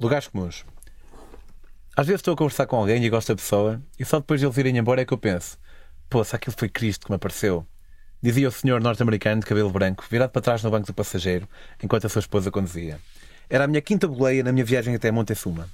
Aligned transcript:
Lugares 0.00 0.26
comuns. 0.26 0.64
Às 1.96 2.06
vezes 2.06 2.18
estou 2.18 2.34
a 2.34 2.36
conversar 2.36 2.66
com 2.66 2.76
alguém 2.76 3.04
e 3.04 3.08
gosto 3.08 3.28
da 3.28 3.36
pessoa, 3.36 3.80
e 3.96 4.04
só 4.04 4.18
depois 4.18 4.40
de 4.40 4.46
eles 4.46 4.56
irem 4.58 4.76
embora 4.76 5.02
é 5.02 5.04
que 5.04 5.14
eu 5.14 5.18
penso: 5.18 5.56
pô, 6.10 6.24
se 6.24 6.34
aquilo 6.34 6.54
foi 6.58 6.68
Cristo 6.68 7.06
que 7.06 7.12
me 7.12 7.16
apareceu. 7.16 7.64
Dizia 8.20 8.48
o 8.48 8.52
senhor 8.52 8.80
norte-americano 8.80 9.40
de 9.40 9.46
cabelo 9.46 9.70
branco, 9.70 10.04
virado 10.10 10.30
para 10.30 10.42
trás 10.42 10.62
no 10.62 10.70
banco 10.70 10.86
do 10.86 10.94
passageiro, 10.94 11.48
enquanto 11.82 12.06
a 12.06 12.08
sua 12.08 12.20
esposa 12.20 12.50
conduzia. 12.50 12.98
Era 13.48 13.64
a 13.64 13.66
minha 13.68 13.80
quinta 13.80 14.08
boleia 14.08 14.42
na 14.42 14.50
minha 14.50 14.64
viagem 14.64 14.94
até 14.94 15.12
Montezuma. 15.12 15.68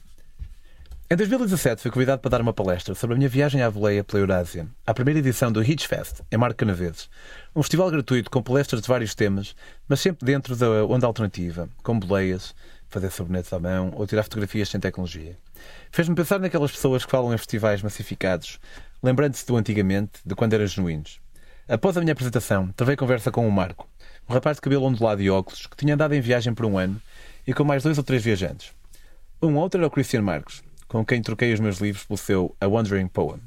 Em 1.08 1.16
2017 1.16 1.80
fui 1.80 1.90
convidado 1.90 2.20
para 2.20 2.30
dar 2.30 2.40
uma 2.40 2.52
palestra 2.52 2.94
sobre 2.94 3.14
a 3.14 3.16
minha 3.16 3.28
viagem 3.28 3.62
à 3.62 3.70
boleia 3.70 4.04
pela 4.04 4.20
Eurásia, 4.20 4.68
à 4.86 4.92
primeira 4.92 5.18
edição 5.18 5.50
do 5.50 5.62
Hitch 5.62 5.86
Fest, 5.86 6.20
em 6.30 6.36
Marco 6.36 6.58
Canaveses. 6.58 7.08
Um 7.56 7.62
festival 7.62 7.90
gratuito 7.90 8.30
com 8.30 8.42
palestras 8.42 8.82
de 8.82 8.88
vários 8.88 9.14
temas, 9.14 9.56
mas 9.88 10.00
sempre 10.00 10.26
dentro 10.26 10.54
da 10.54 10.84
onda 10.84 11.06
alternativa, 11.06 11.68
com 11.82 11.98
boleias, 11.98 12.54
fazer 12.90 13.10
sabonetes 13.10 13.52
à 13.52 13.58
mão 13.58 13.92
ou 13.94 14.06
tirar 14.06 14.24
fotografias 14.24 14.68
sem 14.68 14.80
tecnologia. 14.80 15.36
Fez-me 15.90 16.14
pensar 16.14 16.38
naquelas 16.38 16.72
pessoas 16.72 17.04
que 17.04 17.10
falam 17.10 17.32
em 17.32 17.38
festivais 17.38 17.82
massificados, 17.82 18.58
lembrando-se 19.02 19.46
do 19.46 19.56
antigamente, 19.56 20.20
de 20.24 20.34
quando 20.34 20.54
eram 20.54 20.66
genuínos. 20.66 21.20
Após 21.68 21.96
a 21.96 22.00
minha 22.00 22.12
apresentação, 22.12 22.68
travei 22.72 22.96
conversa 22.96 23.30
com 23.30 23.46
o 23.46 23.52
Marco, 23.52 23.88
um 24.28 24.34
rapaz 24.34 24.56
de 24.56 24.60
cabelo 24.60 24.84
ondulado 24.84 25.22
e 25.22 25.30
óculos, 25.30 25.66
que 25.66 25.76
tinha 25.76 25.94
andado 25.94 26.14
em 26.14 26.20
viagem 26.20 26.52
por 26.52 26.66
um 26.66 26.76
ano, 26.76 27.00
e 27.46 27.54
com 27.54 27.64
mais 27.64 27.82
dois 27.82 27.96
ou 27.96 28.04
três 28.04 28.22
viajantes. 28.22 28.72
Um 29.40 29.56
outro 29.56 29.78
era 29.80 29.86
o 29.86 29.90
Christian 29.90 30.22
Marcos, 30.22 30.62
com 30.88 31.04
quem 31.04 31.22
troquei 31.22 31.52
os 31.52 31.60
meus 31.60 31.78
livros 31.78 32.04
pelo 32.04 32.18
seu 32.18 32.56
A 32.60 32.66
Wandering 32.66 33.08
Poem. 33.08 33.40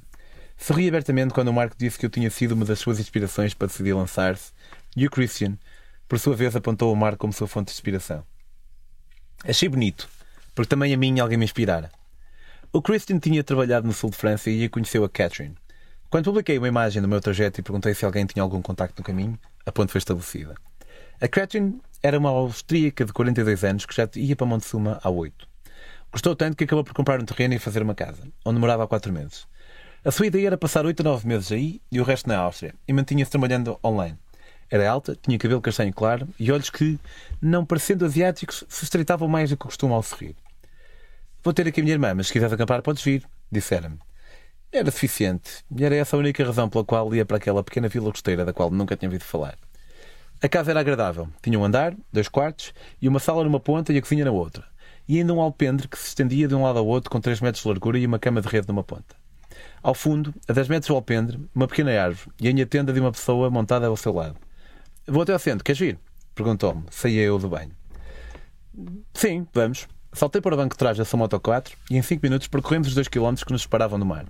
Sorri 0.58 0.88
abertamente 0.88 1.34
quando 1.34 1.50
o 1.50 1.54
Marco 1.54 1.76
disse 1.78 2.00
que 2.00 2.06
eu 2.06 2.10
tinha 2.10 2.30
sido 2.30 2.54
uma 2.54 2.64
das 2.64 2.80
suas 2.80 3.00
inspirações 3.00 3.54
para 3.54 3.68
decidir 3.68 3.94
lançar-se, 3.94 4.54
e 4.96 5.06
o 5.06 5.12
Christian, 5.12 5.58
por 6.08 6.18
sua 6.18 6.36
vez, 6.36 6.56
apontou 6.56 6.94
o 6.94 6.96
Marco 6.96 7.18
como 7.20 7.34
sua 7.34 7.48
fonte 7.48 7.68
de 7.68 7.74
inspiração. 7.74 8.24
Achei 9.46 9.68
bonito, 9.68 10.08
porque 10.56 10.70
também 10.70 10.94
a 10.94 10.98
mim 10.98 11.20
alguém 11.20 11.38
me 11.38 11.44
inspirara. 11.44 11.92
O 12.72 12.82
Christian 12.82 13.20
tinha 13.20 13.44
trabalhado 13.44 13.86
no 13.86 13.94
sul 13.94 14.10
de 14.10 14.16
França 14.16 14.50
e 14.50 14.70
conheceu 14.70 15.04
a 15.04 15.10
Catherine. 15.10 15.56
Quando 16.10 16.26
publiquei 16.26 16.58
uma 16.58 16.68
imagem 16.68 17.02
do 17.02 17.08
meu 17.10 17.20
trajeto 17.20 17.60
e 17.60 17.64
perguntei 17.64 17.94
se 17.94 18.06
alguém 18.06 18.26
tinha 18.26 18.42
algum 18.42 18.62
contacto 18.62 19.02
no 19.02 19.04
caminho, 19.04 19.38
a 19.66 19.72
ponte 19.72 19.92
foi 19.92 20.00
estabelecida. 20.00 20.56
A 21.20 21.28
Catherine 21.28 21.82
era 22.02 22.18
uma 22.18 22.30
austríaca 22.30 23.04
de 23.04 23.12
42 23.12 23.64
anos 23.66 23.86
que 23.86 23.94
já 23.94 24.08
ia 24.16 24.36
para 24.36 24.46
Montezuma 24.48 25.00
há 25.04 25.10
oito. 25.10 25.46
Gostou 26.12 26.36
tanto 26.36 26.56
que 26.56 26.64
acabou 26.64 26.84
por 26.86 26.94
comprar 26.94 27.22
um 27.22 27.26
terreno 27.26 27.54
e 27.54 27.60
fazer 27.60 27.82
uma 27.82 27.94
casa, 27.96 28.24
onde 28.46 28.60
morava 28.60 28.86
há 28.86 28.88
quatro 28.88 29.12
meses. 29.12 29.46
A 30.06 30.12
sua 30.12 30.28
ideia 30.28 30.48
era 30.48 30.58
passar 30.58 30.86
oito 30.86 31.02
a 31.02 31.04
nove 31.04 31.28
meses 31.28 31.52
aí 31.52 31.82
e 31.92 32.00
o 32.00 32.04
resto 32.04 32.30
na 32.30 32.38
Áustria, 32.38 32.74
e 32.88 32.94
mantinha-se 32.94 33.32
trabalhando 33.32 33.78
online. 33.84 34.18
Era 34.74 34.90
alta, 34.90 35.16
tinha 35.16 35.38
cabelo 35.38 35.62
castanho 35.62 35.94
claro 35.94 36.28
e 36.40 36.52
olhos 36.52 36.72
que, 36.72 37.00
não 37.40 37.64
parecendo 37.64 38.06
asiáticos, 38.06 38.64
se 38.68 38.84
estreitavam 38.84 39.28
mais 39.28 39.52
do 39.52 39.56
que 39.56 39.66
costumam 39.66 39.96
ao 39.96 40.02
sorrir. 40.02 40.36
Vou 41.44 41.54
ter 41.54 41.68
aqui 41.68 41.80
a 41.80 41.84
minha 41.84 41.94
irmã, 41.94 42.16
mas 42.16 42.26
se 42.26 42.34
quiseres 42.34 42.54
acampar, 42.54 42.82
podes 42.82 43.04
vir, 43.04 43.24
disseram-me. 43.52 44.00
Era 44.72 44.90
suficiente, 44.90 45.64
e 45.70 45.86
era 45.86 45.94
essa 45.94 46.16
a 46.16 46.20
única 46.20 46.44
razão 46.44 46.68
pela 46.68 46.84
qual 46.84 47.14
ia 47.14 47.24
para 47.24 47.38
aquela 47.38 47.64
pequena 47.64 47.88
vila 47.88 48.10
costeira 48.10 48.44
da 48.44 48.52
qual 48.52 48.72
nunca 48.72 48.98
tinha 48.98 49.08
ouvido 49.08 49.24
falar. 49.24 49.56
A 50.42 50.50
casa 50.50 50.72
era 50.72 50.80
agradável. 50.80 51.30
Tinha 51.44 51.60
um 51.60 51.64
andar, 51.64 51.96
dois 52.12 52.28
quartos 52.28 52.74
e 53.00 53.08
uma 53.08 53.20
sala 53.20 53.44
numa 53.44 53.60
ponta 53.60 53.94
e 53.94 54.00
a 54.00 54.02
cozinha 54.02 54.26
na 54.26 54.32
outra. 54.32 54.66
E 55.08 55.20
ainda 55.20 55.36
um 55.36 55.40
alpendre 55.40 55.88
que 55.88 56.00
se 56.00 56.08
estendia 56.08 56.48
de 56.48 56.56
um 56.56 56.64
lado 56.64 56.80
ao 56.80 56.88
outro 56.88 57.12
com 57.12 57.22
3 57.22 57.42
metros 57.42 57.62
de 57.62 57.70
largura 57.70 58.00
e 58.00 58.08
uma 58.08 58.18
cama 58.18 58.42
de 58.42 58.48
rede 58.48 58.68
numa 58.70 58.84
ponta. 58.84 59.16
Ao 59.84 59.94
fundo, 59.94 60.34
a 60.48 60.54
10 60.54 60.68
metros 60.68 60.88
do 60.88 60.96
alpendre, 60.96 61.40
uma 61.54 61.68
pequena 61.68 61.92
árvore 61.92 62.32
e 62.42 62.50
a 62.50 62.52
minha 62.52 62.66
tenda 62.66 62.92
de 62.92 63.00
uma 63.00 63.12
pessoa 63.12 63.52
montada 63.52 63.86
ao 63.86 63.96
seu 63.96 64.12
lado. 64.12 64.36
Vou 65.06 65.24
até 65.24 65.34
ao 65.34 65.40
centro, 65.40 65.64
queres 65.64 65.82
ir? 65.82 66.00
Perguntou-me. 66.34 66.84
Saía 66.90 67.24
eu 67.24 67.38
do 67.38 67.50
banho. 67.50 67.72
Sim, 69.14 69.46
vamos. 69.54 69.88
Saltei 70.14 70.42
para 70.42 70.54
o 70.54 70.58
banco 70.58 70.76
de 70.76 70.80
trás 70.80 70.98
da 70.98 71.04
sua 71.04 71.18
Moto 71.18 71.40
4 71.40 71.76
e 71.92 71.98
em 71.98 72.02
5 72.02 72.22
minutos 72.24 72.48
percorremos 72.48 72.88
os 72.88 72.96
2 72.96 73.08
km 73.08 73.34
que 73.46 73.52
nos 73.52 73.64
separavam 73.64 74.00
do 74.00 74.06
mar. 74.06 74.26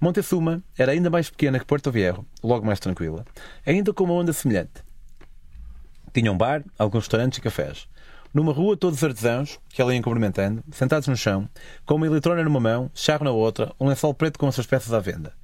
Montezuma 0.00 0.62
era 0.78 0.92
ainda 0.92 1.10
mais 1.10 1.30
pequena 1.30 1.58
que 1.58 1.64
Porto 1.64 1.90
Viejo, 1.90 2.24
logo 2.42 2.64
mais 2.64 2.78
tranquila, 2.78 3.24
ainda 3.66 3.92
com 3.92 4.04
uma 4.04 4.14
onda 4.14 4.32
semelhante. 4.32 4.84
Tinha 6.12 6.30
um 6.30 6.36
bar, 6.36 6.62
alguns 6.78 7.04
restaurantes 7.04 7.38
e 7.38 7.42
cafés. 7.42 7.88
Numa 8.32 8.52
rua, 8.52 8.76
todos 8.76 8.98
os 8.98 9.04
artesãos, 9.04 9.58
que 9.68 9.82
ela 9.82 9.94
iam 9.94 10.02
cumprimentando, 10.02 10.62
sentados 10.70 11.08
no 11.08 11.16
chão, 11.16 11.48
com 11.84 11.96
uma 11.96 12.06
eletrona 12.06 12.42
numa 12.44 12.60
mão, 12.60 12.90
charro 12.94 13.24
na 13.24 13.30
outra, 13.30 13.74
um 13.78 13.88
lençol 13.88 14.14
preto 14.14 14.38
com 14.38 14.46
as 14.46 14.54
suas 14.54 14.66
peças 14.66 14.92
à 14.92 15.00
venda. 15.00 15.34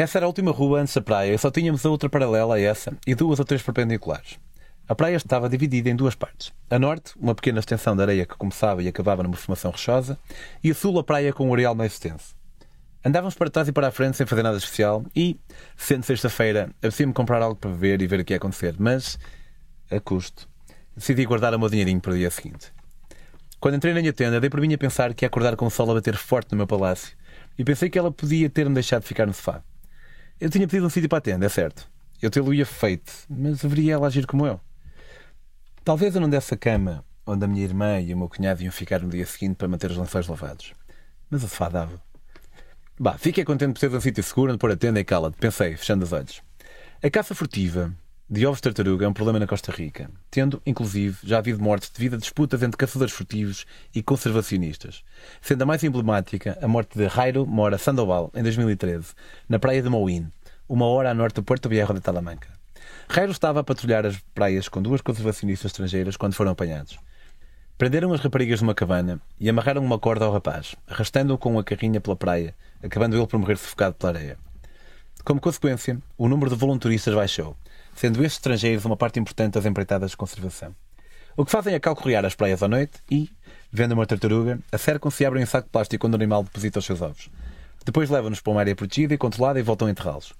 Essa 0.00 0.16
era 0.16 0.24
a 0.24 0.28
última 0.28 0.50
rua 0.50 0.80
antes 0.80 0.94
da 0.94 1.02
praia 1.02 1.34
e 1.34 1.36
só 1.36 1.50
tínhamos 1.50 1.84
a 1.84 1.90
outra 1.90 2.08
paralela 2.08 2.54
a 2.54 2.58
essa 2.58 2.96
e 3.06 3.14
duas 3.14 3.38
ou 3.38 3.44
três 3.44 3.60
perpendiculares. 3.60 4.38
A 4.88 4.94
praia 4.94 5.14
estava 5.14 5.46
dividida 5.46 5.90
em 5.90 5.94
duas 5.94 6.14
partes. 6.14 6.54
A 6.70 6.78
norte, 6.78 7.12
uma 7.20 7.34
pequena 7.34 7.58
extensão 7.58 7.94
de 7.94 8.00
areia 8.00 8.24
que 8.24 8.34
começava 8.34 8.82
e 8.82 8.88
acabava 8.88 9.22
numa 9.22 9.36
formação 9.36 9.70
rochosa, 9.70 10.18
e 10.64 10.70
a 10.70 10.74
sul, 10.74 10.98
a 10.98 11.04
praia 11.04 11.34
com 11.34 11.46
um 11.46 11.52
areal 11.52 11.74
mais 11.74 11.92
extenso. 11.92 12.34
Andávamos 13.04 13.34
para 13.34 13.50
trás 13.50 13.68
e 13.68 13.72
para 13.72 13.88
a 13.88 13.90
frente 13.90 14.16
sem 14.16 14.26
fazer 14.26 14.42
nada 14.42 14.56
especial 14.56 15.04
e, 15.14 15.38
sendo 15.76 16.02
sexta-feira, 16.02 16.70
apetecia-me 16.78 17.12
comprar 17.12 17.42
algo 17.42 17.56
para 17.56 17.70
beber 17.70 18.00
e 18.00 18.06
ver 18.06 18.20
o 18.20 18.24
que 18.24 18.32
ia 18.32 18.38
acontecer, 18.38 18.76
mas, 18.78 19.18
a 19.90 20.00
custo, 20.00 20.48
decidi 20.96 21.26
guardar 21.26 21.54
o 21.54 21.58
meu 21.58 21.68
dinheirinho 21.68 22.00
para 22.00 22.12
o 22.12 22.16
dia 22.16 22.30
seguinte. 22.30 22.72
Quando 23.60 23.74
entrei 23.74 23.92
na 23.92 24.00
minha 24.00 24.14
tenda, 24.14 24.40
dei 24.40 24.48
por 24.48 24.62
mim 24.62 24.72
a 24.72 24.78
pensar 24.78 25.12
que 25.12 25.26
ia 25.26 25.28
acordar 25.28 25.56
com 25.56 25.66
o 25.66 25.70
sol 25.70 25.90
a 25.90 25.94
bater 25.94 26.16
forte 26.16 26.52
no 26.52 26.56
meu 26.56 26.66
palácio 26.66 27.14
e 27.58 27.64
pensei 27.64 27.90
que 27.90 27.98
ela 27.98 28.10
podia 28.10 28.48
ter-me 28.48 28.72
deixado 28.72 29.02
ficar 29.02 29.26
no 29.26 29.34
sofá. 29.34 29.62
Eu 30.40 30.48
tinha 30.48 30.66
pedido 30.66 30.86
um 30.86 30.90
sítio 30.90 31.08
para 31.08 31.18
a 31.18 31.20
tenda, 31.20 31.44
é 31.44 31.48
certo. 31.50 31.86
Eu 32.22 32.30
tê-lo-ia 32.30 32.64
feito, 32.64 33.12
mas 33.28 33.60
deveria 33.60 33.94
ela 33.94 34.06
agir 34.06 34.26
como 34.26 34.46
eu. 34.46 34.58
Talvez 35.84 36.14
eu 36.14 36.20
não 36.20 36.30
desse 36.30 36.54
a 36.54 36.56
cama 36.56 37.04
onde 37.26 37.44
a 37.44 37.48
minha 37.48 37.62
irmã 37.62 38.00
e 38.00 38.14
o 38.14 38.16
meu 38.16 38.28
cunhado 38.28 38.62
iam 38.62 38.72
ficar 38.72 39.00
no 39.00 39.10
dia 39.10 39.26
seguinte 39.26 39.56
para 39.56 39.68
manter 39.68 39.90
os 39.90 39.98
lençóis 39.98 40.26
lavados. 40.26 40.72
Mas 41.28 41.44
o 41.44 41.48
sofá 41.48 41.68
dava. 41.68 42.00
Bah, 42.98 43.18
fiquei 43.18 43.44
contente 43.44 43.74
por 43.74 43.80
ter 43.80 43.94
um 43.94 44.00
sítio 44.00 44.22
seguro 44.22 44.52
onde 44.52 44.58
pôr 44.58 44.70
a 44.70 44.76
tenda 44.76 44.98
e 44.98 45.04
cala-te, 45.04 45.36
pensei, 45.36 45.76
fechando 45.76 46.04
os 46.04 46.12
olhos. 46.12 46.42
A 47.02 47.10
caça 47.10 47.34
furtiva 47.34 47.94
de 48.32 48.46
ovos 48.46 48.58
de 48.58 48.62
tartaruga 48.62 49.04
é 49.04 49.08
um 49.08 49.12
problema 49.12 49.40
na 49.40 49.46
Costa 49.46 49.72
Rica, 49.72 50.08
tendo, 50.30 50.62
inclusive, 50.64 51.18
já 51.24 51.38
havido 51.38 51.60
mortes 51.60 51.90
devido 51.90 52.14
a 52.14 52.16
disputas 52.16 52.62
entre 52.62 52.76
caçadores 52.76 53.12
furtivos 53.12 53.66
e 53.92 54.04
conservacionistas, 54.04 55.02
sendo 55.42 55.62
a 55.62 55.66
mais 55.66 55.82
emblemática 55.82 56.56
a 56.62 56.68
morte 56.68 56.96
de 56.96 57.08
Jairo 57.08 57.44
Mora 57.44 57.76
Sandoval, 57.76 58.30
em 58.32 58.44
2013, 58.44 59.14
na 59.48 59.58
praia 59.58 59.82
de 59.82 59.88
Mouin, 59.88 60.30
uma 60.68 60.86
hora 60.86 61.10
a 61.10 61.14
norte 61.14 61.34
do 61.34 61.42
Porto 61.42 61.68
Viejo 61.68 61.92
de 61.92 62.00
Talamanca. 62.00 62.46
Jairo 63.12 63.32
estava 63.32 63.58
a 63.58 63.64
patrulhar 63.64 64.06
as 64.06 64.16
praias 64.32 64.68
com 64.68 64.80
duas 64.80 65.00
conservacionistas 65.00 65.72
estrangeiras 65.72 66.16
quando 66.16 66.34
foram 66.34 66.52
apanhados. 66.52 66.96
Prenderam 67.76 68.12
as 68.12 68.20
raparigas 68.20 68.62
numa 68.62 68.76
cabana 68.76 69.20
e 69.40 69.50
amarraram 69.50 69.84
uma 69.84 69.98
corda 69.98 70.24
ao 70.24 70.32
rapaz, 70.32 70.76
arrastando-o 70.86 71.36
com 71.36 71.50
uma 71.50 71.64
carrinha 71.64 72.00
pela 72.00 72.14
praia, 72.14 72.54
acabando 72.80 73.16
ele 73.16 73.26
por 73.26 73.40
morrer 73.40 73.56
sufocado 73.56 73.96
pela 73.96 74.12
areia. 74.12 74.38
Como 75.24 75.40
consequência, 75.40 75.98
o 76.16 76.28
número 76.28 76.50
de 76.50 76.56
voluntaristas 76.56 77.12
baixou, 77.12 77.56
sendo 77.94 78.24
estes 78.24 78.38
estrangeiros 78.38 78.84
uma 78.84 78.96
parte 78.96 79.18
importante 79.18 79.54
das 79.54 79.66
empreitadas 79.66 80.12
de 80.12 80.16
conservação. 80.16 80.74
O 81.36 81.44
que 81.44 81.50
fazem 81.50 81.74
é 81.74 81.80
calcorrear 81.80 82.24
as 82.24 82.34
praias 82.34 82.62
à 82.62 82.68
noite 82.68 82.98
e, 83.10 83.30
vendo 83.72 83.92
uma 83.92 84.06
tartaruga, 84.06 84.58
acercam-se 84.72 85.22
e 85.22 85.26
abrem 85.26 85.42
um 85.42 85.46
saco 85.46 85.66
de 85.66 85.72
plástico 85.72 86.06
onde 86.06 86.14
o 86.14 86.18
animal 86.18 86.42
deposita 86.42 86.78
os 86.78 86.84
seus 86.84 87.00
ovos. 87.00 87.30
Depois 87.84 88.10
levam-nos 88.10 88.40
para 88.40 88.52
uma 88.52 88.60
área 88.60 88.76
protegida 88.76 89.14
e 89.14 89.18
controlada 89.18 89.58
e 89.58 89.62
voltam 89.62 89.88
a 89.88 89.90
enterrá-los. 89.90 90.34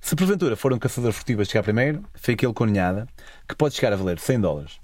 Se 0.00 0.14
porventura 0.14 0.54
for 0.54 0.72
um 0.72 0.78
caçador 0.78 1.12
furtivo 1.12 1.40
a 1.40 1.44
chegar 1.44 1.62
primeiro, 1.62 2.04
foi 2.14 2.34
aquele 2.34 2.52
com 2.52 2.66
ninhada, 2.66 3.08
que 3.48 3.54
pode 3.54 3.74
chegar 3.74 3.92
a 3.92 3.96
valer 3.96 4.18
100 4.18 4.40
dólares. 4.40 4.80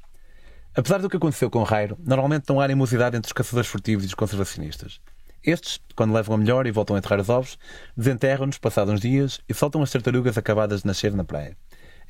Apesar 0.74 0.98
do 0.98 1.10
que 1.10 1.16
aconteceu 1.16 1.50
com 1.50 1.62
Rairo, 1.62 1.98
normalmente 2.02 2.48
não 2.48 2.60
há 2.60 2.64
animosidade 2.64 3.16
entre 3.16 3.28
os 3.28 3.32
caçadores 3.32 3.68
furtivos 3.68 4.04
e 4.04 4.06
os 4.06 4.14
conservacionistas. 4.14 5.00
Estes, 5.44 5.80
quando 5.96 6.14
levam 6.14 6.36
a 6.36 6.38
melhor 6.38 6.66
e 6.66 6.70
voltam 6.70 6.96
a 6.96 6.98
enterrar 6.98 7.20
os 7.20 7.28
ovos, 7.28 7.58
desenterram-nos 7.96 8.56
passados 8.56 8.94
uns 8.94 9.00
dias 9.00 9.40
e 9.48 9.52
soltam 9.52 9.82
as 9.82 9.90
tartarugas 9.90 10.38
acabadas 10.38 10.82
de 10.82 10.86
nascer 10.86 11.12
na 11.12 11.24
praia. 11.24 11.56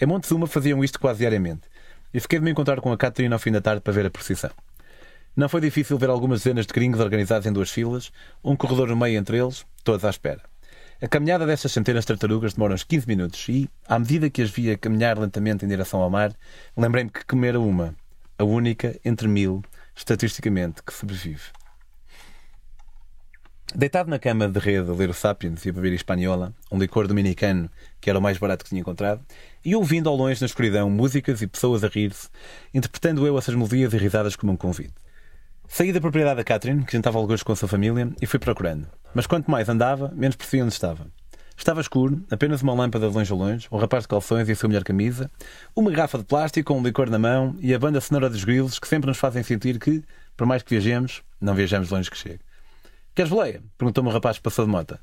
Em 0.01 0.07
Montezuma 0.07 0.47
faziam 0.47 0.83
isto 0.83 0.99
quase 0.99 1.19
diariamente, 1.19 1.69
e 2.15 2.19
fiquei 2.21 2.39
de 2.39 2.45
me 2.45 2.51
encontrar 2.51 2.81
com 2.81 2.91
a 2.91 2.97
Catarina 2.97 3.35
ao 3.35 3.39
fim 3.39 3.53
da 3.53 3.61
tarde 3.61 3.83
para 3.83 3.93
ver 3.93 4.07
a 4.07 4.11
procissão. 4.11 4.51
Não 5.37 5.47
foi 5.47 5.61
difícil 5.61 5.99
ver 5.99 6.09
algumas 6.09 6.41
dezenas 6.41 6.67
de 6.67 6.73
gringos 6.73 7.01
organizados 7.01 7.47
em 7.47 7.53
duas 7.53 7.71
filas, 7.71 8.11
um 8.43 8.57
corredor 8.57 8.89
no 8.89 8.97
meio 8.97 9.19
entre 9.19 9.37
eles, 9.37 9.67
todos 9.85 10.03
à 10.07 10.09
espera. 10.09 10.41
A 11.03 11.07
caminhada 11.07 11.47
destas 11.47 11.73
centenas 11.73 12.05
de 12.05 12.09
tartarugas 12.09 12.55
demora 12.55 12.73
uns 12.73 12.83
15 12.83 13.07
minutos 13.07 13.47
e, 13.51 13.69
à 13.87 13.99
medida 13.99 14.31
que 14.31 14.41
as 14.41 14.49
via 14.49 14.79
caminhar 14.79 15.19
lentamente 15.19 15.67
em 15.67 15.69
direção 15.69 16.01
ao 16.01 16.09
mar, 16.09 16.35
lembrei-me 16.75 17.11
que 17.11 17.25
comera 17.27 17.61
uma, 17.61 17.95
a 18.39 18.45
única 18.45 18.99
entre 19.05 19.29
mil, 19.29 19.63
estatisticamente, 19.95 20.83
que 20.83 20.95
sobrevive. 20.95 21.43
Deitado 23.75 24.11
na 24.11 24.19
cama 24.19 24.49
de 24.49 24.59
rede 24.59 24.91
a 24.91 24.95
ler 24.95 25.11
o 25.11 25.15
Sapiens 25.15 25.65
e 25.65 25.69
a 25.69 25.73
beber 25.73 25.93
espanhola, 25.93 26.53
um 26.73 26.79
licor 26.79 27.07
dominicano 27.07 27.71
que 28.01 28.11
era 28.11 28.19
o 28.19 28.23
mais 28.23 28.37
barato 28.37 28.65
que 28.65 28.71
tinha 28.71 28.81
encontrado, 28.81 29.25
e 29.65 29.77
ouvindo 29.77 30.09
ao 30.09 30.17
longe 30.17 30.41
na 30.41 30.47
escuridão 30.47 30.91
músicas 30.91 31.41
e 31.41 31.47
pessoas 31.47 31.85
a 31.85 31.87
rir-se, 31.87 32.29
interpretando 32.75 33.25
eu 33.25 33.39
essas 33.39 33.55
melodias 33.55 33.93
e 33.93 33.97
risadas 33.97 34.35
como 34.35 34.53
um 34.53 34.57
convite. 34.57 34.95
Saí 35.69 35.93
da 35.93 36.01
propriedade 36.01 36.39
da 36.39 36.45
Catherine, 36.45 36.85
que 36.85 36.93
jantava 36.93 37.19
alguns 37.19 37.45
com 37.45 37.53
a 37.53 37.57
sua 37.57 37.69
família, 37.69 38.11
e 38.21 38.27
fui 38.27 38.41
procurando. 38.41 38.89
Mas 39.15 39.29
quanto 39.29 39.49
mais 39.49 39.69
andava, 39.69 40.13
menos 40.17 40.35
percebia 40.35 40.65
onde 40.65 40.73
estava. 40.73 41.07
Estava 41.57 41.81
escuro, 41.81 42.25
apenas 42.29 42.63
uma 42.63 42.75
lâmpada 42.75 43.09
de 43.09 43.15
longe 43.15 43.33
a 43.33 43.37
longe, 43.37 43.69
um 43.71 43.77
rapaz 43.77 44.03
de 44.03 44.09
calções 44.09 44.49
e 44.49 44.53
a 44.53 44.57
sua 44.57 44.69
melhor 44.69 44.83
camisa, 44.83 45.31
uma 45.77 45.93
garrafa 45.93 46.19
de 46.19 46.25
plástico 46.25 46.73
com 46.73 46.81
um 46.81 46.83
licor 46.83 47.09
na 47.09 47.21
mão 47.21 47.55
e 47.61 47.73
a 47.73 47.79
banda 47.79 48.01
sonora 48.01 48.29
dos 48.29 48.43
grilos 48.43 48.81
que 48.81 48.89
sempre 48.89 49.07
nos 49.07 49.19
fazem 49.19 49.45
sentir 49.45 49.79
que, 49.79 50.03
Por 50.37 50.47
mais 50.47 50.63
que 50.63 50.71
viajemos, 50.71 51.23
não 51.41 51.55
viajamos 51.55 51.91
longe 51.91 52.11
que 52.11 52.17
chegue. 52.17 52.41
Queres 53.21 53.31
boleia? 53.31 53.63
Perguntou-me 53.77 54.09
o 54.09 54.13
rapaz 54.15 54.39
que 54.39 54.43
passou 54.43 54.65
de 54.65 54.71
moto. 54.71 54.99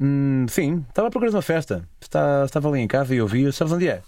Hum, 0.00 0.46
sim, 0.48 0.86
estava 0.88 1.08
à 1.08 1.10
procura 1.10 1.30
de 1.30 1.36
uma 1.36 1.42
festa. 1.42 1.86
Está, 2.00 2.46
estava 2.46 2.66
ali 2.70 2.80
em 2.80 2.88
casa 2.88 3.14
e 3.14 3.20
ouvi. 3.20 3.52
Sabes 3.52 3.74
onde 3.74 3.88
é? 3.88 4.02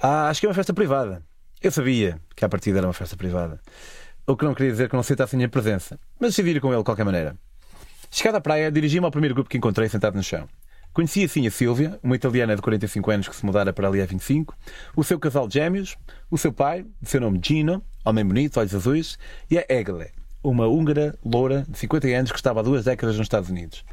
Ah, 0.00 0.30
acho 0.30 0.40
que 0.40 0.46
é 0.46 0.48
uma 0.48 0.54
festa 0.54 0.72
privada. 0.72 1.22
Eu 1.60 1.70
sabia 1.70 2.18
que 2.34 2.42
a 2.46 2.48
partida 2.48 2.78
era 2.78 2.86
uma 2.86 2.94
festa 2.94 3.18
privada. 3.18 3.60
O 4.26 4.34
que 4.34 4.46
não 4.46 4.54
queria 4.54 4.72
dizer 4.72 4.88
que 4.88 4.94
não 4.94 5.00
aceitasse 5.00 5.34
a 5.34 5.36
minha 5.36 5.48
presença. 5.50 6.00
Mas 6.18 6.30
decidi 6.30 6.56
ir 6.56 6.60
com 6.62 6.68
ele 6.68 6.78
de 6.78 6.84
qualquer 6.84 7.04
maneira. 7.04 7.36
Chegada 8.10 8.38
à 8.38 8.40
praia, 8.40 8.72
dirigi-me 8.72 9.04
ao 9.04 9.10
primeiro 9.10 9.34
grupo 9.34 9.50
que 9.50 9.58
encontrei 9.58 9.86
sentado 9.86 10.14
no 10.14 10.22
chão. 10.22 10.48
Conheci 10.94 11.24
assim 11.24 11.46
a 11.46 11.50
Silvia, 11.50 12.00
uma 12.02 12.16
italiana 12.16 12.56
de 12.56 12.62
45 12.62 13.10
anos 13.10 13.28
que 13.28 13.36
se 13.36 13.44
mudara 13.44 13.74
para 13.74 13.88
ali 13.88 14.00
há 14.00 14.06
25, 14.06 14.56
o 14.96 15.04
seu 15.04 15.18
casal 15.18 15.46
de 15.46 15.52
gêmeos, 15.52 15.98
o 16.30 16.38
seu 16.38 16.50
pai, 16.50 16.86
de 17.02 17.10
seu 17.10 17.20
nome 17.20 17.38
Gino, 17.44 17.84
homem 18.06 18.24
bonito, 18.24 18.58
olhos 18.58 18.74
azuis, 18.74 19.18
e 19.50 19.58
a 19.58 19.66
Egle, 19.68 20.06
uma 20.50 20.66
húngara 20.66 21.18
loura 21.24 21.64
de 21.68 21.78
50 21.78 22.08
anos 22.08 22.32
que 22.32 22.38
estava 22.38 22.60
há 22.60 22.62
duas 22.62 22.84
décadas 22.84 23.16
nos 23.16 23.24
Estados 23.24 23.50
Unidos. 23.50 23.84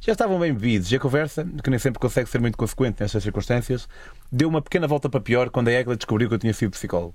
Já 0.00 0.12
estavam 0.12 0.38
bem 0.38 0.52
bebidos 0.52 0.90
e 0.90 0.96
a 0.96 0.98
conversa, 0.98 1.46
que 1.62 1.70
nem 1.70 1.78
sempre 1.78 2.00
consegue 2.00 2.28
ser 2.28 2.40
muito 2.40 2.58
consequente 2.58 3.00
nestas 3.00 3.22
circunstâncias, 3.22 3.88
deu 4.30 4.48
uma 4.48 4.60
pequena 4.60 4.88
volta 4.88 5.08
para 5.08 5.20
pior 5.20 5.48
quando 5.48 5.68
a 5.68 5.72
Egla 5.72 5.96
descobriu 5.96 6.28
que 6.28 6.34
eu 6.34 6.38
tinha 6.38 6.52
sido 6.52 6.72
psicólogo. 6.72 7.14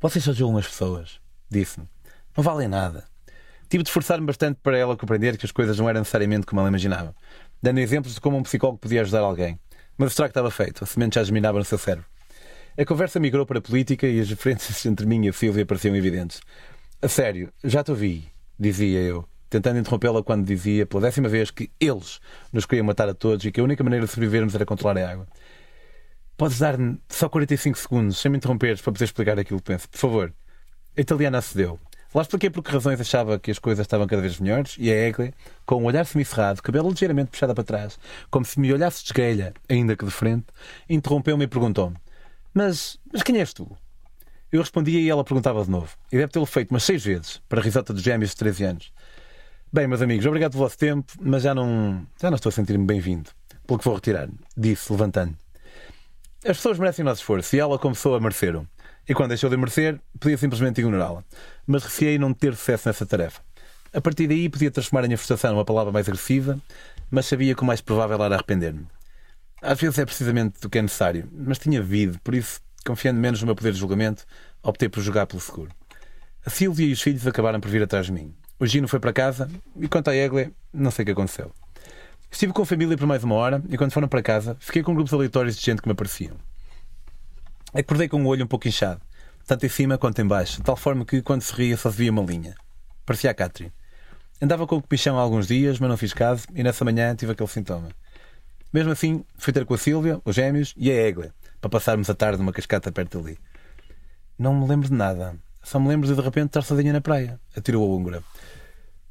Vocês 0.00 0.24
só 0.24 0.32
julgam 0.32 0.58
as 0.58 0.66
pessoas, 0.66 1.20
disse-me. 1.50 1.88
Não 2.36 2.44
valem 2.44 2.68
nada. 2.68 3.04
Tive 3.68 3.82
de 3.82 3.88
esforçar-me 3.88 4.26
bastante 4.26 4.60
para 4.62 4.76
ela 4.78 4.96
compreender 4.96 5.36
que 5.36 5.46
as 5.46 5.50
coisas 5.50 5.78
não 5.78 5.88
eram 5.88 6.00
necessariamente 6.00 6.46
como 6.46 6.60
ela 6.60 6.68
imaginava, 6.68 7.14
dando 7.60 7.78
exemplos 7.78 8.14
de 8.14 8.20
como 8.20 8.36
um 8.36 8.42
psicólogo 8.42 8.78
podia 8.78 9.00
ajudar 9.00 9.20
alguém. 9.20 9.58
Mas 9.98 10.08
o 10.08 10.10
estrago 10.10 10.30
estava 10.30 10.50
feito, 10.50 10.84
a 10.84 10.86
semente 10.86 11.16
já 11.16 11.24
germinava 11.24 11.58
no 11.58 11.64
seu 11.64 11.78
cérebro. 11.78 12.06
A 12.76 12.84
conversa 12.86 13.20
migrou 13.20 13.44
para 13.44 13.58
a 13.58 13.62
política 13.62 14.06
e 14.06 14.18
as 14.18 14.28
diferenças 14.28 14.84
entre 14.86 15.04
mim 15.04 15.26
e 15.26 15.28
a 15.28 15.32
Silvia 15.32 15.66
pareciam 15.66 15.94
evidentes. 15.94 16.40
A 17.04 17.08
sério, 17.08 17.52
já 17.64 17.82
te 17.82 17.90
ouvi, 17.90 18.32
dizia 18.56 19.00
eu, 19.00 19.28
tentando 19.50 19.76
interrompê-la 19.80 20.22
quando 20.22 20.46
dizia 20.46 20.86
pela 20.86 21.02
décima 21.02 21.28
vez 21.28 21.50
que 21.50 21.68
eles 21.80 22.20
nos 22.52 22.64
queriam 22.64 22.86
matar 22.86 23.08
a 23.08 23.12
todos 23.12 23.44
e 23.44 23.50
que 23.50 23.60
a 23.60 23.64
única 23.64 23.82
maneira 23.82 24.06
de 24.06 24.12
sobrevivermos 24.12 24.54
era 24.54 24.64
controlar 24.64 24.96
a 24.98 25.10
água. 25.10 25.26
Podes 26.36 26.60
dar-me 26.60 27.00
só 27.08 27.28
45 27.28 27.76
segundos, 27.76 28.18
sem 28.18 28.30
me 28.30 28.36
interromperes, 28.36 28.80
para 28.80 28.92
poder 28.92 29.04
explicar 29.04 29.36
aquilo 29.36 29.58
que 29.58 29.64
penso, 29.64 29.88
por 29.88 29.98
favor. 29.98 30.32
A 30.96 31.00
italiana 31.00 31.38
acedeu. 31.38 31.76
Lá 32.14 32.22
expliquei 32.22 32.50
por 32.50 32.62
que 32.62 32.70
razões 32.70 33.00
achava 33.00 33.36
que 33.36 33.50
as 33.50 33.58
coisas 33.58 33.82
estavam 33.82 34.06
cada 34.06 34.22
vez 34.22 34.38
melhores 34.38 34.76
e 34.78 34.88
a 34.88 34.94
Egle, 34.94 35.34
com 35.66 35.82
um 35.82 35.86
olhar 35.86 36.06
semicerrado, 36.06 36.62
cabelo 36.62 36.88
ligeiramente 36.88 37.32
puxado 37.32 37.52
para 37.52 37.64
trás, 37.64 37.98
como 38.30 38.44
se 38.44 38.60
me 38.60 38.72
olhasse 38.72 39.02
de 39.02 39.06
esguelha, 39.06 39.54
ainda 39.68 39.96
que 39.96 40.04
de 40.04 40.10
frente, 40.12 40.46
interrompeu-me 40.88 41.46
e 41.46 41.48
perguntou-me: 41.48 41.96
mas, 42.54 42.96
mas 43.12 43.24
quem 43.24 43.40
és 43.40 43.52
tu? 43.52 43.76
Eu 44.52 44.60
respondia 44.60 45.00
e 45.00 45.08
ela 45.08 45.24
perguntava 45.24 45.64
de 45.64 45.70
novo. 45.70 45.88
E 46.12 46.18
deve 46.18 46.30
tê-lo 46.30 46.44
feito 46.44 46.70
umas 46.70 46.84
seis 46.84 47.02
vezes, 47.02 47.40
para 47.48 47.58
a 47.58 47.64
risota 47.64 47.94
dos 47.94 48.02
gêmeos 48.02 48.32
de 48.32 48.36
13 48.36 48.64
anos. 48.64 48.92
Bem, 49.72 49.86
meus 49.86 50.02
amigos, 50.02 50.26
obrigado 50.26 50.52
pelo 50.52 50.64
vosso 50.64 50.76
tempo, 50.76 51.10
mas 51.18 51.42
já 51.42 51.54
não, 51.54 52.06
já 52.20 52.30
não 52.30 52.36
estou 52.36 52.50
a 52.50 52.52
sentir-me 52.52 52.84
bem-vindo. 52.84 53.30
Pelo 53.66 53.78
que 53.78 53.84
vou 53.86 53.94
retirar, 53.94 54.28
disse, 54.54 54.92
levantando. 54.92 55.34
As 56.44 56.58
pessoas 56.58 56.78
merecem 56.78 57.02
o 57.02 57.06
nosso 57.06 57.22
esforço 57.22 57.56
e 57.56 57.60
ela 57.60 57.78
começou 57.78 58.14
a 58.14 58.20
merecer-o. 58.20 58.66
E 59.08 59.14
quando 59.14 59.30
deixou 59.30 59.48
de 59.48 59.56
merecer, 59.56 59.98
podia 60.20 60.36
simplesmente 60.36 60.82
ignorá-la. 60.82 61.24
Mas 61.66 61.84
receei 61.84 62.18
não 62.18 62.34
ter 62.34 62.54
sucesso 62.54 62.88
nessa 62.88 63.06
tarefa. 63.06 63.40
A 63.94 64.02
partir 64.02 64.26
daí, 64.26 64.50
podia 64.50 64.70
transformar 64.70 65.04
a 65.04 65.08
minha 65.08 65.16
frustração 65.16 65.52
numa 65.52 65.64
palavra 65.64 65.90
mais 65.90 66.06
agressiva, 66.06 66.60
mas 67.10 67.24
sabia 67.24 67.54
que 67.54 67.62
o 67.62 67.64
mais 67.64 67.80
provável 67.80 68.22
era 68.22 68.34
arrepender-me. 68.34 68.86
Às 69.62 69.80
vezes 69.80 69.98
é 69.98 70.04
precisamente 70.04 70.60
do 70.60 70.68
que 70.68 70.78
é 70.78 70.82
necessário, 70.82 71.26
mas 71.32 71.58
tinha 71.58 71.80
vivido, 71.80 72.18
por 72.22 72.34
isso, 72.34 72.60
confiando 72.84 73.20
menos 73.20 73.40
no 73.40 73.46
meu 73.46 73.54
poder 73.54 73.72
de 73.72 73.78
julgamento, 73.78 74.24
optei 74.62 74.88
por 74.88 75.02
jogar 75.02 75.26
pelo 75.26 75.40
seguro. 75.40 75.70
A 76.44 76.50
Silvia 76.50 76.86
e 76.86 76.92
os 76.92 77.00
filhos 77.00 77.26
acabaram 77.26 77.60
por 77.60 77.70
vir 77.70 77.82
atrás 77.82 78.06
de 78.06 78.12
mim. 78.12 78.34
O 78.58 78.66
Gino 78.66 78.88
foi 78.88 78.98
para 78.98 79.12
casa 79.12 79.50
e 79.76 79.88
quanto 79.88 80.08
à 80.08 80.14
Egle, 80.14 80.52
não 80.72 80.90
sei 80.90 81.02
o 81.02 81.06
que 81.06 81.12
aconteceu. 81.12 81.52
Estive 82.30 82.52
com 82.52 82.62
a 82.62 82.66
família 82.66 82.96
por 82.96 83.06
mais 83.06 83.22
uma 83.22 83.34
hora 83.34 83.62
e 83.68 83.76
quando 83.76 83.92
foram 83.92 84.08
para 84.08 84.22
casa, 84.22 84.56
fiquei 84.58 84.82
com 84.82 84.94
grupos 84.94 85.12
aleatórios 85.12 85.56
de 85.56 85.62
gente 85.62 85.82
que 85.82 85.88
me 85.88 85.92
apareciam. 85.92 86.36
Acordei 87.74 88.08
com 88.08 88.22
o 88.22 88.26
olho 88.26 88.44
um 88.44 88.48
pouco 88.48 88.66
inchado, 88.68 89.00
tanto 89.46 89.66
em 89.66 89.68
cima 89.68 89.98
quanto 89.98 90.20
em 90.20 90.26
baixo, 90.26 90.58
de 90.58 90.62
tal 90.62 90.76
forma 90.76 91.04
que, 91.04 91.22
quando 91.22 91.42
se 91.42 91.52
ria, 91.52 91.76
só 91.76 91.90
se 91.90 91.96
via 91.96 92.10
uma 92.10 92.22
linha. 92.22 92.54
Parecia 93.04 93.30
a 93.30 93.34
Catherine. 93.34 93.72
Andava 94.40 94.66
com 94.66 94.76
o 94.76 94.82
comichão 94.82 95.18
há 95.18 95.22
alguns 95.22 95.46
dias, 95.46 95.78
mas 95.78 95.88
não 95.88 95.96
fiz 95.96 96.12
caso, 96.12 96.46
e 96.54 96.62
nessa 96.62 96.84
manhã 96.84 97.14
tive 97.14 97.32
aquele 97.32 97.48
sintoma. 97.48 97.88
Mesmo 98.72 98.90
assim, 98.90 99.24
fui 99.36 99.52
ter 99.52 99.64
com 99.64 99.74
a 99.74 99.78
Sílvia, 99.78 100.20
os 100.24 100.34
gêmeos 100.34 100.74
e 100.76 100.90
a 100.90 100.94
Egle, 100.94 101.30
para 101.62 101.70
passarmos 101.70 102.10
a 102.10 102.14
tarde 102.14 102.38
numa 102.38 102.52
cascata 102.52 102.90
perto 102.90 103.20
dali. 103.20 103.38
Não 104.36 104.52
me 104.52 104.68
lembro 104.68 104.88
de 104.88 104.94
nada. 104.94 105.36
Só 105.62 105.78
me 105.78 105.88
lembro 105.88 106.08
de 106.08 106.14
de 106.14 106.20
repente 106.20 106.48
estar 106.48 106.62
sozinha 106.62 106.92
na 106.92 107.00
praia, 107.00 107.40
atirou 107.56 107.84
a 107.84 107.96
húngara. 107.96 108.24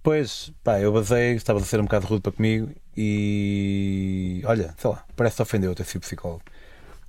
Pois, 0.04 0.52
pá, 0.62 0.80
eu 0.80 0.92
basei, 0.92 1.36
estava 1.36 1.60
a 1.60 1.64
ser 1.64 1.80
um 1.80 1.84
bocado 1.84 2.08
rude 2.08 2.22
para 2.22 2.34
comigo 2.34 2.70
e. 2.96 4.42
Olha, 4.46 4.76
sei 4.78 4.90
lá, 4.90 5.06
parece 5.16 5.38
que 5.38 5.42
ofendeu 5.44 5.74
ter 5.74 5.86
sido 5.86 6.02
psicólogo. 6.02 6.44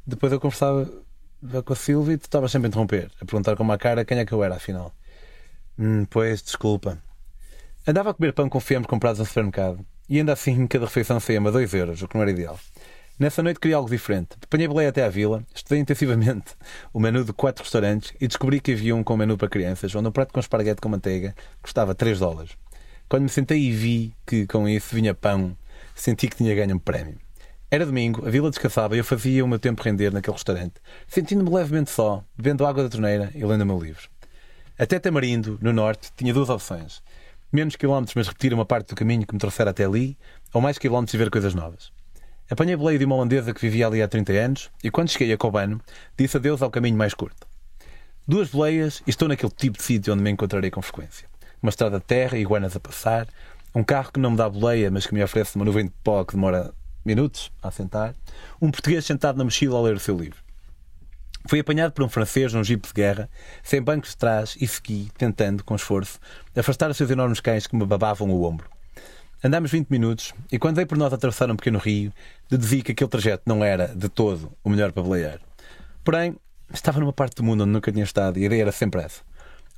Depois 0.07 0.33
eu 0.33 0.39
conversava 0.39 0.89
com 1.65 1.73
a 1.73 1.77
Silvia 1.77 2.15
e 2.15 2.19
tu 2.19 2.25
estavas 2.25 2.53
sempre 2.53 2.67
a 2.67 2.69
interromper, 2.69 3.11
a 3.21 3.25
perguntar 3.25 3.57
com 3.57 3.65
uma 3.65 3.77
cara 3.79 4.05
quem 4.05 4.19
é 4.19 4.25
que 4.25 4.33
eu 4.33 4.45
era, 4.45 4.55
afinal. 4.55 4.95
Hum, 5.77 6.05
pois, 6.05 6.41
desculpa. 6.41 7.03
Andava 7.85 8.11
a 8.11 8.15
comer 8.15 8.33
pão 8.33 8.49
com 8.49 8.61
fiambres 8.61 8.89
comprados 8.89 9.19
no 9.19 9.27
supermercado 9.27 9.85
e 10.09 10.19
ainda 10.19 10.35
assim 10.35 10.69
cada 10.69 10.85
refeição 10.85 11.19
saía-me 11.19 11.49
a 11.49 11.51
2 11.51 11.75
euros, 11.75 12.01
o 12.01 12.07
que 12.07 12.15
não 12.15 12.23
era 12.23 12.31
ideal. 12.31 12.61
Nessa 13.23 13.41
noite 13.41 13.61
queria 13.61 13.77
algo 13.77 13.89
diferente. 13.89 14.31
Apanhei 14.43 14.67
boleia 14.67 14.89
até 14.89 15.05
à 15.05 15.09
vila, 15.09 15.47
estudei 15.55 15.79
intensivamente 15.79 16.57
o 16.93 16.99
menu 16.99 17.25
de 17.25 17.33
quatro 17.33 17.63
restaurantes 17.63 18.13
e 18.21 18.27
descobri 18.27 18.61
que 18.61 18.73
havia 18.73 18.97
um 18.97 19.05
com 19.05 19.17
menu 19.17 19.39
para 19.39 19.49
crianças, 19.49 19.95
onde 19.95 20.09
um 20.09 20.11
prato 20.11 20.35
com 20.35 20.41
esparguete 20.41 20.81
com 20.81 20.89
manteiga 20.89 21.33
custava 21.63 21.95
3 21.95 22.19
dólares. 22.19 22.57
Quando 23.09 23.23
me 23.23 23.29
sentei 23.29 23.61
e 23.61 23.71
vi 23.71 24.13
que 24.27 24.45
com 24.49 24.69
isso 24.69 24.93
vinha 24.93 25.15
pão, 25.15 25.57
senti 25.95 26.27
que 26.27 26.35
tinha 26.35 26.53
ganho 26.53 26.75
um 26.75 26.81
prémio. 26.81 27.17
Era 27.71 27.87
domingo, 27.87 28.27
a 28.27 28.29
vila 28.29 28.51
descansava 28.51 28.97
e 28.97 28.99
eu 28.99 29.05
fazia 29.05 29.45
o 29.45 29.47
meu 29.47 29.61
tempo 29.61 29.85
render 29.85 30.13
naquele 30.13 30.35
restaurante, 30.35 30.81
sentindo-me 31.07 31.49
levemente 31.49 31.93
só, 31.93 32.25
bebendo 32.37 32.67
água 32.67 32.83
da 32.83 32.89
torneira 32.89 33.31
e 33.37 33.45
lendo 33.45 33.63
o 33.63 33.67
meu 33.67 33.79
livro. 33.79 34.11
Até 34.77 34.99
Tamarindo, 34.99 35.61
no 35.63 35.73
norte, 35.73 36.11
tinha 36.17 36.35
duas 36.35 36.49
opções. 36.49 37.01
Menos 37.53 37.77
quilómetros, 37.77 38.17
mas 38.17 38.27
repetir 38.27 38.53
uma 38.53 38.67
parte 38.67 38.89
do 38.89 38.97
caminho 38.97 39.25
que 39.25 39.33
me 39.33 39.39
trouxera 39.39 39.71
até 39.71 39.85
ali, 39.85 40.19
ou 40.53 40.61
mais 40.61 40.77
quilómetros 40.77 41.15
e 41.15 41.19
ver 41.19 41.31
coisas 41.31 41.55
novas. 41.55 41.93
Apanhei 42.53 42.77
boleia 42.77 42.99
de 42.99 43.07
uma 43.07 43.15
holandesa 43.15 43.55
que 43.55 43.63
vivia 43.63 43.87
ali 43.87 44.03
há 44.03 44.07
30 44.07 44.33
anos 44.35 44.71
e, 44.85 44.91
quando 44.91 45.09
cheguei 45.09 45.33
a 45.33 45.39
Cobano, 45.39 45.81
disse 46.19 46.37
adeus 46.37 46.61
ao 46.61 46.71
caminho 46.71 46.99
mais 46.99 47.15
curto. 47.15 47.47
Duas 48.29 48.51
boleias 48.51 49.03
e 49.07 49.11
estou 49.11 49.27
naquele 49.27 49.53
tipo 49.57 49.79
de 49.79 49.83
sítio 49.83 50.13
onde 50.13 50.23
me 50.23 50.31
encontrarei 50.31 50.71
com 50.71 50.83
frequência 50.83 51.33
uma 51.63 51.71
estrada 51.71 51.99
de 51.99 52.05
terra, 52.05 52.37
iguanas 52.37 52.77
a 52.77 52.81
passar, 52.81 53.27
um 53.75 53.83
carro 53.83 54.13
que 54.13 54.21
não 54.21 54.33
me 54.33 54.37
dá 54.37 54.51
boleia, 54.51 54.91
mas 54.91 55.07
que 55.07 55.15
me 55.15 55.23
oferece 55.23 55.57
uma 55.57 55.65
nuvem 55.65 55.87
de 55.87 55.93
pó 56.05 56.25
que 56.25 56.35
demora 56.35 56.75
minutos 57.05 57.51
a 57.63 57.69
assentar, 57.69 58.15
um 58.61 58.71
português 58.71 59.07
sentado 59.07 59.39
na 59.39 59.45
mochila 59.45 59.79
a 59.79 59.83
ler 59.83 59.95
o 59.95 60.01
seu 60.01 60.19
livro. 60.19 60.43
Fui 61.49 61.59
apanhado 61.59 61.93
por 61.93 62.05
um 62.05 62.09
francês 62.09 62.53
num 62.53 62.63
jipe 62.63 62.89
de 62.89 62.95
guerra, 62.95 63.31
sem 63.63 63.81
bancos 63.81 64.11
de 64.11 64.17
trás 64.17 64.57
e 64.61 64.67
segui, 64.67 65.09
tentando, 65.17 65.65
com 65.65 65.75
esforço, 65.75 66.21
afastar 66.55 66.91
os 66.91 66.97
seus 66.97 67.11
enormes 67.11 67.41
cães 67.41 67.67
que 67.67 67.75
me 67.75 67.87
babavam 67.87 68.29
o 68.29 68.43
ombro. 68.45 68.69
Andámos 69.45 69.73
20 69.73 69.89
minutos 69.89 70.33
e, 70.53 70.59
quando 70.59 70.77
veio 70.77 70.87
por 70.87 70.97
nós 70.97 71.13
atravessar 71.13 71.51
um 71.51 71.57
pequeno 71.57 71.79
rio, 71.79 72.13
deduzi 72.49 72.81
que 72.81 72.93
aquele 72.93 73.11
trajeto 73.11 73.43
não 73.45 73.65
era, 73.65 73.89
de 73.89 74.09
todo, 74.09 74.53
o 74.63 74.71
melhor 74.71 74.93
para 74.93 75.03
bolear. 75.03 75.41
Porém, 76.05 76.37
estava 76.73 77.01
numa 77.01 77.13
parte 77.13 77.35
do 77.35 77.43
mundo 77.43 77.65
onde 77.65 77.73
nunca 77.73 77.91
tinha 77.91 78.05
estado 78.05 78.39
e 78.39 78.45
a 78.45 78.47
ideia 78.47 78.63
era 78.63 78.73
sempre 78.73 79.01
essa. 79.03 79.21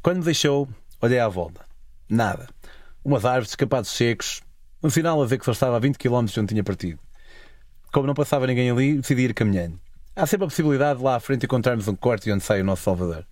Quando 0.03 0.19
me 0.19 0.25
deixou, 0.25 0.69
olhei 1.01 1.19
à 1.19 1.29
volta. 1.29 1.63
Nada. 2.07 2.47
Umas 3.03 3.25
árvores, 3.25 3.49
escapados 3.49 3.89
secos. 3.89 4.43
Um 4.83 4.91
sinal 4.91 5.19
a 5.19 5.25
dizer 5.25 5.39
que 5.39 5.47
só 5.47 5.53
estava 5.53 5.77
a 5.77 5.81
20 5.81 5.97
km 5.97 6.25
de 6.27 6.41
onde 6.41 6.49
tinha 6.49 6.63
partido. 6.63 6.99
Como 7.91 8.07
não 8.07 8.13
passava 8.13 8.47
ninguém 8.47 8.71
ali, 8.71 8.97
decidi 8.99 9.23
ir 9.23 9.33
caminhando. 9.33 9.81
Há 10.15 10.27
sempre 10.27 10.45
a 10.45 10.49
possibilidade 10.49 10.99
de 10.99 11.05
lá 11.07 11.17
à 11.17 11.21
frente 11.21 11.47
encontrarmos 11.47 11.89
um 11.89 11.97
corte 11.97 12.31
onde 12.31 12.45
sai 12.45 12.61
o 12.61 12.65
nosso 12.65 12.83
Salvador. 12.83 13.25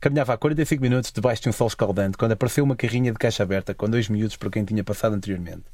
Caminhava 0.00 0.32
há 0.32 0.38
45 0.38 0.80
minutos 0.80 1.12
debaixo 1.12 1.42
de 1.42 1.50
um 1.50 1.52
sol 1.52 1.66
escaldante 1.66 2.16
quando 2.16 2.32
apareceu 2.32 2.64
uma 2.64 2.74
carrinha 2.74 3.12
de 3.12 3.18
caixa 3.18 3.42
aberta 3.42 3.74
com 3.74 3.86
dois 3.86 4.08
miúdos 4.08 4.34
por 4.34 4.50
quem 4.50 4.64
tinha 4.64 4.82
passado 4.82 5.14
anteriormente. 5.14 5.64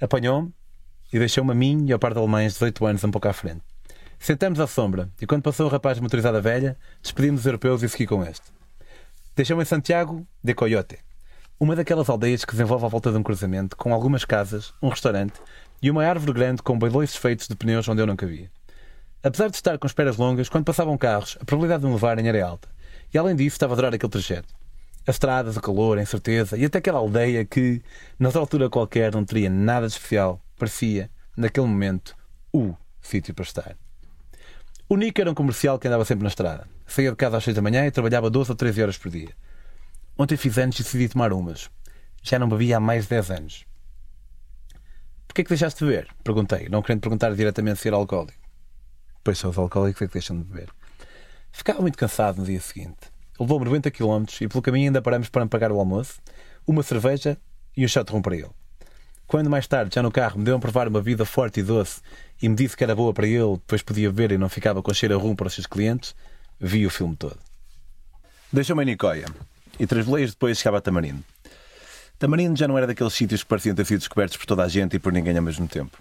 Apanhou-me 0.00 0.52
e 1.12 1.18
deixou-me 1.20 1.52
a 1.52 1.54
mim 1.54 1.86
e 1.86 1.92
ao 1.92 1.98
par 2.00 2.12
de 2.12 2.18
alemães 2.18 2.54
de 2.54 2.58
18 2.58 2.86
anos 2.86 3.04
um 3.04 3.10
pouco 3.12 3.28
à 3.28 3.32
frente. 3.32 3.62
Sentamos 4.18 4.58
à 4.58 4.66
sombra 4.66 5.08
e 5.20 5.26
quando 5.26 5.44
passou 5.44 5.66
o 5.66 5.68
rapaz 5.68 6.00
motorizado 6.00 6.38
a 6.38 6.40
velha, 6.40 6.76
despedimos 7.00 7.42
os 7.42 7.46
europeus 7.46 7.84
e 7.84 7.88
segui 7.88 8.04
com 8.04 8.24
este. 8.24 8.46
Deixou-me 9.36 9.62
em 9.62 9.66
Santiago 9.66 10.26
de 10.42 10.52
Coyote, 10.52 10.98
uma 11.60 11.76
daquelas 11.76 12.08
aldeias 12.08 12.44
que 12.44 12.50
desenvolve 12.50 12.84
à 12.84 12.88
volta 12.88 13.12
de 13.12 13.16
um 13.16 13.22
cruzamento, 13.22 13.76
com 13.76 13.94
algumas 13.94 14.24
casas, 14.24 14.74
um 14.82 14.88
restaurante 14.88 15.40
e 15.80 15.88
uma 15.88 16.04
árvore 16.04 16.32
grande 16.32 16.60
com 16.60 16.76
balões 16.76 17.14
feitos 17.14 17.46
de 17.46 17.54
pneus 17.54 17.86
onde 17.86 18.02
eu 18.02 18.08
não 18.08 18.16
cabia. 18.16 18.50
Apesar 19.22 19.48
de 19.48 19.54
estar 19.54 19.78
com 19.78 19.86
esperas 19.86 20.16
longas, 20.16 20.48
quando 20.48 20.64
passavam 20.64 20.98
carros, 20.98 21.38
a 21.40 21.44
probabilidade 21.44 21.82
de 21.82 21.86
me 21.86 21.92
levarem 21.92 22.26
era 22.26 22.44
alta. 22.44 22.71
E 23.12 23.18
além 23.18 23.36
disso, 23.36 23.54
estava 23.54 23.72
a 23.72 23.74
adorar 23.74 23.94
aquele 23.94 24.10
trajeto. 24.10 24.54
As 25.06 25.16
estradas, 25.16 25.56
o 25.56 25.60
calor, 25.60 25.98
a 25.98 26.02
incerteza 26.02 26.56
e 26.56 26.64
até 26.64 26.78
aquela 26.78 26.98
aldeia 26.98 27.44
que, 27.44 27.82
noutra 28.18 28.40
altura 28.40 28.70
qualquer, 28.70 29.12
não 29.12 29.24
teria 29.24 29.50
nada 29.50 29.86
de 29.86 29.92
especial, 29.94 30.40
parecia, 30.56 31.10
naquele 31.36 31.66
momento, 31.66 32.16
o 32.52 32.74
sítio 33.00 33.34
para 33.34 33.44
estar. 33.44 33.76
O 34.88 34.96
Nick 34.96 35.20
era 35.20 35.30
um 35.30 35.34
comercial 35.34 35.78
que 35.78 35.88
andava 35.88 36.04
sempre 36.04 36.22
na 36.22 36.28
estrada. 36.28 36.68
Saía 36.86 37.10
de 37.10 37.16
casa 37.16 37.38
às 37.38 37.44
6 37.44 37.56
da 37.56 37.62
manhã 37.62 37.86
e 37.86 37.90
trabalhava 37.90 38.30
12 38.30 38.50
ou 38.50 38.56
13 38.56 38.82
horas 38.82 38.98
por 38.98 39.10
dia. 39.10 39.30
Ontem 40.16 40.36
fiz 40.36 40.58
anos 40.58 40.78
e 40.78 40.82
decidi 40.82 41.08
tomar 41.08 41.32
umas. 41.32 41.70
Já 42.22 42.38
não 42.38 42.48
bebia 42.48 42.76
há 42.76 42.80
mais 42.80 43.04
de 43.04 43.10
10 43.10 43.30
anos. 43.30 43.64
Porquê 45.26 45.40
é 45.40 45.44
que 45.44 45.48
deixaste 45.48 45.82
de 45.82 45.90
beber? 45.90 46.08
Perguntei, 46.22 46.68
não 46.68 46.82
querendo 46.82 47.00
perguntar 47.00 47.34
diretamente 47.34 47.80
se 47.80 47.88
era 47.88 47.96
alcoólico. 47.96 48.38
Pois 49.24 49.38
são 49.38 49.50
os 49.50 49.58
alcoólicos 49.58 50.02
é 50.02 50.06
que 50.06 50.12
deixam 50.12 50.36
de 50.38 50.44
beber. 50.44 50.68
Ficava 51.52 51.82
muito 51.82 51.98
cansado 51.98 52.38
no 52.38 52.46
dia 52.46 52.60
seguinte. 52.60 53.12
Levou-me 53.38 53.66
90 53.66 53.90
km 53.90 54.24
e 54.40 54.48
pelo 54.48 54.62
caminho 54.62 54.86
ainda 54.86 55.02
paramos 55.02 55.28
para 55.28 55.44
me 55.44 55.50
pagar 55.50 55.70
o 55.70 55.78
almoço, 55.78 56.14
uma 56.66 56.82
cerveja 56.82 57.36
e 57.76 57.84
um 57.84 57.88
rum 58.10 58.22
para 58.22 58.36
ele. 58.36 58.50
Quando 59.26 59.48
mais 59.48 59.66
tarde, 59.66 59.94
já 59.94 60.02
no 60.02 60.10
carro, 60.10 60.38
me 60.38 60.44
deu 60.44 60.56
a 60.56 60.58
provar 60.58 60.88
uma 60.88 61.00
vida 61.00 61.24
forte 61.24 61.60
e 61.60 61.62
doce 61.62 62.00
e 62.40 62.48
me 62.48 62.54
disse 62.54 62.76
que 62.76 62.84
era 62.84 62.94
boa 62.94 63.12
para 63.12 63.26
ele, 63.26 63.52
depois 63.52 63.82
podia 63.82 64.10
beber 64.10 64.32
e 64.32 64.38
não 64.38 64.48
ficava 64.48 64.82
com 64.82 64.92
cheiro 64.92 65.14
a 65.14 65.18
rum 65.18 65.34
para 65.34 65.46
os 65.46 65.54
seus 65.54 65.66
clientes, 65.66 66.14
vi 66.58 66.86
o 66.86 66.90
filme 66.90 67.16
todo. 67.16 67.38
Deixou-me 68.52 68.82
em 68.82 68.86
Nicoia 68.86 69.26
e 69.78 69.86
três 69.86 70.04
boleias 70.04 70.30
depois 70.30 70.58
chegava 70.58 70.78
a 70.78 70.80
Tamarindo. 70.80 71.22
Tamarindo 72.18 72.58
já 72.58 72.68
não 72.68 72.76
era 72.76 72.86
daqueles 72.86 73.14
sítios 73.14 73.42
que 73.42 73.48
pareciam 73.48 73.74
ter 73.74 73.86
sido 73.86 73.98
descobertos 73.98 74.36
por 74.36 74.46
toda 74.46 74.62
a 74.62 74.68
gente 74.68 74.96
e 74.96 74.98
por 74.98 75.12
ninguém 75.12 75.36
ao 75.36 75.42
mesmo 75.42 75.66
tempo. 75.66 75.96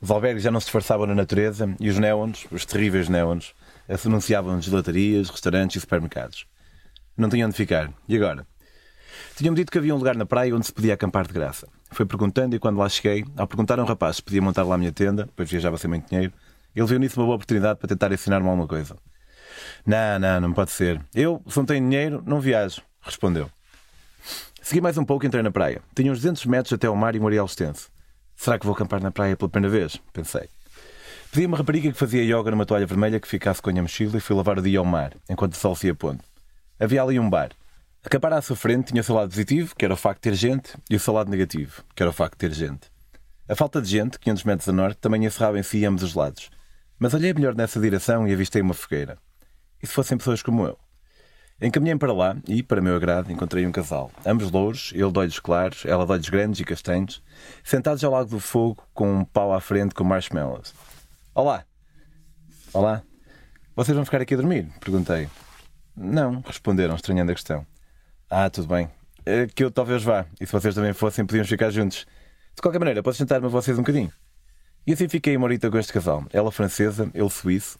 Os 0.00 0.10
albergues 0.10 0.42
já 0.42 0.50
não 0.50 0.60
se 0.60 0.66
disfarçavam 0.66 1.06
na 1.06 1.14
natureza 1.14 1.74
e 1.80 1.88
os 1.88 1.98
neons, 1.98 2.46
os 2.50 2.64
terríveis 2.64 3.08
neons, 3.08 3.54
anunciavam 3.88 4.60
gelatarias, 4.60 5.28
restaurantes 5.28 5.76
e 5.76 5.80
supermercados. 5.80 6.46
Não 7.16 7.28
tinham 7.28 7.48
onde 7.48 7.56
ficar. 7.56 7.92
E 8.08 8.16
agora? 8.16 8.46
Tinham-me 9.36 9.56
dito 9.56 9.70
que 9.70 9.78
havia 9.78 9.94
um 9.94 9.98
lugar 9.98 10.16
na 10.16 10.26
praia 10.26 10.54
onde 10.54 10.66
se 10.66 10.72
podia 10.72 10.94
acampar 10.94 11.26
de 11.26 11.32
graça. 11.32 11.68
Foi 11.90 12.04
perguntando 12.04 12.56
e 12.56 12.58
quando 12.58 12.78
lá 12.78 12.88
cheguei, 12.88 13.24
ao 13.36 13.46
perguntar 13.46 13.78
a 13.78 13.82
um 13.82 13.86
rapaz 13.86 14.16
se 14.16 14.22
podia 14.22 14.42
montar 14.42 14.62
lá 14.64 14.74
a 14.74 14.78
minha 14.78 14.92
tenda, 14.92 15.28
pois 15.36 15.50
viajava 15.50 15.78
sem 15.78 15.88
muito 15.88 16.08
dinheiro, 16.08 16.32
ele 16.74 16.86
viu 16.86 16.98
nisso 16.98 17.18
uma 17.20 17.26
boa 17.26 17.36
oportunidade 17.36 17.78
para 17.78 17.88
tentar 17.88 18.12
ensinar-me 18.12 18.46
alguma 18.46 18.66
coisa. 18.66 18.96
Não, 19.86 20.18
não, 20.18 20.40
não 20.40 20.52
pode 20.52 20.70
ser. 20.70 21.00
Eu, 21.14 21.42
se 21.48 21.56
não 21.56 21.64
tenho 21.64 21.88
dinheiro, 21.88 22.22
não 22.26 22.40
viajo, 22.40 22.82
respondeu. 23.00 23.50
Segui 24.60 24.80
mais 24.80 24.98
um 24.98 25.04
pouco 25.04 25.24
e 25.24 25.28
entrei 25.28 25.42
na 25.42 25.50
praia. 25.50 25.80
Tinha 25.94 26.10
uns 26.10 26.18
200 26.18 26.44
metros 26.46 26.72
até 26.72 26.86
ao 26.86 26.96
mar 26.96 27.14
e 27.14 27.20
Morial 27.20 27.46
extenso. 27.46 27.88
Será 28.34 28.58
que 28.58 28.66
vou 28.66 28.74
acampar 28.74 29.00
na 29.00 29.10
praia 29.10 29.36
pela 29.36 29.48
primeira 29.48 29.78
vez? 29.78 29.96
Pensei. 30.12 30.48
Pedi 31.36 31.46
uma 31.46 31.58
rapariga 31.58 31.92
que 31.92 31.98
fazia 31.98 32.22
yoga 32.22 32.50
numa 32.50 32.64
toalha 32.64 32.86
vermelha 32.86 33.20
que 33.20 33.28
ficasse 33.28 33.60
com 33.60 33.68
a 33.68 33.72
minha 33.74 33.82
mochila 33.82 34.16
e 34.16 34.20
fui 34.20 34.34
lavar 34.34 34.58
o 34.58 34.62
dia 34.62 34.78
ao 34.78 34.86
mar, 34.86 35.12
enquanto 35.28 35.52
o 35.52 35.56
sol 35.58 35.76
se 35.76 35.86
ia 35.86 35.94
pondo. 35.94 36.24
Havia 36.80 37.02
ali 37.02 37.20
um 37.20 37.28
bar. 37.28 37.50
Acampar 38.02 38.32
à 38.32 38.40
sua 38.40 38.56
frente 38.56 38.86
tinha 38.86 39.02
o 39.02 39.04
seu 39.04 39.14
lado 39.14 39.28
positivo, 39.28 39.76
que 39.76 39.84
era 39.84 39.92
o 39.92 39.98
facto 39.98 40.16
de 40.16 40.30
ter 40.30 40.34
gente, 40.34 40.72
e 40.88 40.96
o 40.96 40.98
seu 40.98 41.12
lado 41.12 41.30
negativo, 41.30 41.84
que 41.94 42.02
era 42.02 42.08
o 42.08 42.12
facto 42.14 42.32
de 42.32 42.38
ter 42.38 42.54
gente. 42.54 42.90
A 43.46 43.54
falta 43.54 43.82
de 43.82 43.90
gente, 43.90 44.18
500 44.18 44.44
metros 44.44 44.68
a 44.70 44.72
norte, 44.72 44.96
também 44.96 45.26
encerrava 45.26 45.58
em 45.58 45.62
si 45.62 45.84
ambos 45.84 46.02
os 46.02 46.14
lados. 46.14 46.48
Mas 46.98 47.12
olhei 47.12 47.34
melhor 47.34 47.54
nessa 47.54 47.78
direção 47.78 48.26
e 48.26 48.32
avistei 48.32 48.62
uma 48.62 48.72
fogueira. 48.72 49.18
E 49.82 49.86
se 49.86 49.92
fossem 49.92 50.16
pessoas 50.16 50.42
como 50.42 50.64
eu? 50.64 50.78
Encaminhei-me 51.60 52.00
para 52.00 52.14
lá 52.14 52.34
e, 52.48 52.62
para 52.62 52.80
meu 52.80 52.96
agrado, 52.96 53.30
encontrei 53.30 53.66
um 53.66 53.72
casal. 53.72 54.10
Ambos 54.24 54.50
louros, 54.50 54.90
ele 54.94 55.12
de 55.12 55.18
olhos 55.18 55.38
claros, 55.38 55.84
ela 55.84 56.06
de 56.06 56.12
olhos 56.12 56.30
grandes 56.30 56.60
e 56.60 56.64
castanhos, 56.64 57.22
sentados 57.62 58.02
ao 58.02 58.12
lado 58.12 58.30
do 58.30 58.40
fogo 58.40 58.82
com 58.94 59.18
um 59.18 59.22
pau 59.22 59.52
à 59.52 59.60
frente 59.60 59.94
com 59.94 60.02
marshmallows. 60.02 60.72
Olá! 61.36 61.66
Olá! 62.72 63.02
Vocês 63.74 63.94
vão 63.94 64.06
ficar 64.06 64.22
aqui 64.22 64.32
a 64.32 64.38
dormir? 64.38 64.72
Perguntei. 64.80 65.28
Não, 65.94 66.40
responderam, 66.40 66.94
estranhando 66.94 67.30
a 67.30 67.34
questão. 67.34 67.66
Ah, 68.30 68.48
tudo 68.48 68.68
bem. 68.68 68.88
É 69.26 69.46
que 69.46 69.62
eu 69.62 69.70
talvez 69.70 70.02
vá. 70.02 70.24
E 70.40 70.46
se 70.46 70.52
vocês 70.52 70.74
também 70.74 70.94
fossem, 70.94 71.26
podíamos 71.26 71.50
ficar 71.50 71.68
juntos. 71.68 72.06
De 72.54 72.62
qualquer 72.62 72.78
maneira, 72.78 73.02
posso 73.02 73.18
sentar-me 73.18 73.44
a 73.44 73.50
vocês 73.50 73.76
um 73.76 73.82
bocadinho. 73.82 74.10
E 74.86 74.94
assim 74.94 75.10
fiquei 75.10 75.36
uma 75.36 75.44
horita 75.44 75.70
com 75.70 75.76
este 75.76 75.92
casal. 75.92 76.24
Ela 76.32 76.50
francesa, 76.50 77.10
ele 77.12 77.28
suíço, 77.28 77.78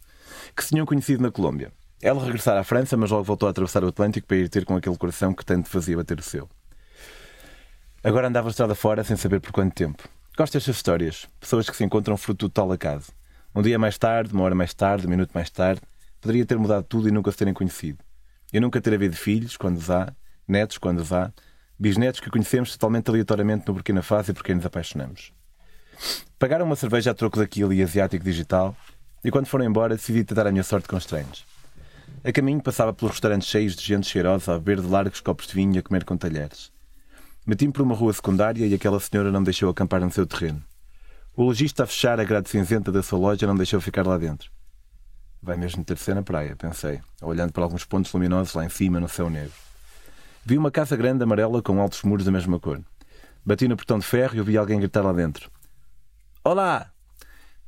que 0.54 0.62
se 0.62 0.68
tinham 0.68 0.84
conhecido 0.84 1.22
na 1.22 1.30
Colômbia. 1.30 1.72
Ela 2.02 2.22
regressara 2.22 2.60
à 2.60 2.64
França, 2.64 2.94
mas 2.94 3.10
logo 3.10 3.24
voltou 3.24 3.46
a 3.46 3.52
atravessar 3.52 3.82
o 3.82 3.88
Atlântico 3.88 4.26
para 4.26 4.36
ir 4.36 4.50
ter 4.50 4.66
com 4.66 4.76
aquele 4.76 4.98
coração 4.98 5.32
que 5.32 5.46
tanto 5.46 5.70
fazia 5.70 5.96
bater 5.96 6.20
o 6.20 6.22
seu. 6.22 6.46
Agora 8.04 8.28
andava 8.28 8.48
a 8.48 8.50
estrada 8.50 8.74
fora 8.74 9.02
sem 9.02 9.16
saber 9.16 9.40
por 9.40 9.50
quanto 9.50 9.72
tempo. 9.74 10.06
Gosto 10.36 10.52
destas 10.52 10.76
histórias. 10.76 11.26
Pessoas 11.40 11.70
que 11.70 11.74
se 11.74 11.84
encontram 11.84 12.18
fruto 12.18 12.48
do 12.48 12.52
tal 12.52 12.70
acaso. 12.70 13.15
Um 13.56 13.62
dia 13.62 13.78
mais 13.78 13.96
tarde, 13.96 14.34
uma 14.34 14.42
hora 14.42 14.54
mais 14.54 14.74
tarde, 14.74 15.06
um 15.06 15.10
minuto 15.10 15.30
mais 15.32 15.48
tarde, 15.48 15.80
poderia 16.20 16.44
ter 16.44 16.58
mudado 16.58 16.84
tudo 16.84 17.08
e 17.08 17.10
nunca 17.10 17.32
se 17.32 17.38
terem 17.38 17.54
conhecido. 17.54 18.04
Eu 18.52 18.60
nunca 18.60 18.82
ter 18.82 18.92
havido 18.92 19.16
filhos, 19.16 19.56
quando 19.56 19.78
os 19.78 19.90
há, 19.90 20.12
netos, 20.46 20.76
quando 20.76 20.98
os 20.98 21.10
há, 21.10 21.32
bisnetos 21.78 22.20
que 22.20 22.28
conhecemos 22.28 22.70
totalmente 22.72 23.08
aleatoriamente 23.08 23.66
no 23.66 23.72
Burkina 23.72 24.02
Faso 24.02 24.30
e 24.30 24.34
por 24.34 24.44
quem 24.44 24.56
nos 24.56 24.66
apaixonamos. 24.66 25.32
Pagaram 26.38 26.66
uma 26.66 26.76
cerveja 26.76 27.12
a 27.12 27.14
troco 27.14 27.38
daquilo 27.38 27.72
e 27.72 27.82
asiático 27.82 28.22
digital 28.22 28.76
e 29.24 29.30
quando 29.30 29.46
foram 29.46 29.64
embora 29.64 29.96
decidi 29.96 30.22
tentar 30.22 30.46
a 30.46 30.52
minha 30.52 30.62
sorte 30.62 30.86
com 30.86 30.98
estranhos. 30.98 31.46
A 32.22 32.30
caminho 32.32 32.62
passava 32.62 32.92
pelos 32.92 33.12
restaurantes 33.14 33.48
cheios 33.48 33.74
de 33.74 33.82
gente 33.82 34.06
cheirosa 34.06 34.54
a 34.54 34.58
beber 34.58 34.82
de 34.82 34.86
largos 34.86 35.22
copos 35.22 35.46
de 35.46 35.54
vinho 35.54 35.76
e 35.76 35.78
a 35.78 35.82
comer 35.82 36.04
com 36.04 36.14
talheres. 36.14 36.70
Meti-me 37.46 37.72
por 37.72 37.80
uma 37.80 37.94
rua 37.94 38.12
secundária 38.12 38.66
e 38.66 38.74
aquela 38.74 39.00
senhora 39.00 39.32
não 39.32 39.42
deixou 39.42 39.70
acampar 39.70 40.02
no 40.02 40.12
seu 40.12 40.26
terreno. 40.26 40.62
O 41.38 41.44
lojista 41.44 41.82
a 41.82 41.86
fechar 41.86 42.18
a 42.18 42.24
grade 42.24 42.48
cinzenta 42.48 42.90
da 42.90 43.02
sua 43.02 43.18
loja 43.18 43.46
não 43.46 43.54
deixou 43.54 43.78
ficar 43.78 44.06
lá 44.06 44.16
dentro. 44.16 44.50
Vai 45.42 45.58
mesmo 45.58 45.84
ter 45.84 45.98
na 46.14 46.22
praia, 46.22 46.56
pensei, 46.56 46.98
olhando 47.20 47.52
para 47.52 47.62
alguns 47.62 47.84
pontos 47.84 48.10
luminosos 48.10 48.54
lá 48.54 48.64
em 48.64 48.70
cima 48.70 48.98
no 48.98 49.06
céu 49.06 49.28
negro. 49.28 49.52
Vi 50.46 50.56
uma 50.56 50.70
casa 50.70 50.96
grande 50.96 51.22
amarela 51.22 51.60
com 51.60 51.78
altos 51.78 52.02
muros 52.04 52.24
da 52.24 52.32
mesma 52.32 52.58
cor. 52.58 52.80
Bati 53.44 53.68
no 53.68 53.76
portão 53.76 53.98
de 53.98 54.06
ferro 54.06 54.34
e 54.34 54.40
ouvi 54.40 54.56
alguém 54.56 54.78
gritar 54.78 55.02
lá 55.02 55.12
dentro. 55.12 55.50
Olá! 56.42 56.90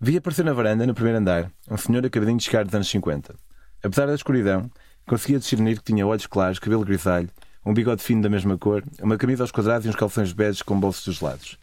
Vi 0.00 0.16
aparecer 0.16 0.46
na 0.46 0.54
varanda, 0.54 0.86
no 0.86 0.94
primeiro 0.94 1.18
andar, 1.18 1.52
um 1.70 1.76
senhor 1.76 2.06
acabadinho 2.06 2.38
de 2.38 2.44
chegar 2.44 2.64
dos 2.64 2.74
anos 2.74 2.88
50. 2.88 3.34
Apesar 3.82 4.06
da 4.06 4.14
escuridão, 4.14 4.70
conseguia 5.06 5.38
discernir 5.38 5.76
que 5.76 5.84
tinha 5.84 6.06
olhos 6.06 6.26
claros, 6.26 6.58
cabelo 6.58 6.86
grisalho, 6.86 7.28
um 7.66 7.74
bigode 7.74 8.02
fino 8.02 8.22
da 8.22 8.30
mesma 8.30 8.56
cor, 8.56 8.82
uma 9.02 9.18
camisa 9.18 9.42
aos 9.42 9.52
quadrados 9.52 9.84
e 9.84 9.90
uns 9.90 9.96
calções 9.96 10.32
beges 10.32 10.62
com 10.62 10.80
bolsos 10.80 11.04
dos 11.04 11.20
lados. 11.20 11.58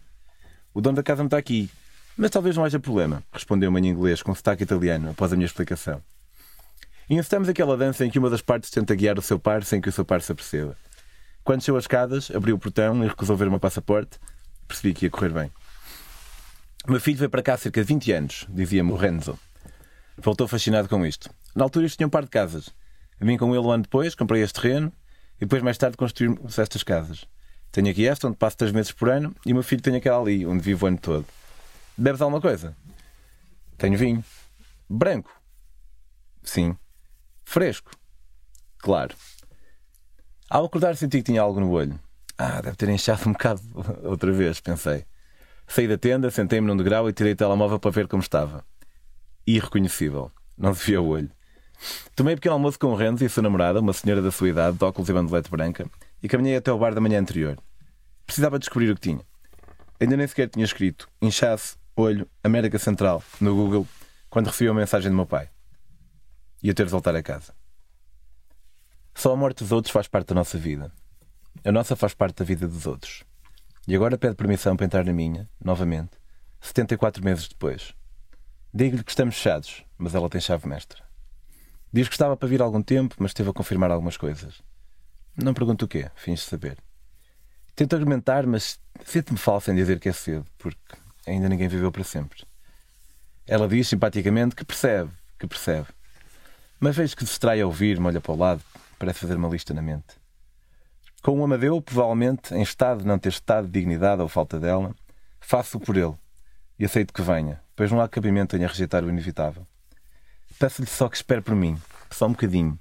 O 0.71 0.81
dono 0.81 0.97
da 0.97 1.01
casa 1.01 1.23
não 1.23 1.27
está 1.27 1.37
aqui, 1.39 1.67
mas 2.17 2.31
talvez 2.31 2.55
não 2.55 2.63
haja 2.63 2.79
problema, 2.79 3.23
respondeu-me 3.31 3.79
em 3.79 3.87
inglês 3.87 4.21
com 4.21 4.33
sotaque 4.33 4.63
italiano 4.63 5.09
após 5.11 5.33
a 5.33 5.35
minha 5.35 5.45
explicação. 5.45 6.01
E 7.09 7.15
incitamos 7.15 7.47
aquela 7.49 7.77
dança 7.77 8.05
em 8.05 8.09
que 8.09 8.17
uma 8.17 8.29
das 8.29 8.41
partes 8.41 8.69
tenta 8.69 8.95
guiar 8.95 9.19
o 9.19 9.21
seu 9.21 9.37
par 9.37 9.63
sem 9.63 9.79
que 9.79 9.89
o 9.89 9.91
seu 9.91 10.03
par 10.03 10.21
se 10.21 10.31
aperceba. 10.31 10.75
Quando 11.43 11.63
chegou 11.63 11.77
as 11.77 11.83
escadas, 11.83 12.31
abriu 12.31 12.55
o 12.55 12.59
portão 12.59 13.03
e 13.03 13.07
recusou 13.07 13.37
ver 13.37 13.47
o 13.47 13.51
meu 13.51 13.59
passaporte, 13.59 14.17
percebi 14.67 14.93
que 14.93 15.05
ia 15.05 15.09
correr 15.11 15.29
bem. 15.29 15.51
Meu 16.87 16.99
filho 16.99 17.17
veio 17.17 17.29
para 17.29 17.43
cá 17.43 17.53
há 17.53 17.57
cerca 17.57 17.81
de 17.81 17.87
20 17.87 18.11
anos, 18.11 18.47
dizia-me 18.49 18.91
o 18.91 18.95
Renzo. 18.95 19.37
Voltou 20.17 20.47
fascinado 20.47 20.89
com 20.89 21.05
isto. 21.05 21.29
Na 21.55 21.63
altura 21.63 21.85
isto 21.85 21.97
tinha 21.97 22.07
um 22.07 22.09
par 22.09 22.23
de 22.23 22.29
casas. 22.29 22.69
Vim 23.19 23.37
com 23.37 23.53
ele 23.53 23.65
um 23.65 23.71
ano 23.71 23.83
depois, 23.83 24.15
comprei 24.15 24.41
este 24.41 24.59
terreno 24.59 24.91
e 25.37 25.41
depois 25.41 25.61
mais 25.61 25.77
tarde 25.77 25.97
construímos 25.97 26.57
estas 26.57 26.83
casas. 26.83 27.25
Tenho 27.71 27.89
aqui 27.89 28.07
esta, 28.07 28.27
onde 28.27 28.37
passo 28.37 28.57
três 28.57 28.71
meses 28.71 28.91
por 28.91 29.09
ano, 29.09 29.35
e 29.45 29.51
o 29.51 29.55
meu 29.55 29.63
filho 29.63 29.81
tem 29.81 29.95
aquela 29.95 30.21
ali, 30.21 30.45
onde 30.45 30.63
vivo 30.63 30.85
o 30.85 30.87
ano 30.87 30.97
todo. 30.97 31.25
Bebes 31.97 32.21
alguma 32.21 32.41
coisa? 32.41 32.75
Tenho 33.77 33.97
vinho. 33.97 34.23
Branco? 34.89 35.31
Sim. 36.43 36.77
Fresco? 37.43 37.91
Claro. 38.79 39.15
Ao 40.49 40.65
acordar 40.65 40.95
senti 40.95 41.17
que 41.17 41.23
tinha 41.23 41.41
algo 41.41 41.59
no 41.59 41.71
olho. 41.71 41.99
Ah, 42.37 42.61
deve 42.61 42.75
ter 42.75 42.89
inchado 42.89 43.29
um 43.29 43.31
bocado 43.31 43.61
outra 44.03 44.31
vez, 44.31 44.59
pensei. 44.59 45.05
Saí 45.67 45.87
da 45.87 45.97
tenda, 45.97 46.29
sentei-me 46.29 46.67
num 46.67 46.77
degrau 46.77 47.09
e 47.09 47.13
tirei 47.13 47.33
o 47.33 47.35
telemóvel 47.35 47.79
para 47.79 47.91
ver 47.91 48.07
como 48.07 48.21
estava. 48.21 48.63
Irreconhecível. 49.47 50.31
Não 50.57 50.73
se 50.73 50.85
via 50.85 51.01
o 51.01 51.07
olho. 51.07 51.31
Tomei 52.15 52.35
pequeno 52.35 52.53
almoço 52.53 52.77
com 52.77 52.87
o 52.87 52.95
Renzo 52.95 53.23
e 53.23 53.27
a 53.27 53.29
sua 53.29 53.43
namorada, 53.43 53.79
uma 53.79 53.93
senhora 53.93 54.21
da 54.21 54.31
sua 54.31 54.49
idade, 54.49 54.77
de 54.77 54.83
óculos 54.83 55.09
e 55.09 55.13
bandelete 55.13 55.49
branca, 55.49 55.89
e 56.21 56.29
caminhei 56.29 56.57
até 56.57 56.71
o 56.71 56.77
bar 56.77 56.93
da 56.93 57.01
manhã 57.01 57.19
anterior. 57.19 57.57
Precisava 58.25 58.59
descobrir 58.59 58.91
o 58.91 58.95
que 58.95 59.01
tinha. 59.01 59.21
Ainda 59.99 60.17
nem 60.17 60.27
sequer 60.27 60.49
tinha 60.49 60.65
escrito 60.65 61.09
inchaço, 61.21 61.77
olho, 61.95 62.29
América 62.43 62.77
Central 62.77 63.23
no 63.39 63.55
Google 63.55 63.87
quando 64.29 64.47
recebi 64.47 64.69
a 64.69 64.73
mensagem 64.73 65.09
do 65.09 65.15
meu 65.15 65.25
pai. 65.25 65.49
Ia 66.61 66.73
ter 66.73 66.85
de 66.85 66.91
voltar 66.91 67.15
a 67.15 67.23
casa. 67.23 67.53
Só 69.13 69.31
a 69.31 69.35
morte 69.37 69.59
dos 69.59 69.71
outros 69.71 69.93
faz 69.93 70.07
parte 70.07 70.27
da 70.27 70.35
nossa 70.35 70.57
vida. 70.57 70.91
A 71.63 71.71
nossa 71.71 71.95
faz 71.95 72.13
parte 72.13 72.37
da 72.37 72.45
vida 72.45 72.67
dos 72.67 72.85
outros. 72.85 73.23
E 73.87 73.95
agora 73.95 74.17
pede 74.17 74.35
permissão 74.35 74.75
para 74.75 74.85
entrar 74.85 75.05
na 75.05 75.13
minha, 75.13 75.49
novamente, 75.63 76.11
74 76.59 77.23
meses 77.23 77.47
depois. 77.47 77.93
Digo-lhe 78.73 79.03
que 79.03 79.11
estamos 79.11 79.35
fechados, 79.35 79.85
mas 79.97 80.15
ela 80.15 80.29
tem 80.29 80.41
chave 80.41 80.67
mestra. 80.67 81.01
Diz 81.93 82.09
que 82.09 82.15
estava 82.15 82.35
para 82.35 82.49
vir 82.49 82.61
algum 82.61 82.81
tempo, 82.81 83.15
mas 83.19 83.29
esteve 83.29 83.51
a 83.51 83.53
confirmar 83.53 83.89
algumas 83.89 84.17
coisas. 84.17 84.61
Não 85.37 85.53
pergunto 85.53 85.85
o 85.85 85.87
quê, 85.87 86.11
fins 86.15 86.39
de 86.39 86.45
saber. 86.45 86.77
Tento 87.73 87.95
argumentar, 87.95 88.45
mas 88.45 88.79
sinto-me 89.05 89.37
falso 89.37 89.71
em 89.71 89.75
dizer 89.75 89.99
que 89.99 90.09
é 90.09 90.13
cedo, 90.13 90.45
porque 90.57 90.97
ainda 91.25 91.49
ninguém 91.49 91.67
viveu 91.67 91.91
para 91.91 92.03
sempre. 92.03 92.43
Ela 93.47 93.67
diz 93.67 93.87
simpaticamente 93.87 94.55
que 94.55 94.65
percebe, 94.65 95.11
que 95.39 95.47
percebe. 95.47 95.87
Mas 96.79 96.95
vejo 96.95 97.15
que 97.15 97.23
se 97.23 97.29
distrai 97.29 97.61
a 97.61 97.65
ouvir-me, 97.65 98.07
olha 98.07 98.21
para 98.21 98.31
o 98.31 98.37
lado, 98.37 98.61
parece 98.97 99.19
fazer 99.19 99.35
uma 99.35 99.49
lista 99.49 99.73
na 99.73 99.81
mente. 99.81 100.15
Com 101.21 101.39
o 101.39 101.43
Amadeu, 101.43 101.81
provavelmente, 101.81 102.53
em 102.53 102.61
estado 102.61 103.01
de 103.01 103.07
não 103.07 103.17
ter 103.17 103.29
estado 103.29 103.65
de 103.67 103.73
dignidade 103.73 104.21
ou 104.21 104.27
falta 104.27 104.59
dela, 104.59 104.95
faço-o 105.39 105.79
por 105.79 105.97
ele 105.97 106.13
e 106.77 106.85
aceito 106.85 107.13
que 107.13 107.21
venha, 107.21 107.61
pois 107.75 107.91
não 107.91 108.01
há 108.01 108.07
cabimento 108.07 108.55
em 108.57 108.63
a 108.63 108.67
rejeitar 108.67 109.03
o 109.03 109.09
inevitável. 109.09 109.65
Peço-lhe 110.59 110.87
só 110.87 111.09
que 111.09 111.15
espere 111.15 111.41
por 111.41 111.55
mim, 111.55 111.79
só 112.09 112.27
um 112.27 112.31
bocadinho. 112.31 112.79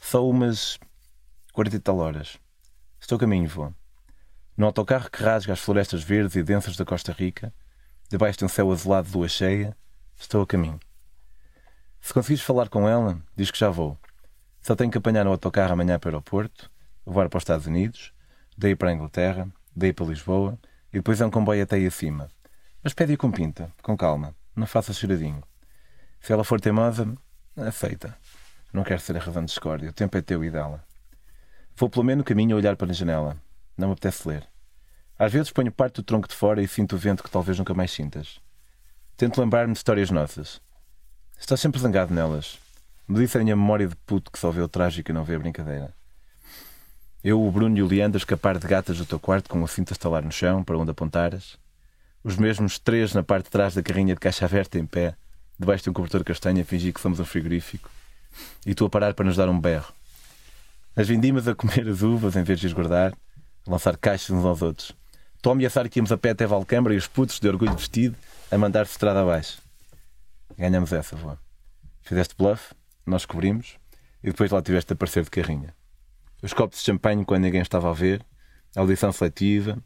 Só 0.00 0.28
umas 0.28 0.78
40 1.52 1.76
e 1.76 1.80
tal 1.80 1.98
horas. 1.98 2.38
Estou 3.00 3.16
a 3.16 3.18
caminho, 3.18 3.48
vou. 3.48 3.74
No 4.56 4.66
autocarro 4.66 5.10
que 5.10 5.22
rasga 5.22 5.52
as 5.52 5.60
florestas 5.60 6.02
verdes 6.02 6.36
e 6.36 6.42
densas 6.42 6.76
da 6.76 6.84
Costa 6.84 7.12
Rica, 7.12 7.52
debaixo 8.08 8.38
de 8.38 8.44
um 8.44 8.48
céu 8.48 8.70
azulado 8.70 9.08
de 9.08 9.16
lua 9.16 9.28
cheia, 9.28 9.76
estou 10.16 10.42
a 10.42 10.46
caminho. 10.46 10.78
Se 12.00 12.14
conseguires 12.14 12.44
falar 12.44 12.68
com 12.68 12.88
ela, 12.88 13.20
diz 13.34 13.50
que 13.50 13.58
já 13.58 13.68
vou. 13.68 13.98
Só 14.62 14.76
tenho 14.76 14.90
que 14.90 14.98
apanhar 14.98 15.26
o 15.26 15.30
autocarro 15.30 15.72
amanhã 15.72 15.98
para 15.98 16.08
o 16.08 16.10
aeroporto, 16.10 16.70
voar 17.04 17.28
para 17.28 17.38
os 17.38 17.42
Estados 17.42 17.66
Unidos, 17.66 18.12
daí 18.56 18.76
para 18.76 18.90
a 18.90 18.92
Inglaterra, 18.92 19.48
daí 19.74 19.92
para 19.92 20.06
Lisboa, 20.06 20.58
e 20.92 20.98
depois 20.98 21.20
é 21.20 21.26
um 21.26 21.30
comboio 21.30 21.62
até 21.62 21.76
aí 21.76 21.86
acima. 21.86 22.30
Mas 22.82 22.94
pede-a 22.94 23.16
com 23.16 23.30
pinta, 23.30 23.72
com 23.82 23.96
calma, 23.96 24.34
não 24.54 24.66
faça 24.66 24.92
choradinho. 24.92 25.42
Se 26.20 26.32
ela 26.32 26.44
for 26.44 26.60
teimosa, 26.60 27.12
aceita. 27.56 28.16
Não 28.72 28.84
quero 28.84 29.00
ser 29.00 29.16
a 29.16 29.20
razão 29.20 29.44
de 29.44 29.48
discórdia, 29.48 29.90
o 29.90 29.92
tempo 29.92 30.16
é 30.16 30.22
teu 30.22 30.44
e 30.44 30.50
dela. 30.50 30.84
Vou 31.76 31.90
pelo 31.90 32.04
menos 32.04 32.18
no 32.18 32.24
caminho 32.24 32.56
a 32.56 32.58
olhar 32.58 32.76
para 32.76 32.90
a 32.90 32.94
janela. 32.94 33.36
Não 33.76 33.88
me 33.88 33.92
apetece 33.92 34.26
ler. 34.28 34.46
Às 35.18 35.32
vezes 35.32 35.50
ponho 35.50 35.72
parte 35.72 35.96
do 35.96 36.02
tronco 36.02 36.28
de 36.28 36.34
fora 36.34 36.62
e 36.62 36.68
sinto 36.68 36.94
o 36.94 36.98
vento 36.98 37.22
que 37.22 37.30
talvez 37.30 37.58
nunca 37.58 37.72
mais 37.72 37.90
sintas. 37.90 38.38
Tento 39.16 39.40
lembrar-me 39.40 39.72
de 39.72 39.78
histórias 39.78 40.10
nossas. 40.10 40.60
Estás 41.38 41.58
sempre 41.58 41.80
zangado 41.80 42.12
nelas. 42.12 42.58
Me 43.08 43.20
disse 43.20 43.38
a 43.38 43.42
minha 43.42 43.56
memória 43.56 43.88
de 43.88 43.96
puto 43.96 44.30
que 44.30 44.38
só 44.38 44.50
vê 44.50 44.60
o 44.60 44.68
trágico 44.68 45.10
e 45.10 45.14
não 45.14 45.24
vê 45.24 45.36
a 45.36 45.38
brincadeira. 45.38 45.94
Eu, 47.24 47.42
o 47.42 47.50
Bruno 47.50 47.78
e 47.78 47.82
o 47.82 47.86
Leandro 47.86 48.18
escapar 48.18 48.58
de 48.58 48.66
gatas 48.66 48.98
do 48.98 49.06
teu 49.06 49.18
quarto 49.18 49.48
com 49.48 49.62
o 49.62 49.66
cinto 49.66 49.90
a 49.90 49.94
estalar 49.94 50.22
no 50.22 50.30
chão 50.30 50.62
para 50.62 50.76
onde 50.76 50.90
apontaras. 50.90 51.56
Os 52.22 52.36
mesmos 52.36 52.78
três 52.78 53.14
na 53.14 53.22
parte 53.22 53.44
de 53.44 53.50
trás 53.50 53.74
da 53.74 53.82
carrinha 53.82 54.14
de 54.14 54.20
caixa 54.20 54.44
aberta 54.44 54.78
em 54.78 54.84
pé, 54.84 55.16
debaixo 55.58 55.84
de 55.84 55.90
um 55.90 55.92
cobertor 55.94 56.22
castanho 56.24 56.60
a 56.60 56.64
fingir 56.64 56.92
que 56.92 57.00
somos 57.00 57.18
um 57.18 57.24
frigorífico. 57.24 57.88
E 58.66 58.74
tu 58.74 58.84
a 58.84 58.90
parar 58.90 59.14
para 59.14 59.24
nos 59.24 59.36
dar 59.36 59.48
um 59.48 59.58
berro. 59.58 59.94
As 60.94 61.08
vindimas 61.08 61.48
a 61.48 61.54
comer 61.54 61.88
as 61.88 62.02
uvas 62.02 62.36
em 62.36 62.42
vez 62.42 62.60
de 62.60 62.66
as 62.66 62.72
guardar, 62.74 63.12
a 63.66 63.70
lançar 63.70 63.96
caixas 63.96 64.30
uns 64.30 64.44
aos 64.44 64.60
outros. 64.60 64.94
Tu 65.46 65.50
a 65.50 65.52
ameaçar 65.52 65.88
que 65.88 66.00
íamos 66.00 66.10
a 66.10 66.18
pé 66.18 66.30
até 66.30 66.44
Valcâmara 66.44 66.92
e 66.92 66.96
os 66.96 67.06
putos 67.06 67.38
de 67.38 67.46
orgulho 67.46 67.76
vestido 67.76 68.16
a 68.50 68.58
mandar-se 68.58 68.90
estrada 68.90 69.22
abaixo. 69.22 69.62
Ganhamos 70.58 70.92
essa, 70.92 71.14
vó. 71.14 71.38
Fizeste 72.02 72.34
bluff, 72.36 72.74
nós 73.06 73.24
cobrimos 73.24 73.78
e 74.24 74.26
depois 74.32 74.50
lá 74.50 74.60
tiveste 74.60 74.92
a 74.92 74.94
aparecer 74.94 75.22
de 75.22 75.30
carrinha. 75.30 75.72
Os 76.42 76.52
copos 76.52 76.80
de 76.80 76.84
champanhe 76.84 77.24
quando 77.24 77.44
ninguém 77.44 77.62
estava 77.62 77.88
a 77.88 77.92
ver, 77.92 78.26
a 78.74 78.80
audição 78.80 79.12
seletiva, 79.12 79.78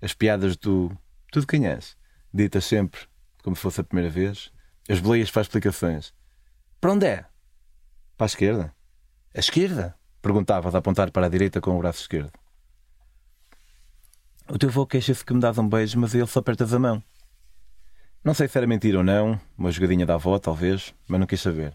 as 0.00 0.14
piadas 0.14 0.56
do 0.56 0.90
tudo 1.30 1.46
quem 1.46 1.66
és, 1.66 1.94
ditas 2.32 2.64
sempre 2.64 3.02
como 3.42 3.54
se 3.54 3.60
fosse 3.60 3.82
a 3.82 3.84
primeira 3.84 4.08
vez, 4.08 4.50
as 4.88 4.98
boleias 4.98 5.30
para 5.30 5.42
explicações. 5.42 6.14
Para 6.80 6.90
onde 6.90 7.04
é? 7.04 7.26
Para 8.16 8.24
a 8.24 8.32
esquerda. 8.32 8.74
A 9.34 9.40
esquerda? 9.40 9.94
Perguntava 10.22 10.74
a 10.74 10.78
apontar 10.78 11.10
para 11.10 11.26
a 11.26 11.28
direita 11.28 11.60
com 11.60 11.76
o 11.76 11.78
braço 11.80 12.00
esquerdo. 12.00 12.32
O 14.54 14.58
teu 14.58 14.68
avô 14.68 14.86
queixa-se 14.86 15.24
que 15.24 15.32
me 15.32 15.40
dás 15.40 15.56
um 15.56 15.66
beijo, 15.66 15.98
mas 15.98 16.14
ele 16.14 16.26
só 16.26 16.40
apertas 16.40 16.74
a 16.74 16.78
mão. 16.78 17.02
Não 18.22 18.34
sei 18.34 18.46
se 18.46 18.58
era 18.58 18.66
mentira 18.66 18.98
ou 18.98 19.02
não, 19.02 19.40
uma 19.56 19.70
jogadinha 19.70 20.04
da 20.04 20.16
avó, 20.16 20.38
talvez, 20.38 20.94
mas 21.08 21.18
não 21.18 21.26
quis 21.26 21.40
saber. 21.40 21.74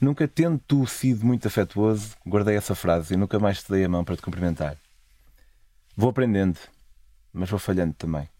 Nunca 0.00 0.26
tendo 0.26 0.58
tu 0.66 0.86
sido 0.86 1.26
muito 1.26 1.46
afetuoso, 1.46 2.16
guardei 2.26 2.56
essa 2.56 2.74
frase 2.74 3.12
e 3.12 3.16
nunca 3.18 3.38
mais 3.38 3.62
te 3.62 3.70
dei 3.70 3.84
a 3.84 3.88
mão 3.90 4.02
para 4.02 4.16
te 4.16 4.22
cumprimentar. 4.22 4.78
Vou 5.94 6.08
aprendendo, 6.08 6.58
mas 7.30 7.50
vou 7.50 7.58
falhando 7.58 7.92
também. 7.92 8.30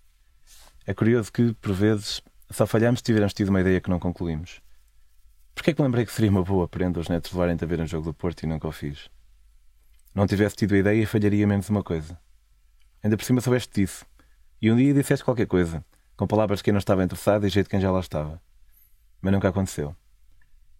É 0.86 0.94
curioso 0.94 1.30
que, 1.30 1.52
por 1.52 1.74
vezes, 1.74 2.22
só 2.48 2.66
falhamos 2.66 3.00
se 3.00 3.04
tivermos 3.04 3.34
tido 3.34 3.50
uma 3.50 3.60
ideia 3.60 3.78
que 3.78 3.90
não 3.90 3.98
concluímos. 3.98 4.62
Porquê 5.54 5.72
é 5.72 5.74
que 5.74 5.82
lembrei 5.82 6.06
que 6.06 6.12
seria 6.12 6.30
uma 6.30 6.42
boa 6.42 6.66
prenda 6.66 6.98
os 6.98 7.10
netos 7.10 7.30
levarem-te 7.30 7.62
a 7.62 7.66
ver 7.66 7.78
um 7.78 7.86
jogo 7.86 8.06
do 8.06 8.14
Porto 8.14 8.42
e 8.42 8.46
nunca 8.46 8.66
o 8.66 8.72
fiz? 8.72 9.10
Não 10.14 10.26
tivesse 10.26 10.56
tido 10.56 10.74
a 10.74 10.78
ideia, 10.78 11.06
falharia 11.06 11.46
menos 11.46 11.68
uma 11.68 11.82
coisa. 11.82 12.18
Ainda 13.04 13.18
por 13.18 13.24
cima 13.24 13.42
soubeste 13.42 13.70
disso. 13.74 14.06
E 14.62 14.72
um 14.72 14.76
dia 14.76 14.94
disseste 14.94 15.22
qualquer 15.22 15.46
coisa, 15.46 15.84
com 16.16 16.26
palavras 16.26 16.60
de 16.60 16.64
quem 16.64 16.72
não 16.72 16.78
estava 16.78 17.04
interessado 17.04 17.46
e 17.46 17.50
jeito 17.50 17.68
quem 17.68 17.78
já 17.78 17.90
lá 17.90 18.00
estava. 18.00 18.40
Mas 19.20 19.30
nunca 19.30 19.50
aconteceu. 19.50 19.94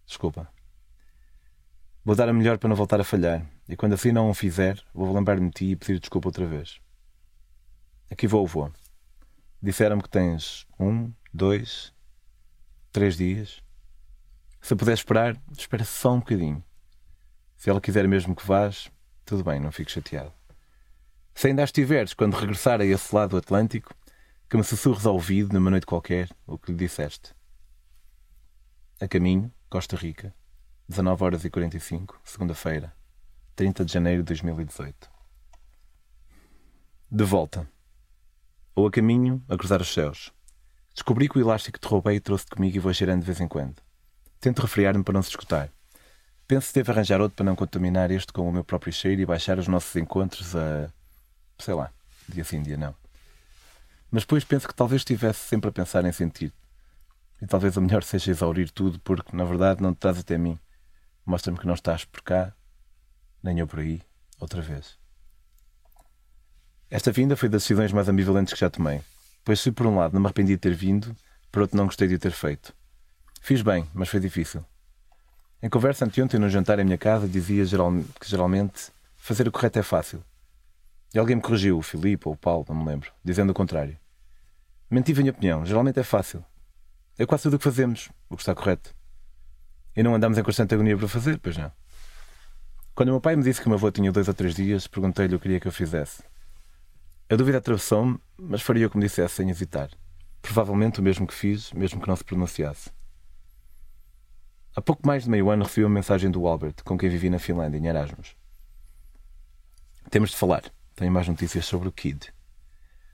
Desculpa. 0.06 0.48
Vou 2.02 2.16
dar 2.16 2.26
a 2.30 2.32
melhor 2.32 2.56
para 2.56 2.68
não 2.68 2.76
voltar 2.76 2.98
a 2.98 3.04
falhar, 3.04 3.46
e 3.68 3.76
quando 3.76 3.92
assim 3.92 4.10
não 4.10 4.30
o 4.30 4.34
fizer, 4.34 4.82
vou 4.94 5.14
lembrar-me 5.14 5.48
de 5.48 5.52
ti 5.52 5.64
e 5.72 5.76
pedir 5.76 6.00
desculpa 6.00 6.28
outra 6.28 6.46
vez. 6.46 6.80
Aqui 8.10 8.26
vou, 8.26 8.46
vou. 8.46 8.72
Disseram-me 9.60 10.02
que 10.02 10.08
tens 10.08 10.66
um, 10.80 11.12
dois, 11.32 11.92
três 12.90 13.18
dias. 13.18 13.62
Se 14.62 14.74
puder 14.74 14.94
esperar, 14.94 15.36
espera 15.58 15.84
só 15.84 16.14
um 16.14 16.20
bocadinho. 16.20 16.64
Se 17.54 17.68
ela 17.68 17.82
quiser 17.82 18.08
mesmo 18.08 18.34
que 18.34 18.46
vás, 18.46 18.90
tudo 19.26 19.44
bem, 19.44 19.60
não 19.60 19.70
fico 19.70 19.90
chateado. 19.90 20.32
Se 21.34 21.48
ainda 21.48 21.64
estiveres 21.64 22.14
quando 22.14 22.36
regressar 22.36 22.80
a 22.80 22.84
esse 22.84 23.14
lado 23.14 23.30
do 23.30 23.36
Atlântico, 23.38 23.92
que 24.48 24.56
me 24.56 24.62
sussurres 24.62 25.04
ao 25.04 25.14
ouvido 25.14 25.52
numa 25.52 25.70
noite 25.70 25.84
qualquer 25.84 26.28
o 26.46 26.56
que 26.56 26.70
lhe 26.70 26.78
disseste. 26.78 27.34
A 29.00 29.08
caminho, 29.08 29.52
Costa 29.68 29.96
Rica, 29.96 30.32
19 30.88 31.24
horas 31.24 31.44
e 31.44 31.50
45, 31.50 32.20
segunda-feira, 32.22 32.94
30 33.56 33.84
de 33.84 33.92
janeiro 33.92 34.22
de 34.22 34.28
2018. 34.28 35.10
De 37.10 37.24
volta. 37.24 37.68
Ou 38.74 38.86
a 38.86 38.90
caminho, 38.90 39.42
a 39.48 39.56
cruzar 39.56 39.80
os 39.80 39.92
céus. 39.92 40.32
Descobri 40.94 41.28
que 41.28 41.36
o 41.36 41.40
elástico 41.40 41.78
que 41.78 41.86
te 41.86 41.90
roubei 41.90 42.20
trouxe 42.20 42.46
comigo 42.46 42.76
e 42.76 42.80
vou 42.80 42.94
cheirando 42.94 43.20
de 43.20 43.26
vez 43.26 43.40
em 43.40 43.48
quando. 43.48 43.82
Tento 44.40 44.62
refriar-me 44.62 45.02
para 45.02 45.14
não 45.14 45.22
se 45.22 45.30
escutar. 45.30 45.68
Penso 46.46 46.68
que 46.68 46.74
devo 46.74 46.92
arranjar 46.92 47.20
outro 47.20 47.36
para 47.36 47.46
não 47.46 47.56
contaminar 47.56 48.10
este 48.12 48.32
com 48.32 48.48
o 48.48 48.52
meu 48.52 48.62
próprio 48.62 48.92
cheiro 48.92 49.20
e 49.20 49.26
baixar 49.26 49.58
os 49.58 49.66
nossos 49.66 49.96
encontros 49.96 50.54
a. 50.54 50.92
sei 51.58 51.74
lá, 51.74 51.90
dia 52.28 52.44
sim, 52.44 52.62
dia 52.62 52.76
não. 52.76 52.94
Mas 54.10 54.22
depois 54.22 54.44
penso 54.44 54.68
que 54.68 54.74
talvez 54.74 55.00
estivesse 55.00 55.40
sempre 55.40 55.68
a 55.70 55.72
pensar 55.72 56.04
em 56.04 56.12
sentir. 56.12 56.52
E 57.42 57.46
talvez 57.46 57.76
o 57.76 57.80
melhor 57.80 58.02
seja 58.04 58.30
exaurir 58.30 58.70
tudo, 58.70 58.98
porque 59.00 59.36
na 59.36 59.44
verdade 59.44 59.82
não 59.82 59.94
te 59.94 59.98
traz 59.98 60.18
até 60.18 60.38
mim. 60.38 60.58
Mostra-me 61.26 61.58
que 61.58 61.66
não 61.66 61.74
estás 61.74 62.04
por 62.04 62.22
cá, 62.22 62.52
nem 63.42 63.58
eu 63.58 63.66
por 63.66 63.80
aí, 63.80 64.02
outra 64.38 64.60
vez. 64.60 64.98
Esta 66.90 67.10
vinda 67.10 67.36
foi 67.36 67.48
das 67.48 67.62
decisões 67.62 67.92
mais 67.92 68.08
ambivalentes 68.08 68.52
que 68.52 68.60
já 68.60 68.70
tomei, 68.70 69.00
pois 69.44 69.60
se 69.60 69.72
por 69.72 69.86
um 69.86 69.96
lado 69.96 70.12
não 70.12 70.20
me 70.20 70.26
arrependi 70.26 70.52
de 70.52 70.58
ter 70.58 70.74
vindo, 70.74 71.16
por 71.50 71.62
outro 71.62 71.76
não 71.76 71.86
gostei 71.86 72.06
de 72.06 72.14
o 72.14 72.18
ter 72.18 72.32
feito. 72.32 72.74
Fiz 73.40 73.62
bem, 73.62 73.88
mas 73.92 74.08
foi 74.08 74.20
difícil. 74.20 74.64
Em 75.62 75.68
conversa 75.68 76.04
anteontem 76.04 76.38
no 76.38 76.48
jantar 76.48 76.78
em 76.78 76.84
minha 76.84 76.98
casa 76.98 77.26
dizia 77.26 77.64
geral, 77.64 77.90
que 78.20 78.28
geralmente 78.28 78.92
fazer 79.16 79.48
o 79.48 79.52
correto 79.52 79.78
é 79.78 79.82
fácil. 79.82 80.22
E 81.14 81.18
alguém 81.18 81.36
me 81.36 81.42
corrigiu, 81.42 81.78
o 81.78 81.82
Filipe 81.82 82.26
ou 82.26 82.34
o 82.34 82.36
Paulo, 82.36 82.66
não 82.68 82.74
me 82.74 82.84
lembro, 82.84 83.12
dizendo 83.24 83.50
o 83.50 83.54
contrário. 83.54 83.96
Menti 84.90 85.12
a 85.12 85.16
minha 85.16 85.30
opinião, 85.30 85.64
geralmente 85.64 86.00
é 86.00 86.02
fácil. 86.02 86.44
É 87.16 87.24
quase 87.24 87.44
tudo 87.44 87.54
o 87.54 87.58
que 87.58 87.64
fazemos, 87.64 88.10
o 88.28 88.36
que 88.36 88.42
está 88.42 88.52
correto. 88.52 88.92
E 89.94 90.02
não 90.02 90.12
andamos 90.12 90.36
em 90.36 90.42
constante 90.42 90.74
agonia 90.74 90.98
para 90.98 91.06
fazer, 91.06 91.38
pois 91.38 91.56
não. 91.56 91.70
Quando 92.96 93.10
o 93.10 93.12
meu 93.12 93.20
pai 93.20 93.36
me 93.36 93.44
disse 93.44 93.60
que 93.60 93.66
o 93.66 93.70
meu 93.70 93.78
avô 93.78 93.92
tinha 93.92 94.10
dois 94.10 94.26
ou 94.26 94.34
três 94.34 94.56
dias, 94.56 94.88
perguntei-lhe 94.88 95.36
o 95.36 95.38
que 95.38 95.44
queria 95.44 95.60
que 95.60 95.68
eu 95.68 95.72
fizesse. 95.72 96.24
A 97.30 97.36
dúvida 97.36 97.58
atravessou-me, 97.58 98.18
mas 98.36 98.60
faria 98.60 98.88
como 98.88 99.04
dissesse 99.04 99.36
sem 99.36 99.48
hesitar. 99.48 99.90
Provavelmente 100.42 100.98
o 100.98 101.02
mesmo 101.02 101.28
que 101.28 101.34
fiz, 101.34 101.72
mesmo 101.72 102.00
que 102.00 102.08
não 102.08 102.16
se 102.16 102.24
pronunciasse. 102.24 102.90
Há 104.74 104.82
pouco 104.82 105.06
mais 105.06 105.24
de 105.24 105.30
meio 105.30 105.48
ano 105.48 105.62
recebi 105.62 105.84
uma 105.84 105.94
mensagem 105.94 106.28
do 106.28 106.44
Albert, 106.46 106.82
com 106.84 106.98
quem 106.98 107.08
vivi 107.08 107.30
na 107.30 107.38
Finlândia, 107.38 107.78
em 107.78 107.86
Erasmus. 107.86 108.36
Temos 110.10 110.30
de 110.30 110.36
falar. 110.36 110.64
Tenho 110.94 111.12
mais 111.12 111.28
notícias 111.28 111.66
sobre 111.66 111.88
o 111.88 111.92
Kid. 111.92 112.32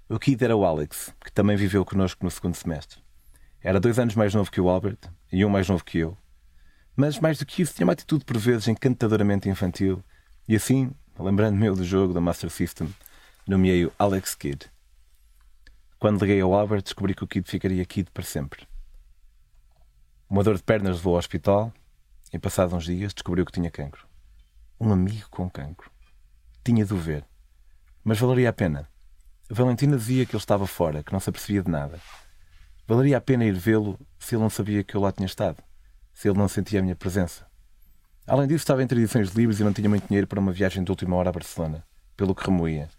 O 0.08 0.18
Kid 0.18 0.44
era 0.44 0.56
o 0.56 0.64
Alex, 0.64 1.14
que 1.24 1.32
também 1.32 1.56
viveu 1.56 1.84
connosco 1.84 2.24
no 2.24 2.30
segundo 2.30 2.54
semestre. 2.54 3.00
Era 3.62 3.80
dois 3.80 3.98
anos 3.98 4.14
mais 4.14 4.34
novo 4.34 4.50
que 4.50 4.60
o 4.60 4.68
Albert 4.68 4.98
e 5.30 5.44
um 5.44 5.48
mais 5.48 5.68
novo 5.68 5.84
que 5.84 5.98
eu, 5.98 6.16
mas 7.00 7.18
mais 7.18 7.38
do 7.38 7.46
que 7.46 7.62
isso, 7.62 7.74
tinha 7.74 7.86
uma 7.86 7.94
atitude 7.94 8.26
por 8.26 8.36
vezes 8.36 8.68
encantadoramente 8.68 9.48
infantil. 9.48 10.04
E 10.46 10.54
assim, 10.54 10.90
lembrando-me 11.18 11.66
eu 11.66 11.74
do 11.74 11.82
jogo 11.82 12.12
da 12.12 12.20
Master 12.20 12.50
System, 12.50 12.94
nomeei-o 13.46 13.90
Alex 13.98 14.34
Kidd. 14.34 14.70
Quando 15.98 16.20
liguei 16.20 16.42
ao 16.42 16.52
Albert, 16.52 16.82
descobri 16.82 17.14
que 17.14 17.24
o 17.24 17.26
Kid 17.26 17.48
ficaria 17.48 17.84
Kid 17.86 18.10
para 18.10 18.22
sempre. 18.22 18.68
Uma 20.28 20.44
dor 20.44 20.56
de 20.56 20.62
pernas 20.62 20.96
levou 20.96 21.14
ao 21.14 21.18
hospital 21.18 21.72
e, 22.32 22.38
passados 22.38 22.74
uns 22.74 22.84
dias, 22.84 23.14
descobriu 23.14 23.46
que 23.46 23.52
tinha 23.52 23.70
cancro. 23.70 24.06
Um 24.78 24.92
amigo 24.92 25.28
com 25.30 25.48
cancro. 25.48 25.90
Tinha 26.62 26.84
de 26.84 26.92
o 26.92 26.98
ver. 26.98 27.24
Mas 28.04 28.18
valeria 28.18 28.50
a 28.50 28.52
pena. 28.52 28.88
Valentina 29.48 29.96
dizia 29.96 30.24
que 30.24 30.32
ele 30.32 30.42
estava 30.42 30.66
fora, 30.66 31.02
que 31.02 31.12
não 31.12 31.20
se 31.20 31.30
apercebia 31.30 31.62
de 31.62 31.70
nada. 31.70 31.98
Valeria 32.86 33.18
a 33.18 33.20
pena 33.20 33.44
ir 33.44 33.52
vê-lo 33.52 33.98
se 34.18 34.34
ele 34.34 34.42
não 34.42 34.50
sabia 34.50 34.84
que 34.84 34.96
eu 34.96 35.00
lá 35.00 35.12
tinha 35.12 35.26
estado 35.26 35.62
se 36.20 36.28
ele 36.28 36.36
não 36.36 36.48
sentia 36.48 36.80
a 36.80 36.82
minha 36.82 36.94
presença. 36.94 37.46
Além 38.26 38.46
disso, 38.46 38.62
estava 38.62 38.82
em 38.82 38.84
edições 38.84 39.30
livres 39.30 39.58
e 39.58 39.64
não 39.64 39.72
tinha 39.72 39.88
muito 39.88 40.06
dinheiro 40.06 40.26
para 40.26 40.38
uma 40.38 40.52
viagem 40.52 40.84
de 40.84 40.90
última 40.90 41.16
hora 41.16 41.30
a 41.30 41.32
Barcelona, 41.32 41.82
pelo 42.14 42.34
que 42.34 42.44
remoía. 42.44 42.90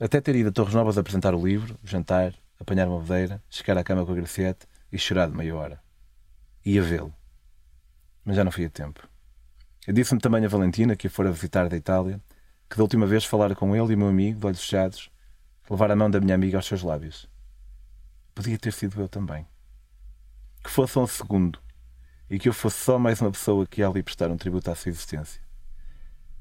Até 0.00 0.18
ter 0.18 0.34
ido 0.36 0.48
a 0.48 0.52
Torres 0.52 0.72
Novas 0.72 0.96
apresentar 0.96 1.34
o 1.34 1.46
livro, 1.46 1.78
jantar, 1.84 2.32
apanhar 2.58 2.88
uma 2.88 3.00
bedeira, 3.00 3.42
chegar 3.50 3.76
à 3.76 3.84
cama 3.84 4.06
com 4.06 4.12
a 4.12 4.14
Graciete 4.14 4.66
e 4.90 4.98
chorar 4.98 5.28
de 5.28 5.36
meia 5.36 5.54
hora. 5.54 5.78
Ia 6.64 6.82
vê-lo. 6.82 7.14
Mas 8.24 8.36
já 8.36 8.42
não 8.42 8.50
fui 8.50 8.64
a 8.64 8.70
tempo. 8.70 9.06
Disse-me 9.86 10.20
também 10.20 10.46
a 10.46 10.48
Valentina, 10.48 10.96
que 10.96 11.08
a 11.08 11.10
fora 11.10 11.30
visitar 11.30 11.68
da 11.68 11.76
Itália, 11.76 12.20
que 12.68 12.76
da 12.76 12.82
última 12.82 13.06
vez 13.06 13.24
falara 13.24 13.54
com 13.54 13.74
ele 13.74 13.92
e 13.92 13.96
meu 13.96 14.08
amigo, 14.08 14.40
de 14.40 14.46
olhos 14.46 14.60
fechados, 14.60 15.10
levar 15.68 15.90
a 15.90 15.96
mão 15.96 16.10
da 16.10 16.20
minha 16.20 16.34
amiga 16.34 16.58
aos 16.58 16.66
seus 16.66 16.82
lábios. 16.82 17.28
Podia 18.34 18.58
ter 18.58 18.72
sido 18.72 19.00
eu 19.00 19.08
também. 19.08 19.46
Que 20.62 20.70
fosse 20.70 20.98
um 20.98 21.06
segundo 21.06 21.58
e 22.28 22.38
que 22.38 22.48
eu 22.48 22.52
fosse 22.52 22.78
só 22.78 22.98
mais 22.98 23.20
uma 23.20 23.30
pessoa 23.30 23.66
que 23.66 23.80
ia 23.80 23.88
ali 23.88 24.02
prestar 24.02 24.30
um 24.30 24.36
tributo 24.36 24.70
à 24.70 24.74
sua 24.74 24.90
existência. 24.90 25.40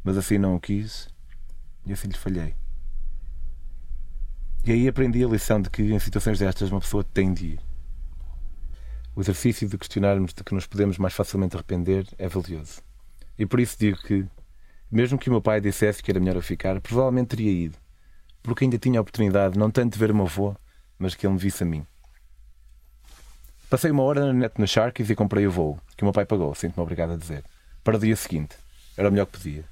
Mas 0.04 0.18
assim 0.18 0.38
não 0.38 0.56
o 0.56 0.60
quis 0.60 1.08
e 1.86 1.94
assim 1.94 2.08
lhe 2.08 2.18
falhei. 2.18 2.56
E 4.66 4.72
aí 4.72 4.88
aprendi 4.88 5.24
a 5.24 5.28
lição 5.28 5.62
de 5.62 5.70
que 5.70 5.84
em 5.84 6.00
situações 6.00 6.40
destas 6.40 6.72
uma 6.72 6.82
pessoa 6.82 7.04
tem 7.04 7.32
de 7.34 7.46
ir. 7.50 7.60
O 9.16 9.22
exercício 9.22 9.70
de 9.70 9.78
questionarmos 9.78 10.34
de 10.34 10.44
que 10.44 10.54
nos 10.54 10.66
podemos 10.66 10.98
mais 10.98 11.14
facilmente 11.14 11.56
arrepender 11.56 12.08
é 12.18 12.28
valioso. 12.28 12.82
E 13.38 13.46
por 13.46 13.60
isso 13.60 13.78
digo 13.80 13.98
que, 14.02 14.26
mesmo 14.96 15.20
que 15.20 15.28
o 15.28 15.32
meu 15.32 15.42
pai 15.42 15.60
dissesse 15.60 16.02
que 16.02 16.10
era 16.10 16.22
melhor 16.22 16.38
eu 16.38 16.42
ficar, 16.42 16.80
provavelmente 16.80 17.28
teria 17.28 17.52
ido, 17.52 17.78
porque 18.42 18.64
ainda 18.64 18.78
tinha 18.78 18.98
a 18.98 19.02
oportunidade 19.02 19.60
não 19.60 19.70
tanto 19.70 19.92
de 19.92 20.00
ver 20.00 20.10
o 20.10 20.16
meu 20.16 20.26
avô, 20.26 20.56
mas 20.98 21.14
que 21.14 21.28
ele 21.28 21.34
me 21.34 21.40
visse 21.40 21.64
a 21.64 21.66
mim. 21.66 21.86
Passei 23.70 23.92
uma 23.92 24.04
hora 24.04 24.28
na 24.28 24.32
net 24.32 24.58
no 24.58 24.66
Sharkies 24.66 25.10
e 25.10 25.16
comprei 25.16 25.46
o 25.46 25.52
voo, 25.52 25.78
que 25.98 26.04
o 26.04 26.06
meu 26.06 26.14
pai 26.14 26.26
pagou, 26.26 26.56
sinto-me 26.56 26.82
obrigado 26.82 27.12
a 27.12 27.18
dizer, 27.18 27.44
para 27.84 27.98
o 27.98 28.00
dia 28.00 28.16
seguinte. 28.16 28.56
Era 28.96 29.10
o 29.10 29.12
melhor 29.12 29.26
que 29.26 29.34
podia. 29.38 29.66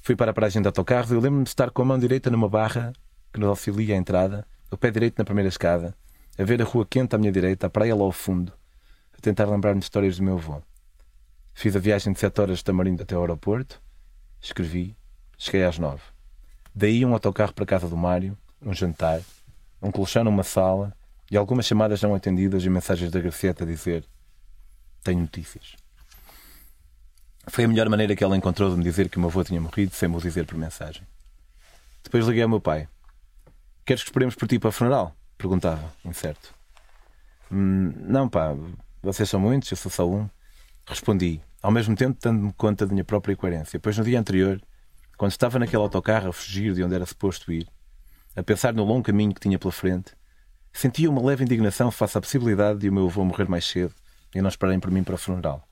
Fui 0.00 0.14
para 0.14 0.30
a 0.30 0.34
paragem 0.34 0.62
de 0.62 0.68
autocarros 0.68 1.10
e 1.10 1.14
eu 1.14 1.20
lembro-me 1.20 1.42
de 1.42 1.50
estar 1.50 1.72
com 1.72 1.82
a 1.82 1.84
mão 1.84 1.98
direita 1.98 2.30
numa 2.30 2.48
barra 2.48 2.92
que 3.32 3.40
nos 3.40 3.48
auxilia 3.48 3.96
à 3.96 3.98
entrada, 3.98 4.46
o 4.70 4.76
pé 4.76 4.92
direito 4.92 5.18
na 5.18 5.24
primeira 5.24 5.48
escada, 5.48 5.92
a 6.38 6.44
ver 6.44 6.62
a 6.62 6.64
rua 6.64 6.86
quente 6.88 7.16
à 7.16 7.18
minha 7.18 7.32
direita, 7.32 7.66
a 7.66 7.70
praia 7.70 7.96
lá 7.96 8.04
ao 8.04 8.12
fundo, 8.12 8.52
a 9.18 9.20
tentar 9.20 9.46
lembrar-me 9.46 9.80
de 9.80 9.86
histórias 9.86 10.18
do 10.18 10.22
meu 10.22 10.34
avô. 10.34 10.62
Fiz 11.52 11.74
a 11.74 11.80
viagem 11.80 12.12
de 12.12 12.20
sete 12.20 12.40
horas 12.40 12.58
de 12.58 12.64
Tamarindo 12.64 13.02
até 13.02 13.16
ao 13.16 13.22
aeroporto, 13.22 13.82
escrevi, 14.46 14.96
cheguei 15.38 15.64
às 15.64 15.78
nove. 15.78 16.02
Daí 16.74 17.04
um 17.04 17.12
autocarro 17.12 17.52
para 17.52 17.64
a 17.64 17.66
casa 17.66 17.88
do 17.88 17.96
Mário, 17.96 18.36
um 18.60 18.74
jantar, 18.74 19.20
um 19.80 19.90
colchão 19.90 20.24
numa 20.24 20.42
sala 20.42 20.94
e 21.30 21.36
algumas 21.36 21.66
chamadas 21.66 22.02
não 22.02 22.14
atendidas 22.14 22.64
e 22.64 22.70
mensagens 22.70 23.10
da 23.10 23.20
Gracieta 23.20 23.64
a 23.64 23.66
dizer 23.66 24.04
tenho 25.02 25.20
notícias. 25.20 25.76
Foi 27.46 27.64
a 27.64 27.68
melhor 27.68 27.88
maneira 27.88 28.16
que 28.16 28.24
ela 28.24 28.36
encontrou 28.36 28.70
de 28.70 28.76
me 28.76 28.82
dizer 28.82 29.08
que 29.08 29.18
o 29.18 29.20
meu 29.20 29.28
avô 29.28 29.44
tinha 29.44 29.60
morrido 29.60 29.94
sem 29.94 30.08
me 30.08 30.16
o 30.16 30.20
dizer 30.20 30.46
por 30.46 30.56
mensagem. 30.56 31.06
Depois 32.02 32.26
liguei 32.26 32.42
ao 32.42 32.48
meu 32.48 32.60
pai. 32.60 32.88
Queres 33.84 34.02
que 34.02 34.08
esperemos 34.08 34.34
por 34.34 34.48
ti 34.48 34.58
para 34.58 34.68
o 34.68 34.72
funeral? 34.72 35.14
Perguntava, 35.36 35.92
incerto. 36.04 36.54
Hum, 37.52 37.92
não, 37.96 38.28
pá, 38.28 38.54
vocês 39.02 39.28
são 39.28 39.38
muitos, 39.38 39.70
eu 39.70 39.76
sou 39.76 39.90
só 39.92 40.08
um. 40.08 40.28
Respondi, 40.86 41.40
ao 41.64 41.70
mesmo 41.70 41.96
tempo 41.96 42.18
dando-me 42.20 42.52
conta 42.52 42.86
da 42.86 42.92
minha 42.92 43.06
própria 43.06 43.32
incoerência, 43.32 43.80
pois 43.80 43.96
no 43.96 44.04
dia 44.04 44.20
anterior, 44.20 44.60
quando 45.16 45.30
estava 45.30 45.58
naquele 45.58 45.80
autocarro 45.80 46.28
a 46.28 46.32
fugir 46.32 46.74
de 46.74 46.84
onde 46.84 46.94
era 46.94 47.06
suposto 47.06 47.50
ir, 47.50 47.66
a 48.36 48.42
pensar 48.42 48.74
no 48.74 48.84
longo 48.84 49.02
caminho 49.02 49.32
que 49.32 49.40
tinha 49.40 49.58
pela 49.58 49.72
frente, 49.72 50.12
sentia 50.74 51.08
uma 51.08 51.24
leve 51.24 51.42
indignação 51.42 51.90
face 51.90 52.18
à 52.18 52.20
possibilidade 52.20 52.80
de 52.80 52.90
o 52.90 52.92
meu 52.92 53.06
avô 53.06 53.24
morrer 53.24 53.48
mais 53.48 53.64
cedo 53.64 53.94
e 54.34 54.42
não 54.42 54.50
esperarem 54.50 54.78
por 54.78 54.90
mim 54.90 55.02
para 55.02 55.14
o 55.14 55.16
funeral. 55.16 55.66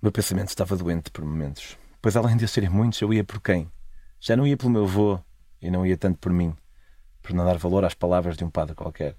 O 0.00 0.04
meu 0.04 0.12
pensamento 0.12 0.50
estava 0.50 0.76
doente 0.76 1.10
por 1.10 1.24
momentos, 1.24 1.76
pois 2.00 2.16
além 2.16 2.36
de 2.36 2.46
serem 2.46 2.70
muitos, 2.70 3.00
eu 3.00 3.12
ia 3.12 3.24
por 3.24 3.40
quem? 3.40 3.72
Já 4.20 4.36
não 4.36 4.46
ia 4.46 4.56
pelo 4.56 4.70
meu 4.70 4.84
avô 4.84 5.18
e 5.60 5.68
não 5.68 5.84
ia 5.84 5.96
tanto 5.96 6.20
por 6.20 6.32
mim, 6.32 6.54
por 7.20 7.32
não 7.32 7.44
dar 7.44 7.58
valor 7.58 7.84
às 7.84 7.94
palavras 7.94 8.36
de 8.36 8.44
um 8.44 8.50
padre 8.50 8.76
qualquer. 8.76 9.16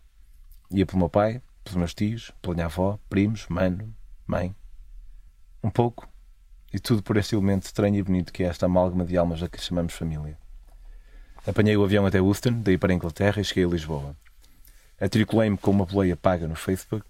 Ia 0.70 0.86
pelo 0.86 1.00
meu 1.00 1.10
pai, 1.10 1.42
pelos 1.62 1.76
meus 1.76 1.94
tios, 1.94 2.32
pela 2.42 2.54
minha 2.54 2.68
avó, 2.68 2.98
primos, 3.10 3.46
mano, 3.50 3.94
mãe. 4.26 4.56
Um 5.64 5.70
pouco, 5.70 6.08
e 6.74 6.80
tudo 6.80 7.04
por 7.04 7.18
este 7.18 7.36
elemento 7.36 7.64
estranho 7.64 7.96
e 7.96 8.04
bonito 8.04 8.34
que 8.34 8.44
é 8.44 8.48
esta 8.48 8.66
amálgama 8.66 9.06
de 9.06 9.16
almas 9.16 9.44
a 9.44 9.48
que 9.48 9.62
chamamos 9.62 9.94
família. 9.94 10.38
Apanhei 11.46 11.78
o 11.78 11.84
avião 11.84 12.06
até 12.06 12.20
Houston, 12.20 12.62
daí 12.62 12.78
para 12.78 12.92
a 12.92 12.96
Inglaterra 12.96 13.42
e 13.42 13.44
cheguei 13.44 13.66
a 13.66 13.68
Lisboa. 13.68 14.16
Atriculei-me 15.00 15.58
com 15.58 15.72
uma 15.72 15.86
boleia 15.86 16.16
paga 16.16 16.48
no 16.48 16.56
Facebook 16.56 17.06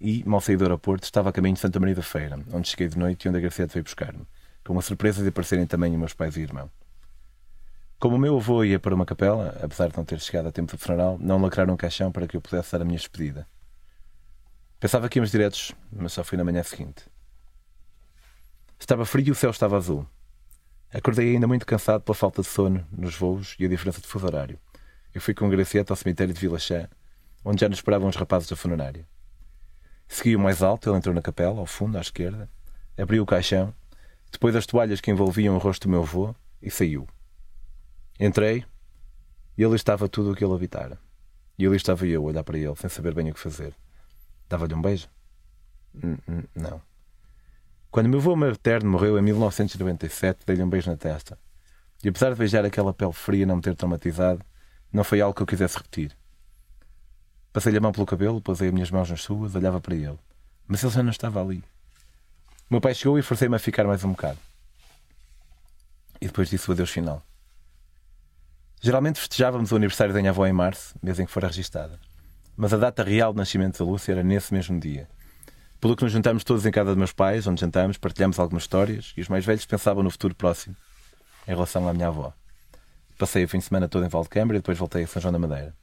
e, 0.00 0.24
mal 0.24 0.40
saí 0.40 0.56
do 0.56 0.64
aeroporto, 0.64 1.04
estava 1.04 1.28
a 1.28 1.32
caminho 1.32 1.54
de 1.54 1.60
Santa 1.60 1.78
Maria 1.78 1.94
da 1.94 2.02
Feira, 2.02 2.38
onde 2.52 2.68
cheguei 2.68 2.88
de 2.88 2.98
noite 2.98 3.24
e 3.24 3.28
onde 3.28 3.38
a 3.38 3.40
Graciete 3.40 3.74
veio 3.74 3.84
buscar-me, 3.84 4.26
com 4.64 4.72
uma 4.72 4.82
surpresa 4.82 5.22
de 5.22 5.28
aparecerem 5.28 5.66
também 5.66 5.96
meus 5.96 6.14
pais 6.14 6.36
e 6.36 6.40
irmão. 6.40 6.70
Como 7.98 8.16
o 8.16 8.18
meu 8.18 8.38
avô 8.38 8.64
ia 8.64 8.78
para 8.78 8.94
uma 8.94 9.04
capela, 9.04 9.58
apesar 9.62 9.90
de 9.90 9.96
não 9.98 10.06
ter 10.06 10.18
chegado 10.20 10.48
a 10.48 10.52
tempo 10.52 10.72
do 10.72 10.78
funeral, 10.78 11.18
não 11.20 11.38
lacraram 11.38 11.74
um 11.74 11.76
caixão 11.76 12.10
para 12.10 12.26
que 12.26 12.34
eu 12.34 12.40
pudesse 12.40 12.72
dar 12.72 12.80
a 12.80 12.84
minha 12.84 12.96
despedida. 12.96 13.46
Pensava 14.78 15.06
que 15.06 15.18
íamos 15.18 15.30
diretos, 15.30 15.72
mas 15.92 16.14
só 16.14 16.24
fui 16.24 16.38
na 16.38 16.44
manhã 16.44 16.62
seguinte. 16.62 17.09
Estava 18.80 19.04
frio 19.04 19.28
e 19.28 19.30
o 19.30 19.34
céu 19.34 19.50
estava 19.50 19.76
azul. 19.76 20.06
Acordei 20.92 21.34
ainda 21.34 21.46
muito 21.46 21.66
cansado 21.66 22.02
pela 22.02 22.14
falta 22.14 22.40
de 22.42 22.48
sono 22.48 22.84
nos 22.90 23.14
voos 23.14 23.54
e 23.58 23.66
a 23.66 23.68
diferença 23.68 24.00
de 24.00 24.06
fuso 24.06 24.26
horário. 24.26 24.58
Eu 25.14 25.20
fui 25.20 25.34
com 25.34 25.48
Gracieta 25.48 25.92
ao 25.92 25.96
cemitério 25.96 26.32
de 26.32 26.40
Vila 26.40 26.58
Chá, 26.58 26.88
onde 27.44 27.60
já 27.60 27.68
nos 27.68 27.78
esperavam 27.78 28.08
os 28.08 28.16
rapazes 28.16 28.48
da 28.48 28.56
funerária. 28.56 29.06
Segui 30.08 30.34
o 30.34 30.40
mais 30.40 30.62
alto, 30.62 30.88
ele 30.88 30.96
entrou 30.96 31.14
na 31.14 31.22
capela, 31.22 31.60
ao 31.60 31.66
fundo, 31.66 31.98
à 31.98 32.00
esquerda, 32.00 32.48
abriu 32.98 33.22
o 33.22 33.26
caixão, 33.26 33.72
depois 34.32 34.56
as 34.56 34.66
toalhas 34.66 35.00
que 35.00 35.10
envolviam 35.10 35.54
o 35.54 35.58
rosto 35.58 35.86
do 35.86 35.90
meu 35.90 36.02
avô, 36.02 36.34
e 36.60 36.70
saiu. 36.70 37.06
Entrei 38.18 38.64
e 39.56 39.64
ali 39.64 39.76
estava 39.76 40.08
tudo 40.08 40.32
o 40.32 40.34
que 40.34 40.42
ele 40.42 40.54
habitara. 40.54 40.98
E 41.58 41.66
ali 41.66 41.76
estava 41.76 42.06
eu 42.06 42.22
a 42.22 42.26
olhar 42.26 42.42
para 42.42 42.58
ele, 42.58 42.74
sem 42.76 42.88
saber 42.88 43.14
bem 43.14 43.30
o 43.30 43.34
que 43.34 43.40
fazer. 43.40 43.74
Dava-lhe 44.48 44.74
um 44.74 44.82
beijo? 44.82 45.08
N 45.94 46.18
não. 46.54 46.89
Quando 47.90 48.08
meu 48.08 48.20
avô 48.20 48.36
materno 48.36 48.90
morreu 48.90 49.18
em 49.18 49.22
1997, 49.22 50.40
dei-lhe 50.46 50.62
um 50.62 50.68
beijo 50.68 50.90
na 50.90 50.96
testa. 50.96 51.38
E 52.02 52.08
apesar 52.08 52.30
de 52.30 52.36
beijar 52.36 52.64
aquela 52.64 52.94
pele 52.94 53.12
fria 53.12 53.44
não 53.44 53.56
me 53.56 53.62
ter 53.62 53.74
traumatizado, 53.74 54.44
não 54.92 55.04
foi 55.04 55.20
algo 55.20 55.34
que 55.34 55.42
eu 55.42 55.46
quisesse 55.46 55.76
repetir. 55.76 56.16
Passei-lhe 57.52 57.78
a 57.78 57.80
mão 57.80 57.92
pelo 57.92 58.06
cabelo, 58.06 58.40
posei 58.40 58.68
as 58.68 58.74
minhas 58.74 58.90
mãos 58.90 59.10
nas 59.10 59.22
suas, 59.22 59.54
olhava 59.54 59.80
para 59.80 59.94
ele. 59.94 60.18
Mas 60.66 60.82
ele 60.82 60.92
já 60.92 61.02
não 61.02 61.10
estava 61.10 61.42
ali. 61.42 61.64
O 62.68 62.74
meu 62.74 62.80
pai 62.80 62.94
chegou 62.94 63.18
e 63.18 63.22
forcei-me 63.22 63.56
a 63.56 63.58
ficar 63.58 63.84
mais 63.84 64.04
um 64.04 64.10
bocado. 64.10 64.38
E 66.20 66.26
depois 66.26 66.48
disse 66.48 66.68
o 66.68 66.72
adeus 66.72 66.90
final. 66.90 67.22
Geralmente 68.80 69.18
festejávamos 69.18 69.72
o 69.72 69.76
aniversário 69.76 70.14
da 70.14 70.20
minha 70.20 70.30
avó 70.30 70.46
em 70.46 70.52
março, 70.52 70.94
mês 71.02 71.18
em 71.18 71.26
que 71.26 71.32
fora 71.32 71.48
registada 71.48 71.98
mas 72.60 72.74
a 72.74 72.76
data 72.76 73.02
real 73.02 73.32
de 73.32 73.38
nascimento 73.38 73.78
da 73.78 73.90
Lúcia 73.90 74.12
era 74.12 74.22
nesse 74.22 74.52
mesmo 74.52 74.78
dia. 74.78 75.08
Pelo 75.80 75.96
que 75.96 76.04
nos 76.04 76.12
juntamos 76.12 76.44
todos 76.44 76.66
em 76.66 76.70
casa 76.70 76.90
dos 76.90 76.98
meus 76.98 77.12
pais, 77.12 77.46
onde 77.46 77.62
jantamos, 77.62 77.96
partilhamos 77.96 78.38
algumas 78.38 78.64
histórias 78.64 79.14
e 79.16 79.22
os 79.22 79.28
mais 79.28 79.46
velhos 79.46 79.64
pensavam 79.64 80.02
no 80.02 80.10
futuro 80.10 80.34
próximo 80.34 80.76
em 81.48 81.52
relação 81.52 81.88
à 81.88 81.94
minha 81.94 82.08
avó. 82.08 82.34
Passei 83.16 83.44
o 83.44 83.48
fim 83.48 83.58
de 83.58 83.64
semana 83.64 83.88
todo 83.88 84.04
em 84.04 84.08
Valdecâmara 84.08 84.58
e 84.58 84.60
depois 84.60 84.76
voltei 84.76 85.04
a 85.04 85.06
São 85.06 85.22
João 85.22 85.32
da 85.32 85.38
Madeira. 85.38 85.74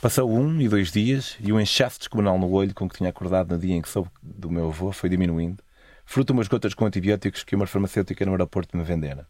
Passou 0.00 0.32
um 0.32 0.60
e 0.62 0.68
dois 0.68 0.90
dias 0.90 1.36
e 1.40 1.52
o 1.52 1.60
inchaço 1.60 1.98
descomunal 1.98 2.38
no 2.38 2.50
olho 2.50 2.74
com 2.74 2.88
que 2.88 2.96
tinha 2.96 3.10
acordado 3.10 3.50
no 3.52 3.58
dia 3.58 3.74
em 3.74 3.82
que 3.82 3.88
soube 3.88 4.10
do 4.22 4.50
meu 4.50 4.68
avô 4.68 4.92
foi 4.92 5.10
diminuindo, 5.10 5.62
fruto 6.06 6.32
de 6.32 6.38
umas 6.38 6.48
gotas 6.48 6.72
com 6.72 6.86
antibióticos 6.86 7.44
que 7.44 7.54
uma 7.54 7.66
farmacêutica 7.66 8.24
no 8.24 8.32
aeroporto 8.32 8.76
me 8.78 8.82
vendera. 8.82 9.28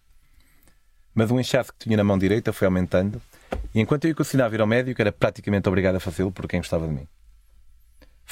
Mas 1.13 1.29
o 1.31 1.41
inchaço 1.41 1.73
que 1.73 1.81
tinha 1.81 1.97
na 1.97 2.05
mão 2.05 2.17
direita 2.17 2.53
foi 2.53 2.67
aumentando 2.67 3.21
e 3.75 3.81
enquanto 3.81 4.05
eu 4.05 4.15
considerava 4.15 4.55
ir 4.55 4.61
ao 4.61 4.67
médico, 4.67 5.03
era 5.03 5.11
praticamente 5.11 5.69
obrigado 5.69 5.97
a 5.97 6.01
fazê-lo 6.01 6.31
por 6.31 6.47
quem 6.47 6.61
gostava 6.61 6.87
de 6.87 6.93
mim. 6.93 7.09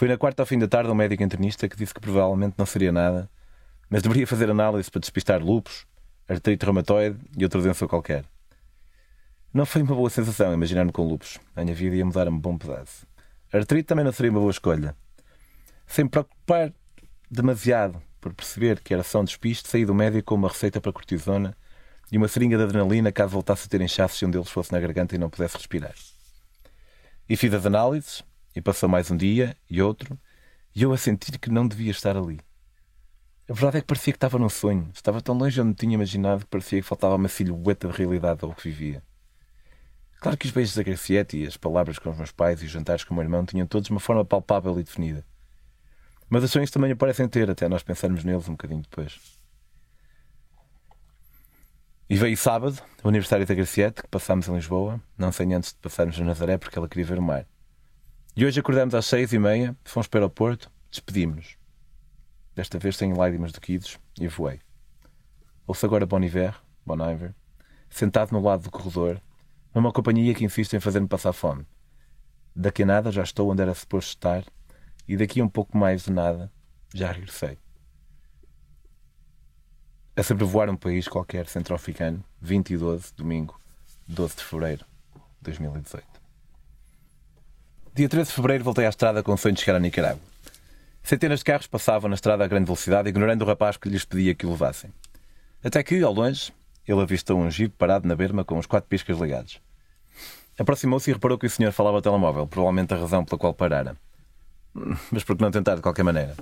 Foi 0.01 0.09
na 0.09 0.17
quarta 0.17 0.43
ao 0.43 0.47
fim 0.47 0.59
da 0.59 0.67
tarde 0.67 0.91
um 0.91 0.95
médico 0.95 1.23
internista 1.23 1.69
que 1.69 1.77
disse 1.77 1.93
que 1.93 2.01
provavelmente 2.01 2.55
não 2.57 2.65
seria 2.65 2.91
nada, 2.91 3.29
mas 3.91 4.01
deveria 4.01 4.27
fazer 4.27 4.51
análise 4.51 4.91
para 4.91 4.99
despistar 4.99 5.45
lupus, 5.45 5.87
artrite 6.27 6.65
reumatoide 6.65 7.19
e 7.37 7.45
outra 7.45 7.61
doença 7.61 7.87
qualquer. 7.87 8.25
Não 9.53 9.67
foi 9.67 9.83
uma 9.83 9.95
boa 9.95 10.09
sensação 10.09 10.55
imaginar-me 10.55 10.91
com 10.91 11.07
lupus. 11.07 11.39
A 11.55 11.63
minha 11.63 11.77
vida 11.77 11.97
ia 11.97 12.07
mudar 12.07 12.27
a 12.27 12.31
um 12.31 12.39
bom 12.39 12.57
pedaço. 12.57 13.07
Artrite 13.53 13.89
também 13.89 14.03
não 14.03 14.11
seria 14.11 14.31
uma 14.31 14.41
boa 14.41 14.51
escolha. 14.51 14.97
Sem 15.87 16.05
me 16.07 16.11
preocupar 16.11 16.73
demasiado 17.31 18.01
por 18.23 18.33
perceber 18.33 18.81
que 18.81 18.95
era 18.95 19.03
só 19.03 19.21
um 19.21 19.25
despiste, 19.25 19.69
saí 19.69 19.85
do 19.85 19.95
médico 19.95 20.29
com 20.29 20.35
uma 20.37 20.49
receita 20.49 20.81
para 20.81 20.95
cortisona 20.95 21.55
e 22.11 22.17
uma 22.17 22.27
seringa 22.27 22.57
de 22.57 22.63
adrenalina 22.63 23.13
caso 23.13 23.33
voltasse 23.33 23.67
a 23.67 23.69
ter 23.69 23.83
inchaços 23.83 24.19
se 24.19 24.25
um 24.25 24.31
deles 24.31 24.49
fosse 24.49 24.73
na 24.73 24.81
garganta 24.81 25.15
e 25.15 25.19
não 25.19 25.29
pudesse 25.29 25.59
respirar. 25.59 25.93
E 27.29 27.37
fiz 27.37 27.53
as 27.53 27.67
análises, 27.67 28.25
e 28.55 28.61
passou 28.61 28.89
mais 28.89 29.11
um 29.11 29.17
dia 29.17 29.57
e 29.69 29.81
outro, 29.81 30.19
e 30.75 30.83
eu 30.83 30.93
a 30.93 30.97
sentir 30.97 31.39
que 31.39 31.51
não 31.51 31.67
devia 31.67 31.91
estar 31.91 32.17
ali. 32.17 32.41
A 33.49 33.53
verdade 33.53 33.79
é 33.79 33.81
que 33.81 33.87
parecia 33.89 34.13
que 34.13 34.17
estava 34.17 34.39
num 34.39 34.49
sonho. 34.49 34.89
Estava 34.95 35.21
tão 35.21 35.37
longe 35.37 35.61
onde 35.61 35.75
tinha 35.75 35.95
imaginado 35.95 36.45
que 36.45 36.51
parecia 36.51 36.81
que 36.81 36.87
faltava 36.87 37.17
uma 37.17 37.29
silhueta 37.29 37.89
de 37.89 37.97
realidade 37.97 38.45
ao 38.45 38.55
que 38.55 38.69
vivia. 38.69 39.03
Claro 40.21 40.39
que 40.39 40.47
os 40.47 40.53
beijos 40.53 40.75
da 40.75 40.83
Graciete 40.83 41.37
e 41.37 41.47
as 41.47 41.57
palavras 41.57 41.99
com 41.99 42.11
os 42.11 42.17
meus 42.17 42.31
pais 42.31 42.63
e 42.63 42.67
os 42.67 42.71
jantares 42.71 43.03
com 43.03 43.13
o 43.13 43.17
meu 43.17 43.25
irmão 43.25 43.45
tinham 43.45 43.67
todos 43.67 43.91
uma 43.91 43.99
forma 43.99 44.25
palpável 44.25 44.79
e 44.79 44.85
definida. 44.85 45.25
Mas 46.29 46.45
os 46.45 46.51
sonhos 46.53 46.71
também 46.71 46.93
aparecem 46.93 47.27
ter, 47.27 47.51
até 47.51 47.69
nós 47.69 47.83
pensarmos 47.83 48.23
neles 48.23 48.47
um 48.47 48.53
bocadinho 48.53 48.83
depois. 48.83 49.19
E 52.09 52.17
veio 52.17 52.37
sábado, 52.37 52.81
o 53.03 53.09
aniversário 53.09 53.47
da 53.47 53.55
Graciete, 53.55 54.03
que 54.03 54.09
passámos 54.09 54.47
em 54.47 54.55
Lisboa, 54.55 55.01
não 55.19 55.33
sem 55.33 55.55
antes 55.55 55.73
de 55.73 55.79
passarmos 55.79 56.21
a 56.21 56.25
Nazaré, 56.25 56.57
porque 56.59 56.79
ela 56.79 56.89
queria 56.89 57.07
ver 57.07 57.19
o 57.19 57.23
mar. 57.23 57.47
E 58.41 58.47
hoje 58.47 58.59
acordamos 58.59 58.95
às 58.95 59.05
seis 59.05 59.35
e 59.35 59.39
meia, 59.39 59.77
fomos 59.85 60.09
para 60.09 60.21
o 60.21 60.23
aeroporto, 60.23 60.73
despedimos-nos. 60.91 61.59
desta 62.57 62.79
vez 62.79 62.97
sem 62.97 63.13
lágrimas 63.13 63.53
de 63.53 63.61
quidos, 63.61 63.99
e 64.19 64.27
voei. 64.29 64.61
Ouço 65.67 65.85
agora 65.85 66.07
Bon 66.07 66.23
Iver, 66.23 66.59
Bon 66.87 66.95
Iver, 66.95 67.35
sentado 67.91 68.33
no 68.33 68.41
lado 68.41 68.63
do 68.63 68.71
corredor, 68.71 69.21
numa 69.75 69.93
companhia 69.93 70.33
que 70.35 70.43
insiste 70.43 70.73
em 70.75 70.81
fazer-me 70.81 71.07
passar 71.07 71.35
fome. 71.35 71.67
Daqui 72.57 72.83
a 72.83 72.87
nada 72.87 73.13
já 73.13 73.23
estou 73.23 73.51
onde 73.51 73.61
era 73.61 73.75
suposto 73.75 74.09
estar, 74.09 74.43
e 75.07 75.19
daqui 75.19 75.43
a 75.43 75.45
um 75.45 75.49
pouco 75.51 75.77
mais 75.77 76.05
de 76.05 76.11
nada 76.11 76.51
já 76.95 77.13
regressei. 77.13 77.59
A 80.17 80.23
sobrevoar 80.23 80.71
um 80.71 80.77
país 80.77 81.07
qualquer 81.07 81.47
centro-africano, 81.47 82.25
20 82.41 82.71
e 82.71 82.79
12, 82.79 83.13
domingo, 83.15 83.61
12 84.09 84.37
de 84.37 84.45
fevereiro 84.45 84.87
de 85.13 85.43
2018. 85.43 86.10
Dia 88.01 88.09
13 88.09 88.31
de 88.31 88.35
fevereiro 88.35 88.65
voltei 88.65 88.87
à 88.87 88.89
estrada 88.89 89.23
com 89.23 89.31
o 89.31 89.37
sonho 89.37 89.55
de 89.55 89.61
chegar 89.61 89.77
a 89.77 89.79
Nicarágua. 89.79 90.23
Centenas 91.03 91.41
de 91.41 91.45
carros 91.45 91.67
passavam 91.67 92.09
na 92.09 92.15
estrada 92.15 92.43
a 92.43 92.49
grande 92.49 92.65
velocidade, 92.65 93.11
ignorando 93.11 93.43
o 93.43 93.47
rapaz 93.47 93.77
que 93.77 93.91
lhes 93.91 94.07
pedia 94.07 94.35
que 94.35 94.47
o 94.47 94.53
levassem. 94.53 94.91
Até 95.63 95.83
que, 95.83 96.03
ao 96.03 96.11
longe, 96.11 96.51
ele 96.89 96.99
avistou 97.03 97.39
um 97.39 97.51
jeep 97.51 97.75
parado 97.77 98.09
na 98.09 98.17
berma 98.17 98.43
com 98.43 98.57
os 98.57 98.65
quatro 98.65 98.89
piscas 98.89 99.19
ligados. 99.19 99.61
Aproximou-se 100.59 101.11
e 101.11 101.13
reparou 101.13 101.37
que 101.37 101.45
o 101.45 101.51
senhor 101.51 101.73
falava 101.73 101.99
ao 101.99 102.01
telemóvel, 102.01 102.47
provavelmente 102.47 102.95
a 102.95 102.97
razão 102.97 103.23
pela 103.23 103.39
qual 103.39 103.53
parara. 103.53 103.95
Mas 105.13 105.23
por 105.23 105.37
que 105.37 105.43
não 105.43 105.51
tentar 105.51 105.75
de 105.75 105.83
qualquer 105.83 106.03
maneira? 106.03 106.35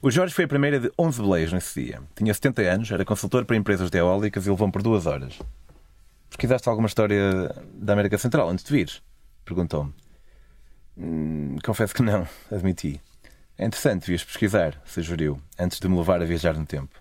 O 0.00 0.08
Jorge 0.08 0.32
foi 0.32 0.44
a 0.44 0.48
primeira 0.48 0.78
de 0.78 0.88
11 0.96 1.20
beleiros 1.20 1.52
nesse 1.52 1.82
dia. 1.82 2.00
Tinha 2.14 2.32
70 2.32 2.62
anos, 2.62 2.92
era 2.92 3.04
consultor 3.04 3.44
para 3.44 3.56
empresas 3.56 3.90
de 3.90 3.98
eólicas 3.98 4.46
e 4.46 4.50
levou-me 4.50 4.72
por 4.72 4.84
duas 4.84 5.06
horas. 5.06 5.36
Pesquisaste 6.30 6.68
alguma 6.68 6.86
história 6.86 7.52
da 7.74 7.92
América 7.92 8.16
Central 8.18 8.48
antes 8.48 8.64
de 8.64 8.70
vires? 8.70 9.02
Perguntou-me. 9.44 10.03
Hum, 10.96 11.56
confesso 11.64 11.94
que 11.94 12.02
não, 12.02 12.26
admiti. 12.50 13.00
É 13.58 13.64
interessante, 13.64 14.02
devias 14.02 14.24
pesquisar, 14.24 14.80
sugeriu, 14.84 15.40
antes 15.58 15.78
de 15.78 15.88
me 15.88 15.96
levar 15.96 16.20
a 16.20 16.24
viajar 16.24 16.54
no 16.54 16.66
tempo. 16.66 17.00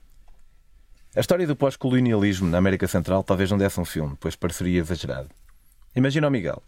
A 1.15 1.19
história 1.19 1.45
do 1.45 1.55
pós-colonialismo 1.55 2.49
na 2.49 2.57
América 2.57 2.87
Central 2.87 3.23
talvez 3.23 3.49
não 3.51 3.57
desse 3.57 3.79
um 3.79 3.85
filme, 3.85 4.17
pois 4.19 4.35
pareceria 4.35 4.79
exagerado. 4.79 5.29
Imagina 5.95 6.27
o 6.27 6.31
Miguel. 6.31 6.61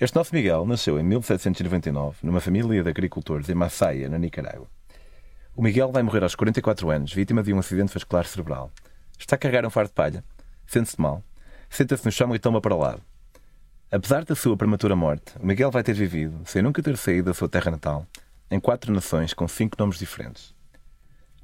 Este 0.00 0.16
nosso 0.16 0.34
Miguel 0.34 0.64
nasceu 0.64 0.98
em 0.98 1.02
1799 1.02 2.18
numa 2.22 2.40
família 2.40 2.82
de 2.82 2.88
agricultores 2.88 3.50
em 3.50 3.54
Massaia, 3.54 4.08
na 4.08 4.18
Nicarágua. 4.18 4.66
O 5.54 5.62
Miguel 5.62 5.92
vai 5.92 6.02
morrer 6.02 6.22
aos 6.22 6.34
44 6.34 6.90
anos, 6.90 7.12
vítima 7.12 7.42
de 7.42 7.52
um 7.52 7.58
acidente 7.58 7.92
vascular 7.92 8.24
cerebral. 8.24 8.70
Está 9.18 9.36
a 9.36 9.38
carregar 9.38 9.66
um 9.66 9.70
fardo 9.70 9.90
de 9.90 9.94
palha, 9.94 10.24
sente-se 10.66 10.98
mal, 10.98 11.22
senta-se 11.68 12.04
no 12.06 12.10
chão 12.10 12.34
e 12.34 12.38
toma 12.38 12.62
para 12.62 12.74
o 12.74 12.78
lado. 12.78 13.02
Apesar 13.92 14.24
da 14.24 14.36
sua 14.36 14.56
prematura 14.56 14.94
morte, 14.94 15.32
Miguel 15.42 15.68
vai 15.68 15.82
ter 15.82 15.94
vivido, 15.94 16.42
sem 16.44 16.62
nunca 16.62 16.80
ter 16.80 16.96
saído 16.96 17.30
da 17.30 17.34
sua 17.34 17.48
terra 17.48 17.72
natal, 17.72 18.06
em 18.48 18.60
quatro 18.60 18.92
nações 18.92 19.34
com 19.34 19.48
cinco 19.48 19.74
nomes 19.76 19.98
diferentes. 19.98 20.54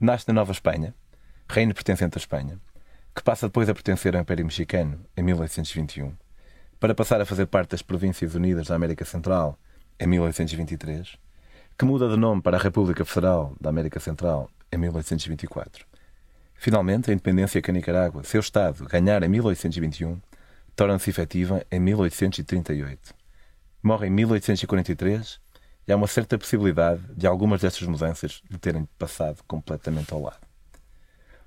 Nasce 0.00 0.28
na 0.28 0.34
Nova 0.34 0.52
Espanha, 0.52 0.94
reino 1.50 1.74
pertencente 1.74 2.16
à 2.16 2.20
Espanha, 2.20 2.60
que 3.12 3.20
passa 3.20 3.48
depois 3.48 3.68
a 3.68 3.74
pertencer 3.74 4.14
ao 4.14 4.22
Império 4.22 4.44
Mexicano 4.44 5.04
em 5.16 5.24
1821, 5.24 6.12
para 6.78 6.94
passar 6.94 7.20
a 7.20 7.26
fazer 7.26 7.46
parte 7.46 7.70
das 7.70 7.82
Províncias 7.82 8.36
Unidas 8.36 8.68
da 8.68 8.76
América 8.76 9.04
Central 9.04 9.58
em 9.98 10.06
1823, 10.06 11.18
que 11.76 11.84
muda 11.84 12.08
de 12.08 12.16
nome 12.16 12.42
para 12.42 12.56
a 12.58 12.60
República 12.60 13.04
Federal 13.04 13.56
da 13.60 13.70
América 13.70 13.98
Central 13.98 14.48
em 14.70 14.76
1824. 14.76 15.84
Finalmente, 16.54 17.10
a 17.10 17.12
independência 17.12 17.60
que 17.60 17.72
a 17.72 17.74
Nicarágua, 17.74 18.22
seu 18.22 18.38
Estado, 18.38 18.84
ganhar 18.84 19.20
em 19.24 19.28
1821, 19.28 20.20
torna-se 20.76 21.08
efetiva 21.08 21.64
em 21.70 21.80
1838. 21.80 23.14
Morre 23.82 24.08
em 24.08 24.10
1843 24.10 25.40
e 25.88 25.92
há 25.92 25.96
uma 25.96 26.06
certa 26.06 26.36
possibilidade 26.36 27.02
de 27.16 27.26
algumas 27.26 27.62
destas 27.62 27.88
mudanças 27.88 28.42
lhe 28.50 28.58
terem 28.58 28.86
passado 28.98 29.42
completamente 29.48 30.12
ao 30.12 30.20
lado. 30.20 30.46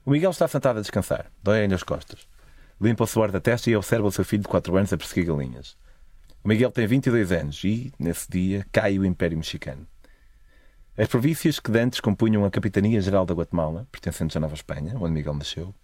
O 0.04 0.12
Miguel 0.12 0.32
está 0.32 0.48
sentado 0.48 0.80
a 0.80 0.82
descansar, 0.82 1.32
dói-lhe 1.44 1.74
as 1.74 1.84
costas. 1.84 2.28
Limpa 2.82 3.04
o 3.04 3.08
suor 3.08 3.32
da 3.32 3.39
testa 3.39 3.70
e 3.70 3.76
observa 3.76 4.08
o 4.08 4.12
seu 4.12 4.26
filho 4.26 4.42
de 4.42 4.50
4 4.50 4.76
anos 4.76 4.92
a 4.92 4.98
perseguir 4.98 5.26
galinhas. 5.26 5.78
O 6.44 6.48
Miguel 6.48 6.72
tem 6.72 6.88
22 6.88 7.32
anos 7.32 7.63
e, 7.63 7.94
nesse 8.00 8.28
dia, 8.30 8.65
cai 8.72 8.98
o 8.98 9.06
Império 9.06 9.38
Mexicano. 9.38 9.86
As 10.98 11.08
províncias 11.08 11.60
que 11.60 11.70
dantes 11.70 12.00
compunham 12.00 12.46
a 12.46 12.50
Capitania 12.50 13.00
Geral 13.00 13.26
da 13.26 13.34
Guatemala, 13.34 13.88
pertencentes 13.92 14.36
à 14.36 14.39
Nova 14.39 14.56
Espanha, 14.56 14.96
onde 14.96 15.12
Miguel 15.12 15.34
nasceu, 15.36 15.76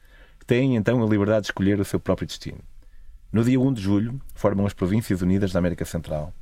têm 0.47 0.75
então 0.75 1.03
a 1.03 1.07
liberdade 1.07 1.41
de 1.41 1.47
escolher 1.47 1.79
o 1.79 1.85
seu 1.85 1.99
próprio 1.99 2.27
destino. 2.27 2.59
No 3.35 3.43
dia 3.43 3.59
1 3.59 3.73
de 3.73 3.81
julho, 3.81 4.21
formam 4.33 4.65
as 4.65 4.71
Províncias 4.71 5.21
Unidas 5.21 5.51
da 5.51 5.59
América 5.59 5.83
Central, 5.83 6.33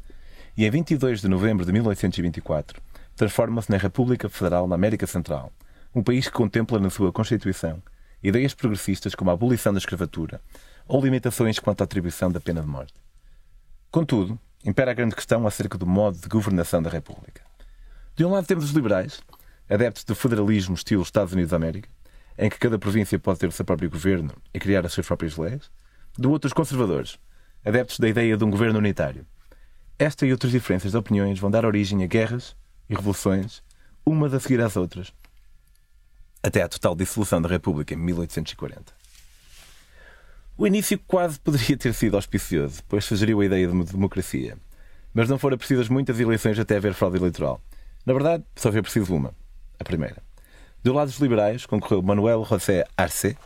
e 0.56 0.64
em 0.64 0.70
22 0.70 1.22
de 1.22 1.28
novembro 1.28 1.66
de 1.66 1.74
1824 1.74 2.80
transforma-se 3.16 3.72
na 3.72 3.78
República 3.78 4.30
Federal 4.30 4.68
da 4.68 4.76
América 4.76 5.08
Central, 5.08 5.52
um 5.96 6.04
país 6.04 6.28
que 6.28 6.34
contempla 6.34 6.78
na 6.78 6.92
sua 6.92 7.12
Constituição 7.12 7.82
ideias 8.22 8.54
progressistas 8.54 9.16
como 9.16 9.32
a 9.32 9.34
abolição 9.34 9.74
da 9.74 9.80
escravatura 9.80 10.40
ou 10.88 11.04
limitações 11.04 11.58
quanto 11.58 11.82
à 11.82 11.86
atribuição 11.86 12.32
da 12.32 12.40
pena 12.40 12.62
de 12.62 12.68
morte. 12.68 12.94
Contudo, 13.90 14.38
impera 14.64 14.92
a 14.92 14.94
grande 14.94 15.16
questão 15.16 15.48
acerca 15.48 15.80
do 15.80 15.88
modo 15.88 16.20
de 16.20 16.28
governação 16.28 16.80
da 16.80 16.92
República. 16.92 17.42
De 18.16 18.24
um 18.24 18.30
lado 18.30 18.46
temos 18.46 18.66
os 18.66 18.72
liberais, 18.72 19.20
adeptos 19.68 20.04
do 20.04 20.14
federalismo 20.14 20.76
estilo 20.76 21.02
Estados 21.02 21.34
Unidos 21.34 21.50
da 21.50 21.58
América, 21.58 21.90
em 22.38 22.52
que 22.52 22.60
cada 22.60 22.78
província 22.78 23.18
pode 23.18 23.40
ter 23.40 23.48
o 23.48 23.52
seu 23.52 23.66
próprio 23.66 23.90
governo 23.90 24.32
e 24.54 24.60
criar 24.60 24.86
as 24.86 24.94
suas 24.94 25.08
próprias 25.08 25.36
leis. 25.38 25.72
Do 26.18 26.32
outro, 26.32 26.48
os 26.48 26.54
conservadores, 26.54 27.18
adeptos 27.66 28.00
da 28.00 28.08
ideia 28.08 28.38
de 28.38 28.44
um 28.44 28.50
governo 28.50 28.80
unitário, 28.80 29.26
esta 29.98 30.26
e 30.26 30.32
outras 30.32 30.52
diferenças 30.52 30.92
de 30.92 30.98
opiniões 30.98 31.40
vão 31.40 31.50
dar 31.50 31.66
origem 31.66 32.04
a 32.04 32.08
guerras 32.08 32.56
e 32.90 32.96
revoluções, 32.96 33.64
umas 34.06 34.34
a 34.34 34.40
seguir 34.40 34.62
às 34.62 34.76
outras, 34.76 35.14
até 36.42 36.62
à 36.62 36.68
total 36.68 36.96
dissolução 36.96 37.42
da 37.42 37.50
República 37.50 37.94
em 37.94 37.98
1840. 37.98 38.94
O 40.56 40.68
início 40.68 41.00
quase 41.08 41.40
poderia 41.40 41.78
ter 41.78 41.94
sido 41.94 42.16
auspicioso, 42.16 42.84
pois 42.88 43.06
sugeriu 43.06 43.42
a 43.42 43.46
ideia 43.46 43.66
de 43.66 43.74
uma 43.74 43.84
democracia. 43.84 44.58
Mas 45.14 45.30
não 45.30 45.40
foram 45.40 45.58
precisas 45.58 45.90
muitas 45.90 46.20
eleições 46.20 46.60
até 46.60 46.78
haver 46.78 46.94
fraude 46.94 47.18
eleitoral. 47.18 47.60
Na 48.06 48.14
verdade, 48.14 48.44
só 48.56 48.72
foi 48.72 48.82
preciso 48.82 49.16
uma. 49.16 49.34
A 49.80 49.84
primeira. 49.84 50.22
Do 50.84 50.94
lado 50.94 51.08
dos 51.08 51.20
liberais 51.20 51.66
concorreu 51.66 52.02
Manuel 52.02 52.46
José 52.46 52.86
Arce, 52.98 53.38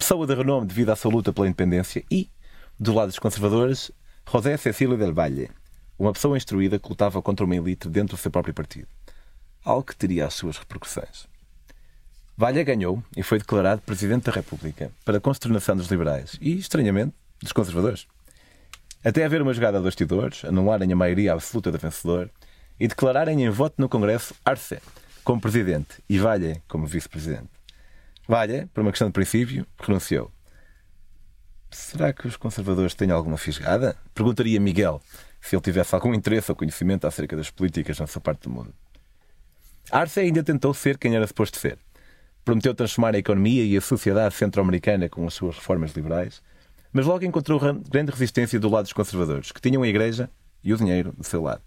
pessoa 0.00 0.26
de 0.26 0.34
renome 0.34 0.66
devido 0.66 0.88
à 0.88 0.96
sua 0.96 1.12
luta 1.12 1.30
pela 1.30 1.46
independência, 1.46 2.02
e, 2.10 2.30
do 2.78 2.94
lado 2.94 3.08
dos 3.08 3.18
conservadores, 3.18 3.92
José 4.26 4.56
Cecílio 4.56 4.96
del 4.96 5.12
Valle, 5.12 5.50
uma 5.98 6.10
pessoa 6.10 6.38
instruída 6.38 6.78
que 6.78 6.88
lutava 6.88 7.20
contra 7.20 7.44
uma 7.44 7.54
elite 7.54 7.86
dentro 7.86 8.16
do 8.16 8.18
seu 8.18 8.30
próprio 8.30 8.54
partido. 8.54 8.88
Algo 9.62 9.84
que 9.84 9.94
teria 9.94 10.26
as 10.26 10.32
suas 10.32 10.56
repercussões. 10.56 11.28
Valha 12.34 12.64
ganhou 12.64 13.04
e 13.14 13.22
foi 13.22 13.38
declarado 13.38 13.82
Presidente 13.82 14.24
da 14.24 14.32
República, 14.32 14.90
para 15.04 15.18
a 15.18 15.20
consternação 15.20 15.76
dos 15.76 15.88
liberais 15.88 16.38
e, 16.40 16.56
estranhamente, 16.56 17.14
dos 17.38 17.52
conservadores. 17.52 18.06
Até 19.04 19.22
haver 19.22 19.42
uma 19.42 19.52
jogada 19.52 19.76
de 19.76 19.84
bastidores, 19.84 20.46
anularem 20.46 20.90
a 20.90 20.96
maioria 20.96 21.34
absoluta 21.34 21.70
do 21.70 21.78
vencedor 21.78 22.30
e 22.80 22.88
declararem 22.88 23.44
em 23.44 23.50
voto 23.50 23.74
no 23.76 23.88
Congresso 23.88 24.34
Arce 24.46 24.80
como 25.22 25.42
Presidente 25.42 26.02
e 26.08 26.18
Valha 26.18 26.62
como 26.66 26.86
Vice-Presidente. 26.86 27.59
Valha, 28.30 28.70
por 28.72 28.82
uma 28.82 28.92
questão 28.92 29.08
de 29.08 29.12
princípio, 29.12 29.66
renunciou. 29.76 30.30
Será 31.68 32.12
que 32.12 32.28
os 32.28 32.36
conservadores 32.36 32.94
têm 32.94 33.10
alguma 33.10 33.36
fisgada? 33.36 33.96
Perguntaria 34.14 34.60
Miguel, 34.60 35.02
se 35.40 35.56
ele 35.56 35.62
tivesse 35.62 35.96
algum 35.96 36.14
interesse 36.14 36.48
ou 36.48 36.54
conhecimento 36.54 37.08
acerca 37.08 37.36
das 37.36 37.50
políticas 37.50 37.98
nessa 37.98 38.20
parte 38.20 38.42
do 38.42 38.50
mundo. 38.50 38.72
Arce 39.90 40.20
ainda 40.20 40.44
tentou 40.44 40.72
ser 40.72 40.96
quem 40.96 41.16
era 41.16 41.26
suposto 41.26 41.58
ser. 41.58 41.76
Prometeu 42.44 42.72
transformar 42.72 43.16
a 43.16 43.18
economia 43.18 43.64
e 43.64 43.76
a 43.76 43.80
sociedade 43.80 44.32
centro-americana 44.36 45.08
com 45.08 45.26
as 45.26 45.34
suas 45.34 45.56
reformas 45.56 45.90
liberais, 45.90 46.40
mas 46.92 47.06
logo 47.06 47.24
encontrou 47.24 47.58
grande 47.90 48.12
resistência 48.12 48.60
do 48.60 48.68
lado 48.68 48.84
dos 48.84 48.92
conservadores, 48.92 49.50
que 49.50 49.60
tinham 49.60 49.82
a 49.82 49.88
Igreja 49.88 50.30
e 50.62 50.72
o 50.72 50.76
dinheiro 50.76 51.12
do 51.18 51.24
seu 51.24 51.42
lado. 51.42 51.62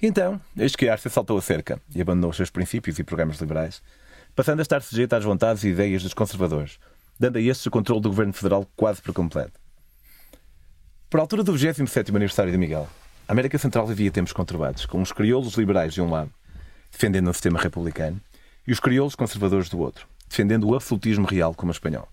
Então, 0.00 0.40
eis 0.56 0.74
que 0.74 0.88
Arce 0.88 1.10
saltou 1.10 1.36
a 1.36 1.42
cerca 1.42 1.78
e 1.94 2.00
abandonou 2.00 2.30
os 2.30 2.36
seus 2.36 2.48
princípios 2.48 2.98
e 2.98 3.04
programas 3.04 3.38
liberais, 3.38 3.82
passando 4.34 4.58
a 4.58 4.62
estar 4.62 4.82
sujeito 4.82 5.12
às 5.14 5.24
vontades 5.24 5.64
e 5.64 5.68
ideias 5.68 6.02
dos 6.02 6.14
conservadores, 6.14 6.78
dando 7.18 7.38
a 7.38 7.40
estes 7.40 7.66
o 7.66 7.70
controle 7.70 8.00
do 8.00 8.08
governo 8.08 8.32
federal 8.32 8.66
quase 8.76 9.00
por 9.00 9.12
completo. 9.12 9.60
Por 11.08 11.20
altura 11.20 11.44
do 11.44 11.52
27 11.52 12.10
aniversário 12.10 12.50
de 12.50 12.58
Miguel, 12.58 12.88
a 13.28 13.32
América 13.32 13.56
Central 13.56 13.86
vivia 13.86 14.10
tempos 14.10 14.32
conturbados, 14.32 14.84
com 14.84 15.00
os 15.00 15.12
crioulos 15.12 15.54
liberais 15.54 15.94
de 15.94 16.02
um 16.02 16.10
lado, 16.10 16.30
defendendo 16.90 17.30
o 17.30 17.32
sistema 17.32 17.58
republicano, 17.58 18.20
e 18.66 18.72
os 18.72 18.80
crioulos 18.80 19.14
conservadores 19.14 19.68
do 19.68 19.78
outro, 19.78 20.06
defendendo 20.28 20.68
o 20.68 20.74
absolutismo 20.74 21.26
real 21.26 21.54
como 21.54 21.70
espanhol. 21.70 22.08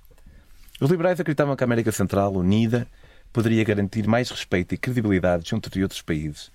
Os 0.80 0.90
liberais 0.90 1.20
acreditavam 1.20 1.56
que 1.56 1.64
a 1.64 1.66
América 1.66 1.92
Central, 1.92 2.34
unida, 2.34 2.88
poderia 3.34 3.64
garantir 3.64 4.08
mais 4.08 4.30
respeito 4.30 4.76
e 4.76 4.78
credibilidade 4.78 5.50
junto 5.50 5.70
de 5.70 5.82
outros 5.82 6.02
países, 6.02 6.52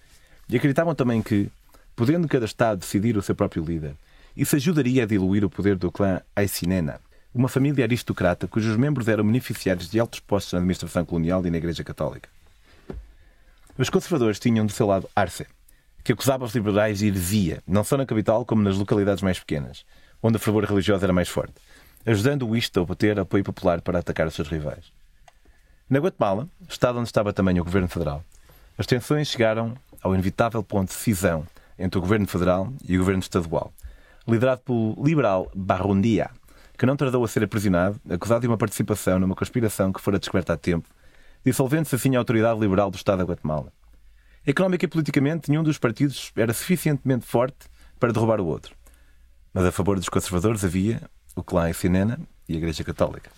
e 0.48 0.56
acreditavam 0.56 0.94
também 0.94 1.22
que, 1.22 1.50
podendo 1.96 2.28
cada 2.28 2.44
Estado 2.44 2.78
decidir 2.78 3.16
o 3.16 3.22
seu 3.22 3.34
próprio 3.34 3.64
líder, 3.64 3.96
isso 4.36 4.56
ajudaria 4.56 5.04
a 5.04 5.06
diluir 5.06 5.44
o 5.44 5.50
poder 5.50 5.76
do 5.76 5.90
clã 5.90 6.20
Aicinena, 6.34 7.00
uma 7.36 7.48
família 7.48 7.84
aristocrata 7.84 8.48
cujos 8.48 8.76
membros 8.76 9.08
eram 9.08 9.24
beneficiários 9.24 9.90
de 9.90 10.00
altos 10.00 10.20
postos 10.20 10.54
na 10.54 10.58
administração 10.58 11.04
colonial 11.04 11.46
e 11.46 11.50
na 11.50 11.58
Igreja 11.58 11.84
Católica. 11.84 12.28
Os 13.76 13.90
conservadores 13.90 14.38
tinham 14.38 14.64
do 14.64 14.72
seu 14.72 14.86
lado 14.86 15.08
Arce, 15.14 15.46
que 16.02 16.12
acusava 16.12 16.44
os 16.44 16.54
liberais 16.54 17.00
de 17.00 17.08
heresia, 17.08 17.62
não 17.66 17.84
só 17.84 17.96
na 17.96 18.06
capital 18.06 18.44
como 18.46 18.62
nas 18.62 18.78
localidades 18.78 19.22
mais 19.22 19.38
pequenas, 19.38 19.84
onde 20.22 20.36
a 20.36 20.38
fervor 20.38 20.64
religiosa 20.64 21.04
era 21.04 21.12
mais 21.12 21.28
forte, 21.28 21.54
ajudando 22.06 22.56
isto 22.56 22.80
a 22.80 22.82
obter 22.82 23.18
apoio 23.18 23.44
popular 23.44 23.82
para 23.82 23.98
atacar 23.98 24.26
os 24.26 24.34
seus 24.34 24.48
rivais. 24.48 24.90
Na 25.90 25.98
Guatemala, 25.98 26.48
estado 26.68 26.98
onde 26.98 27.08
estava 27.08 27.34
também 27.34 27.60
o 27.60 27.64
governo 27.64 27.88
federal, 27.88 28.24
as 28.78 28.86
tensões 28.86 29.28
chegaram 29.28 29.76
ao 30.02 30.14
inevitável 30.14 30.62
ponto 30.62 30.88
de 30.88 30.94
cisão 30.94 31.46
entre 31.78 31.98
o 31.98 32.00
governo 32.00 32.26
federal 32.26 32.72
e 32.88 32.96
o 32.96 33.00
governo 33.00 33.20
estadual, 33.20 33.72
liderado 34.26 34.62
pelo 34.62 34.96
liberal 35.02 35.50
Barrundia, 35.54 36.30
que 36.76 36.86
não 36.86 36.96
tardou 36.96 37.24
a 37.24 37.28
ser 37.28 37.44
aprisionado, 37.44 38.00
acusado 38.08 38.42
de 38.42 38.46
uma 38.46 38.58
participação 38.58 39.18
numa 39.18 39.34
conspiração 39.34 39.92
que 39.92 40.00
fora 40.00 40.18
descoberta 40.18 40.52
há 40.52 40.56
tempo, 40.56 40.88
dissolvendo-se 41.44 41.94
assim 41.94 42.16
a 42.16 42.18
autoridade 42.18 42.60
liberal 42.60 42.90
do 42.90 42.96
Estado 42.96 43.18
da 43.18 43.24
Guatemala. 43.24 43.72
Económica 44.46 44.84
e 44.84 44.88
politicamente, 44.88 45.50
nenhum 45.50 45.62
dos 45.62 45.78
partidos 45.78 46.32
era 46.36 46.52
suficientemente 46.52 47.26
forte 47.26 47.66
para 47.98 48.12
derrubar 48.12 48.40
o 48.40 48.46
outro. 48.46 48.76
Mas 49.52 49.64
a 49.64 49.72
favor 49.72 49.96
dos 49.96 50.08
conservadores 50.08 50.64
havia 50.64 51.02
o 51.34 51.42
clã 51.42 51.72
Sinena 51.72 52.18
e 52.48 52.54
a 52.54 52.56
Igreja 52.58 52.84
Católica, 52.84 53.30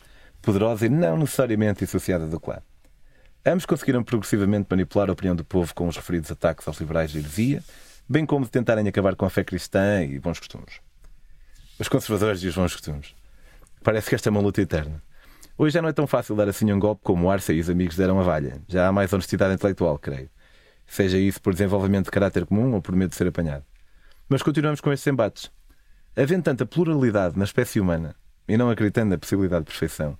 poderosa 0.42 0.86
e 0.86 0.88
não 0.88 1.16
necessariamente 1.16 1.84
associada 1.84 2.26
do 2.26 2.40
clã. 2.40 2.58
Ambos 3.46 3.64
conseguiram 3.64 4.02
progressivamente 4.02 4.66
manipular 4.68 5.08
a 5.08 5.12
opinião 5.12 5.34
do 5.34 5.44
povo 5.44 5.74
com 5.74 5.88
os 5.88 5.96
referidos 5.96 6.30
ataques 6.30 6.66
aos 6.68 6.78
liberais 6.78 7.10
de 7.10 7.18
heresia, 7.18 7.62
bem 8.08 8.24
como 8.24 8.44
de 8.44 8.50
tentarem 8.50 8.88
acabar 8.88 9.14
com 9.14 9.26
a 9.26 9.30
fé 9.30 9.44
cristã 9.44 10.02
e 10.02 10.18
bons 10.18 10.38
costumes. 10.38 10.80
Os 11.78 11.88
conservadores 11.88 12.42
e 12.42 12.48
os 12.48 12.54
bons 12.54 12.72
costumes. 12.72 13.14
Parece 13.84 14.08
que 14.08 14.14
esta 14.14 14.28
é 14.28 14.30
uma 14.30 14.40
luta 14.40 14.62
eterna. 14.62 15.02
Hoje 15.56 15.74
já 15.74 15.82
não 15.82 15.88
é 15.88 15.92
tão 15.92 16.06
fácil 16.06 16.34
dar 16.34 16.48
assim 16.48 16.72
um 16.72 16.78
golpe 16.78 17.02
como 17.04 17.26
o 17.26 17.30
Arce 17.30 17.52
e 17.52 17.60
os 17.60 17.68
amigos 17.68 17.96
deram 17.96 18.18
a 18.18 18.22
valha. 18.22 18.62
Já 18.66 18.88
há 18.88 18.92
mais 18.92 19.12
honestidade 19.12 19.54
intelectual, 19.54 19.98
creio. 19.98 20.30
Seja 20.86 21.18
isso 21.18 21.40
por 21.42 21.52
desenvolvimento 21.52 22.06
de 22.06 22.10
caráter 22.10 22.46
comum 22.46 22.72
ou 22.74 22.80
por 22.80 22.96
medo 22.96 23.10
de 23.10 23.16
ser 23.16 23.26
apanhado. 23.26 23.64
Mas 24.28 24.42
continuamos 24.42 24.80
com 24.80 24.92
estes 24.92 25.06
embates. 25.06 25.50
Havendo 26.16 26.44
tanta 26.44 26.64
pluralidade 26.64 27.38
na 27.38 27.44
espécie 27.44 27.78
humana 27.78 28.16
e 28.48 28.56
não 28.56 28.70
acreditando 28.70 29.10
na 29.10 29.18
possibilidade 29.18 29.66
de 29.66 29.70
perfeição, 29.70 30.18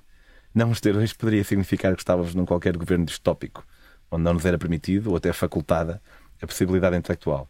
não 0.55 0.71
os 0.71 0.81
ter 0.81 0.95
hoje 0.95 1.15
poderia 1.15 1.43
significar 1.43 1.95
que 1.95 2.03
estávamos 2.03 2.35
num 2.35 2.45
qualquer 2.45 2.77
governo 2.77 3.07
distópico, 3.07 3.65
onde 4.11 4.25
não 4.25 4.35
nos 4.35 4.45
era 4.45 4.59
permitido 4.59 5.11
ou 5.11 5.17
até 5.17 5.33
facultada 5.33 6.03
a 6.41 6.47
possibilidade 6.47 6.97
intelectual, 6.97 7.49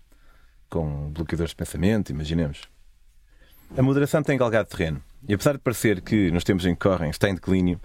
com 0.69 1.11
bloqueadores 1.11 1.51
de 1.51 1.57
pensamento, 1.57 2.11
imaginemos. 2.11 2.63
A 3.77 3.83
moderação 3.83 4.23
tem 4.23 4.39
galgado 4.39 4.69
terreno, 4.69 5.03
e 5.29 5.35
apesar 5.35 5.53
de 5.53 5.59
parecer 5.59 6.01
que, 6.01 6.31
nos 6.31 6.45
tempos 6.45 6.65
em 6.65 6.75
que 6.75 6.81
correm, 6.81 7.11
está 7.11 7.29
em 7.29 7.35
declínio, 7.35 7.81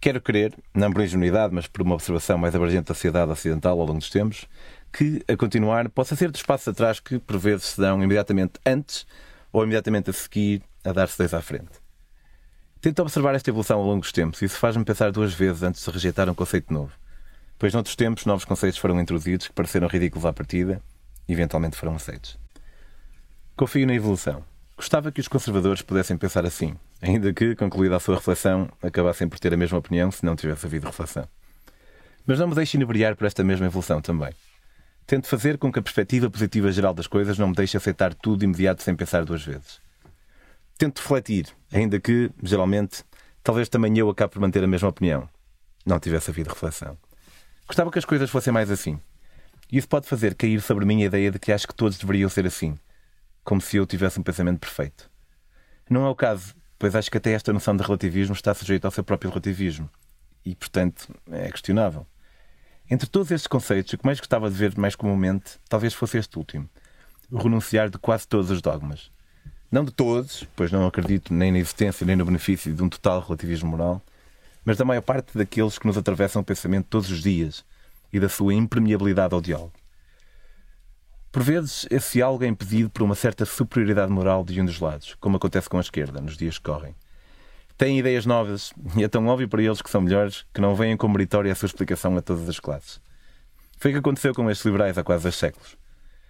quero 0.00 0.20
crer, 0.20 0.54
não 0.74 0.92
por 0.92 1.02
ingenuidade, 1.02 1.54
mas 1.54 1.66
por 1.66 1.82
uma 1.82 1.94
observação 1.94 2.38
mais 2.38 2.54
abrangente 2.54 2.88
da 2.88 2.94
sociedade 2.94 3.30
ocidental 3.30 3.80
ao 3.80 3.86
longo 3.86 3.98
dos 3.98 4.10
tempos, 4.10 4.46
que, 4.92 5.22
a 5.28 5.36
continuar, 5.36 5.88
possa 5.90 6.16
ser 6.16 6.30
dos 6.30 6.42
passos 6.42 6.68
atrás 6.68 6.98
que, 6.98 7.18
por 7.18 7.38
vezes, 7.38 7.66
se 7.66 7.80
dão 7.80 8.02
imediatamente 8.02 8.54
antes 8.66 9.06
ou 9.52 9.62
imediatamente 9.62 10.10
a 10.10 10.12
seguir 10.12 10.62
a 10.84 10.92
dar-se 10.92 11.18
dois 11.18 11.34
à 11.34 11.40
frente. 11.40 11.70
Tento 12.80 13.00
observar 13.02 13.34
esta 13.34 13.50
evolução 13.50 13.78
ao 13.78 13.84
longo 13.84 14.00
dos 14.00 14.12
tempos 14.12 14.40
e 14.40 14.44
isso 14.44 14.56
faz-me 14.56 14.84
pensar 14.84 15.10
duas 15.10 15.34
vezes 15.34 15.62
antes 15.62 15.84
de 15.84 15.90
rejeitar 15.90 16.28
um 16.28 16.34
conceito 16.34 16.72
novo. 16.72 16.92
Pois, 17.58 17.74
noutros 17.74 17.96
tempos, 17.96 18.24
novos 18.24 18.44
conceitos 18.44 18.78
foram 18.78 19.00
introduzidos 19.00 19.48
que 19.48 19.52
pareceram 19.52 19.88
ridículos 19.88 20.24
à 20.24 20.32
partida 20.32 20.80
eventualmente 21.28 21.76
foram 21.76 21.94
aceitos. 21.94 22.38
Confio 23.56 23.86
na 23.86 23.94
evolução. 23.94 24.44
Gostava 24.76 25.10
que 25.10 25.20
os 25.20 25.26
conservadores 25.26 25.82
pudessem 25.82 26.16
pensar 26.16 26.46
assim, 26.46 26.76
ainda 27.02 27.32
que, 27.32 27.56
concluída 27.56 27.96
a 27.96 28.00
sua 28.00 28.14
reflexão, 28.14 28.68
acabassem 28.80 29.28
por 29.28 29.38
ter 29.38 29.52
a 29.52 29.56
mesma 29.56 29.78
opinião 29.78 30.10
se 30.10 30.24
não 30.24 30.36
tivesse 30.36 30.66
havido 30.66 30.86
reflexão. 30.86 31.28
Mas 32.24 32.38
não 32.38 32.46
me 32.46 32.54
deixe 32.54 32.76
inebriar 32.76 33.16
por 33.16 33.26
esta 33.26 33.42
mesma 33.42 33.66
evolução 33.66 34.00
também. 34.00 34.32
Tento 35.04 35.26
fazer 35.26 35.58
com 35.58 35.72
que 35.72 35.78
a 35.78 35.82
perspectiva 35.82 36.30
positiva 36.30 36.70
geral 36.70 36.94
das 36.94 37.06
coisas 37.06 37.38
não 37.38 37.48
me 37.48 37.54
deixe 37.54 37.76
aceitar 37.76 38.14
tudo 38.14 38.44
imediato 38.44 38.82
sem 38.82 38.94
pensar 38.94 39.24
duas 39.24 39.42
vezes. 39.42 39.80
Tento 40.76 40.98
refletir, 40.98 41.48
ainda 41.72 41.98
que, 41.98 42.30
geralmente, 42.42 43.02
talvez 43.42 43.68
também 43.68 43.98
eu 43.98 44.08
acabe 44.08 44.34
por 44.34 44.40
manter 44.40 44.62
a 44.62 44.66
mesma 44.68 44.90
opinião. 44.90 45.28
Não 45.84 45.98
tivesse 45.98 46.30
havido 46.30 46.50
reflexão. 46.50 46.96
Gostava 47.66 47.90
que 47.90 47.98
as 47.98 48.04
coisas 48.04 48.30
fossem 48.30 48.52
mais 48.52 48.70
assim. 48.70 49.00
E 49.70 49.78
isso 49.78 49.88
pode 49.88 50.06
fazer 50.06 50.34
cair 50.34 50.60
sobre 50.60 50.84
mim 50.84 51.02
a 51.02 51.06
ideia 51.06 51.30
de 51.30 51.38
que 51.38 51.52
acho 51.52 51.66
que 51.66 51.74
todos 51.74 51.98
deveriam 51.98 52.28
ser 52.28 52.46
assim 52.46 52.78
como 53.48 53.62
se 53.62 53.78
eu 53.78 53.86
tivesse 53.86 54.20
um 54.20 54.22
pensamento 54.22 54.58
perfeito. 54.58 55.10
Não 55.88 56.04
é 56.04 56.10
o 56.10 56.14
caso, 56.14 56.54
pois 56.78 56.94
acho 56.94 57.10
que 57.10 57.16
até 57.16 57.32
esta 57.32 57.50
noção 57.50 57.74
de 57.74 57.82
relativismo 57.82 58.34
está 58.34 58.52
sujeita 58.52 58.86
ao 58.86 58.90
seu 58.90 59.02
próprio 59.02 59.30
relativismo. 59.30 59.88
E, 60.44 60.54
portanto, 60.54 61.08
é 61.32 61.50
questionável. 61.50 62.06
Entre 62.90 63.08
todos 63.08 63.30
estes 63.30 63.46
conceitos, 63.46 63.94
o 63.94 63.96
que 63.96 64.04
mais 64.04 64.18
gostava 64.18 64.50
de 64.50 64.54
ver 64.54 64.76
mais 64.76 64.94
comumente 64.94 65.58
talvez 65.66 65.94
fosse 65.94 66.18
este 66.18 66.36
último: 66.36 66.68
renunciar 67.32 67.88
de 67.88 67.96
quase 67.96 68.28
todos 68.28 68.50
os 68.50 68.60
dogmas. 68.60 69.10
Não 69.72 69.82
de 69.82 69.92
todos, 69.92 70.46
pois 70.54 70.70
não 70.70 70.86
acredito 70.86 71.32
nem 71.32 71.50
na 71.50 71.58
existência 71.58 72.06
nem 72.06 72.16
no 72.16 72.26
benefício 72.26 72.74
de 72.74 72.82
um 72.82 72.88
total 72.90 73.22
relativismo 73.22 73.70
moral, 73.70 74.02
mas 74.62 74.76
da 74.76 74.84
maior 74.84 75.00
parte 75.00 75.38
daqueles 75.38 75.78
que 75.78 75.86
nos 75.86 75.96
atravessam 75.96 76.42
o 76.42 76.44
pensamento 76.44 76.86
todos 76.90 77.10
os 77.10 77.22
dias 77.22 77.64
e 78.12 78.20
da 78.20 78.28
sua 78.28 78.54
impermeabilidade 78.54 79.34
ao 79.34 79.40
diálogo. 79.40 79.72
Por 81.30 81.42
vezes, 81.42 81.86
esse 81.90 82.22
algo 82.22 82.42
é 82.42 82.46
impedido 82.46 82.88
por 82.88 83.02
uma 83.02 83.14
certa 83.14 83.44
superioridade 83.44 84.10
moral 84.10 84.44
de 84.44 84.60
um 84.60 84.64
dos 84.64 84.80
lados, 84.80 85.14
como 85.20 85.36
acontece 85.36 85.68
com 85.68 85.76
a 85.76 85.80
esquerda 85.80 86.20
nos 86.20 86.36
dias 86.36 86.58
que 86.58 86.64
correm. 86.64 86.94
Têm 87.76 87.98
ideias 87.98 88.26
novas 88.26 88.72
e 88.96 89.04
é 89.04 89.08
tão 89.08 89.26
óbvio 89.26 89.48
para 89.48 89.62
eles 89.62 89.80
que 89.80 89.90
são 89.90 90.00
melhores 90.00 90.44
que 90.52 90.60
não 90.60 90.74
veem 90.74 90.96
como 90.96 91.14
meritória 91.14 91.52
a 91.52 91.54
sua 91.54 91.66
explicação 91.66 92.16
a 92.16 92.22
todas 92.22 92.48
as 92.48 92.58
classes. 92.58 93.00
Foi 93.76 93.90
o 93.90 93.94
que 93.94 94.00
aconteceu 94.00 94.34
com 94.34 94.50
estes 94.50 94.64
liberais 94.64 94.98
há 94.98 95.04
quase 95.04 95.22
dois 95.22 95.36
séculos. 95.36 95.76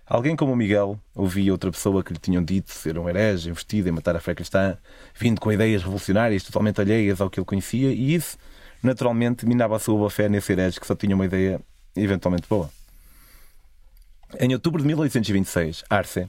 Alguém 0.05 0.35
como 0.35 0.53
o 0.53 0.57
Miguel 0.57 0.99
ouvia 1.15 1.53
outra 1.53 1.71
pessoa 1.71 2.03
que 2.03 2.13
lhe 2.13 2.19
tinham 2.19 2.43
dito 2.43 2.71
ser 2.71 2.99
um 2.99 3.09
herege, 3.09 3.51
investido 3.51 3.89
em 3.89 3.93
matar 3.93 4.17
a 4.17 4.21
fé 4.21 4.35
cristã, 4.35 4.77
vindo 5.15 5.41
com 5.41 5.53
ideias 5.53 5.83
revolucionárias 5.83 6.43
totalmente 6.43 6.81
alheias 6.81 7.21
ao 7.21 7.31
que 7.31 7.39
ele 7.39 7.47
conhecia, 7.47 7.93
e 7.93 8.15
isso, 8.15 8.37
naturalmente, 8.83 9.47
minava 9.47 9.77
a 9.77 9.79
sua 9.79 9.97
boa 9.97 10.11
fé 10.11 10.29
nesse 10.29 10.53
herege 10.53 10.81
que 10.81 10.87
só 10.87 10.95
tinha 10.95 11.15
uma 11.15 11.25
ideia 11.25 11.61
eventualmente 11.97 12.49
boa. 12.49 12.71
Em 14.39 14.53
outubro 14.53 14.83
de 14.83 14.87
1826, 14.89 15.85
Arce, 15.89 16.29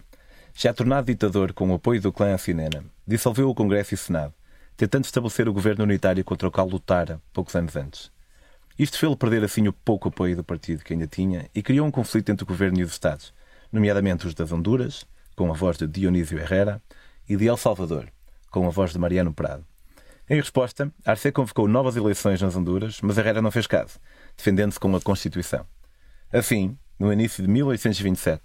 já 0.56 0.74
tornado 0.74 1.06
ditador 1.06 1.54
com 1.54 1.70
o 1.70 1.74
apoio 1.74 2.02
do 2.02 2.12
clã 2.12 2.34
Acinena, 2.34 2.84
dissolveu 3.06 3.50
o 3.50 3.56
Congresso 3.56 3.94
e 3.94 3.96
o 3.96 3.98
Senado, 3.98 4.34
tentando 4.78 5.06
estabelecer 5.06 5.50
o 5.50 5.54
governo 5.54 5.84
unitário 5.84 6.24
contra 6.24 6.48
o 6.48 6.52
qual 6.52 6.68
lutara 6.68 7.22
poucos 7.34 7.56
anos 7.56 7.76
antes. 7.76 8.12
Isto 8.78 8.98
fez-lhe 8.98 9.18
perder 9.18 9.44
assim 9.44 9.68
o 9.68 9.74
pouco 9.74 10.08
apoio 10.08 10.38
do 10.38 10.44
partido 10.44 10.84
que 10.84 10.94
ainda 10.94 11.08
tinha 11.08 11.50
e 11.54 11.62
criou 11.62 11.86
um 11.86 11.92
conflito 11.92 12.32
entre 12.32 12.44
o 12.44 12.48
governo 12.48 12.80
e 12.80 12.84
os 12.84 12.92
Estados, 12.92 13.34
nomeadamente 13.72 14.26
os 14.26 14.34
das 14.34 14.54
Honduras, 14.54 15.06
com 15.36 15.52
a 15.52 15.54
voz 15.54 15.78
de 15.78 15.86
Dionísio 15.86 16.40
Herrera, 16.40 16.82
e 17.28 17.36
de 17.36 17.46
El 17.46 17.58
Salvador, 17.58 18.08
com 18.50 18.66
a 18.66 18.70
voz 18.70 18.94
de 18.94 18.98
Mariano 18.98 19.34
Prado. 19.34 19.66
Em 20.30 20.36
resposta, 20.36 20.94
Arce 21.04 21.32
convocou 21.32 21.68
novas 21.68 21.96
eleições 21.96 22.40
nas 22.40 22.56
Honduras, 22.56 23.02
mas 23.02 23.18
Herrera 23.18 23.42
não 23.42 23.50
fez 23.50 23.66
caso, 23.66 24.00
defendendo-se 24.38 24.80
com 24.80 24.96
a 24.96 25.02
Constituição. 25.02 25.66
Assim, 26.32 26.78
no 27.00 27.12
início 27.12 27.44
de 27.44 27.50
1827, 27.50 28.44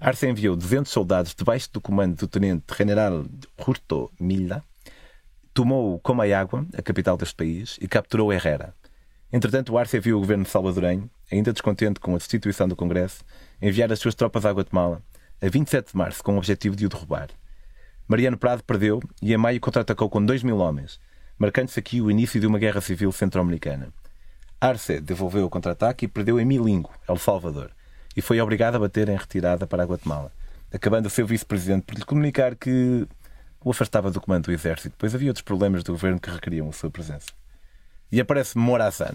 Arce 0.00 0.28
enviou 0.28 0.54
200 0.54 0.92
soldados 0.92 1.34
debaixo 1.34 1.68
do 1.72 1.80
comando 1.80 2.14
do 2.14 2.28
tenente 2.28 2.62
general 2.78 3.24
Hurto 3.58 4.12
Milha, 4.20 4.62
tomou 5.52 5.98
Comayagua, 5.98 6.64
a 6.78 6.80
capital 6.80 7.16
deste 7.16 7.34
país, 7.34 7.78
e 7.80 7.88
capturou 7.88 8.32
Herrera. 8.32 8.72
Entretanto, 9.32 9.76
Arce 9.76 9.98
viu 9.98 10.18
o 10.18 10.20
governo 10.20 10.46
salvadorenho, 10.46 11.10
ainda 11.32 11.52
descontente 11.52 11.98
com 11.98 12.14
a 12.14 12.18
destituição 12.18 12.68
do 12.68 12.76
Congresso, 12.76 13.24
enviar 13.60 13.90
as 13.90 13.98
suas 13.98 14.14
tropas 14.14 14.46
à 14.46 14.52
Guatemala 14.52 15.02
a 15.42 15.48
27 15.48 15.90
de 15.90 15.96
março 15.96 16.22
com 16.22 16.34
o 16.36 16.38
objetivo 16.38 16.76
de 16.76 16.86
o 16.86 16.88
derrubar. 16.88 17.28
Mariano 18.06 18.38
Prado 18.38 18.62
perdeu 18.62 19.02
e 19.20 19.34
em 19.34 19.36
maio 19.36 19.60
contra-atacou 19.60 20.08
com 20.08 20.24
2 20.24 20.44
mil 20.44 20.58
homens, 20.58 21.00
marcando-se 21.38 21.78
aqui 21.78 22.00
o 22.00 22.10
início 22.10 22.40
de 22.40 22.46
uma 22.46 22.58
guerra 22.58 22.80
civil 22.80 23.10
centro-americana. 23.12 23.88
Arce 24.60 25.00
devolveu 25.00 25.46
o 25.46 25.50
contra-ataque 25.50 26.06
e 26.06 26.08
perdeu 26.08 26.40
em 26.40 26.44
Milingo, 26.44 26.90
El 27.08 27.18
Salvador, 27.18 27.70
e 28.16 28.22
foi 28.22 28.40
obrigado 28.40 28.76
a 28.76 28.78
bater 28.78 29.08
em 29.08 29.16
retirada 29.16 29.66
para 29.66 29.82
a 29.82 29.86
Guatemala, 29.86 30.32
acabando 30.72 31.06
a 31.06 31.10
ser 31.10 31.24
vice-presidente 31.24 31.82
por 31.82 31.94
lhe 31.94 32.04
comunicar 32.04 32.54
que 32.54 33.06
o 33.62 33.70
afastava 33.70 34.10
do 34.10 34.20
comando 34.20 34.44
do 34.44 34.52
exército, 34.52 34.94
pois 34.98 35.14
havia 35.14 35.30
outros 35.30 35.42
problemas 35.42 35.82
do 35.82 35.92
governo 35.92 36.20
que 36.20 36.30
requeriam 36.30 36.68
a 36.68 36.72
sua 36.72 36.90
presença. 36.90 37.28
E 38.12 38.20
aparece 38.20 38.56
Morazan. 38.56 39.14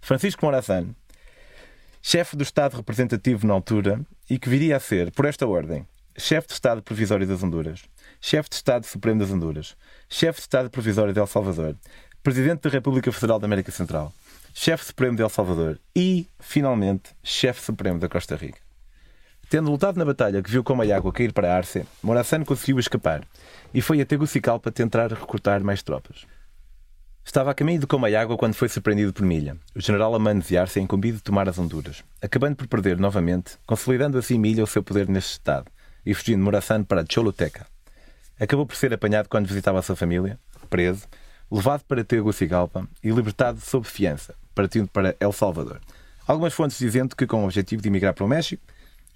Francisco 0.00 0.44
Morazan, 0.44 0.94
chefe 2.00 2.36
do 2.36 2.42
Estado 2.42 2.76
representativo 2.76 3.46
na 3.46 3.54
altura 3.54 4.00
e 4.28 4.38
que 4.38 4.48
viria 4.48 4.76
a 4.76 4.80
ser, 4.80 5.10
por 5.12 5.24
esta 5.24 5.46
ordem, 5.46 5.86
chefe 6.16 6.48
de 6.48 6.54
Estado 6.54 6.82
Provisório 6.82 7.26
das 7.26 7.42
Honduras, 7.42 7.82
chefe 8.24 8.48
de 8.48 8.54
Estado 8.54 8.86
Supremo 8.86 9.18
das 9.18 9.32
Honduras, 9.32 9.76
chefe 10.08 10.38
de 10.38 10.42
Estado 10.42 10.70
Provisório 10.70 11.12
de 11.12 11.18
El 11.18 11.26
Salvador, 11.26 11.76
presidente 12.22 12.62
da 12.62 12.70
República 12.70 13.10
Federal 13.10 13.40
da 13.40 13.46
América 13.46 13.72
Central, 13.72 14.12
chefe 14.54 14.84
supremo 14.84 15.16
de 15.16 15.24
El 15.24 15.28
Salvador 15.28 15.80
e, 15.94 16.28
finalmente, 16.38 17.10
chefe 17.24 17.60
supremo 17.60 17.98
da 17.98 18.08
Costa 18.08 18.36
Rica. 18.36 18.60
Tendo 19.50 19.72
lutado 19.72 19.98
na 19.98 20.04
batalha 20.04 20.40
que 20.40 20.50
viu 20.50 20.62
como 20.62 20.82
a 20.82 20.96
água 20.96 21.12
cair 21.12 21.32
para 21.32 21.54
Arce, 21.54 21.84
Morazán 22.00 22.44
conseguiu 22.44 22.78
escapar 22.78 23.26
e 23.74 23.82
foi 23.82 24.00
a 24.00 24.06
Tegucigalpa 24.06 24.70
tentar 24.70 25.12
recrutar 25.12 25.60
mais 25.64 25.82
tropas. 25.82 26.24
Estava 27.24 27.50
a 27.50 27.54
caminho 27.54 27.80
de 27.80 27.88
Comayágua 27.88 28.38
quando 28.38 28.54
foi 28.54 28.68
surpreendido 28.68 29.12
por 29.12 29.26
Milha. 29.26 29.56
O 29.74 29.80
general 29.80 30.14
Amano 30.14 30.42
de 30.42 30.56
Arce 30.56 30.78
é 30.78 30.82
incumbido 30.82 31.16
de 31.16 31.24
tomar 31.24 31.48
as 31.48 31.58
Honduras, 31.58 32.04
acabando 32.22 32.54
por 32.54 32.68
perder 32.68 33.00
novamente, 33.00 33.58
consolidando 33.66 34.16
assim 34.16 34.38
Milha 34.38 34.62
o 34.62 34.66
seu 34.66 34.82
poder 34.82 35.08
neste 35.08 35.32
estado 35.32 35.66
e 36.06 36.14
fugindo 36.14 36.44
Morazán 36.44 36.84
para 36.84 37.04
Choluteca. 37.08 37.71
Acabou 38.38 38.66
por 38.66 38.76
ser 38.76 38.92
apanhado 38.92 39.28
quando 39.28 39.46
visitava 39.46 39.78
a 39.78 39.82
sua 39.82 39.96
família, 39.96 40.38
preso, 40.68 41.06
levado 41.50 41.84
para 41.84 42.02
Tegucigalpa 42.02 42.88
e 43.02 43.10
libertado 43.10 43.60
sob 43.60 43.86
fiança, 43.86 44.34
partindo 44.54 44.88
para 44.88 45.14
El 45.20 45.32
Salvador. 45.32 45.80
Algumas 46.26 46.54
fontes 46.54 46.78
dizendo 46.78 47.14
que 47.14 47.26
com 47.26 47.42
o 47.42 47.44
objetivo 47.44 47.82
de 47.82 47.88
emigrar 47.88 48.14
para 48.14 48.24
o 48.24 48.28
México, 48.28 48.62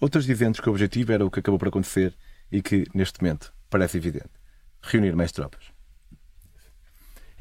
outras 0.01 0.27
dizendo 0.27 0.61
que 0.61 0.69
o 0.69 0.73
objetivo 0.73 1.13
era 1.13 1.25
o 1.25 1.31
que 1.31 1.41
acabou 1.41 1.59
por 1.59 1.69
acontecer 1.69 2.15
e 2.51 2.61
que, 2.61 2.87
neste 2.95 3.23
momento, 3.23 3.53
parece 3.71 3.97
evidente: 3.97 4.31
reunir 4.83 5.15
mais 5.17 5.33
tropas. 5.33 5.65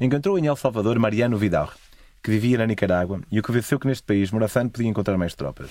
Encontrou 0.00 0.38
em 0.38 0.46
El 0.46 0.56
Salvador 0.56 0.98
Mariano 0.98 1.38
Vidal, 1.38 1.72
que 2.22 2.30
vivia 2.30 2.58
na 2.58 2.66
Nicarágua 2.66 3.20
e 3.30 3.38
o 3.38 3.42
convenceu 3.42 3.78
que 3.78 3.86
neste 3.86 4.04
país 4.04 4.30
Morazán 4.30 4.68
podia 4.68 4.88
encontrar 4.88 5.16
mais 5.16 5.34
tropas. 5.34 5.70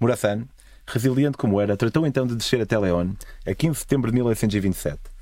Morazán, 0.00 0.48
resiliente 0.86 1.36
como 1.36 1.60
era, 1.60 1.76
tratou 1.76 2.06
então 2.06 2.26
de 2.26 2.36
descer 2.36 2.60
até 2.60 2.78
León 2.78 3.16
a 3.46 3.54
15 3.54 3.72
de 3.72 3.78
setembro 3.78 4.10
de 4.10 4.16
1827. 4.16 5.13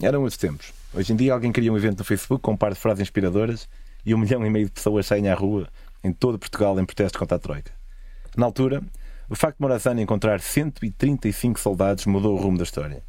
Eram 0.00 0.20
outros 0.20 0.36
tempos. 0.36 0.74
Hoje 0.92 1.10
em 1.12 1.16
dia 1.16 1.32
alguém 1.32 1.50
cria 1.50 1.72
um 1.72 1.76
evento 1.76 1.98
no 1.98 2.04
Facebook 2.04 2.42
com 2.42 2.52
um 2.52 2.56
par 2.56 2.74
de 2.74 2.78
frases 2.78 3.00
inspiradoras 3.00 3.66
e 4.04 4.14
um 4.14 4.18
milhão 4.18 4.44
e 4.44 4.50
meio 4.50 4.66
de 4.66 4.72
pessoas 4.72 5.06
saem 5.06 5.28
à 5.28 5.34
rua 5.34 5.68
em 6.04 6.12
todo 6.12 6.38
Portugal 6.38 6.78
em 6.78 6.84
protesto 6.84 7.18
contra 7.18 7.36
a 7.36 7.40
Troika. 7.40 7.72
Na 8.36 8.44
altura, 8.44 8.82
o 9.26 9.34
facto 9.34 9.56
de 9.56 9.62
Morazán 9.62 9.98
encontrar 9.98 10.40
135 10.40 11.58
soldados 11.58 12.04
mudou 12.04 12.36
o 12.36 12.40
rumo 12.40 12.58
da 12.58 12.64
história. 12.64 13.02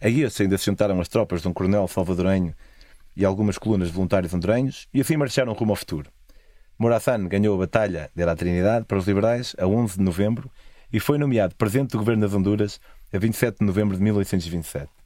A 0.00 0.08
estes 0.08 0.40
ainda 0.40 0.56
se 0.56 0.66
juntaram 0.66 1.00
as 1.00 1.08
tropas 1.08 1.42
de 1.42 1.48
um 1.48 1.52
coronel 1.52 1.88
salvadorenho 1.88 2.54
e 3.16 3.24
algumas 3.24 3.58
colunas 3.58 3.88
de 3.88 3.94
voluntários 3.94 4.32
hondurenhos 4.32 4.86
e 4.94 5.00
assim 5.00 5.16
marcharam 5.16 5.52
rumo 5.54 5.72
ao 5.72 5.76
futuro. 5.76 6.08
Morazán 6.78 7.26
ganhou 7.26 7.56
a 7.56 7.58
Batalha 7.58 8.12
de 8.14 8.24
la 8.24 8.36
Trinidade 8.36 8.84
para 8.84 8.96
os 8.96 9.08
liberais 9.08 9.56
a 9.58 9.66
11 9.66 9.98
de 9.98 10.04
novembro 10.04 10.48
e 10.92 11.00
foi 11.00 11.18
nomeado 11.18 11.56
presidente 11.56 11.90
do 11.90 11.98
governo 11.98 12.22
das 12.22 12.32
Honduras 12.32 12.80
a 13.12 13.18
27 13.18 13.58
de 13.58 13.66
novembro 13.66 13.96
de 13.96 14.02
1827. 14.04 14.97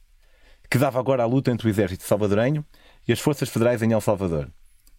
Quedava 0.69 0.99
agora 0.99 1.23
a 1.23 1.25
luta 1.25 1.51
entre 1.51 1.67
o 1.67 1.69
exército 1.69 2.03
salvadorenho 2.03 2.65
e 3.07 3.13
as 3.13 3.19
forças 3.19 3.49
federais 3.49 3.81
em 3.81 3.91
El 3.91 4.01
Salvador. 4.01 4.49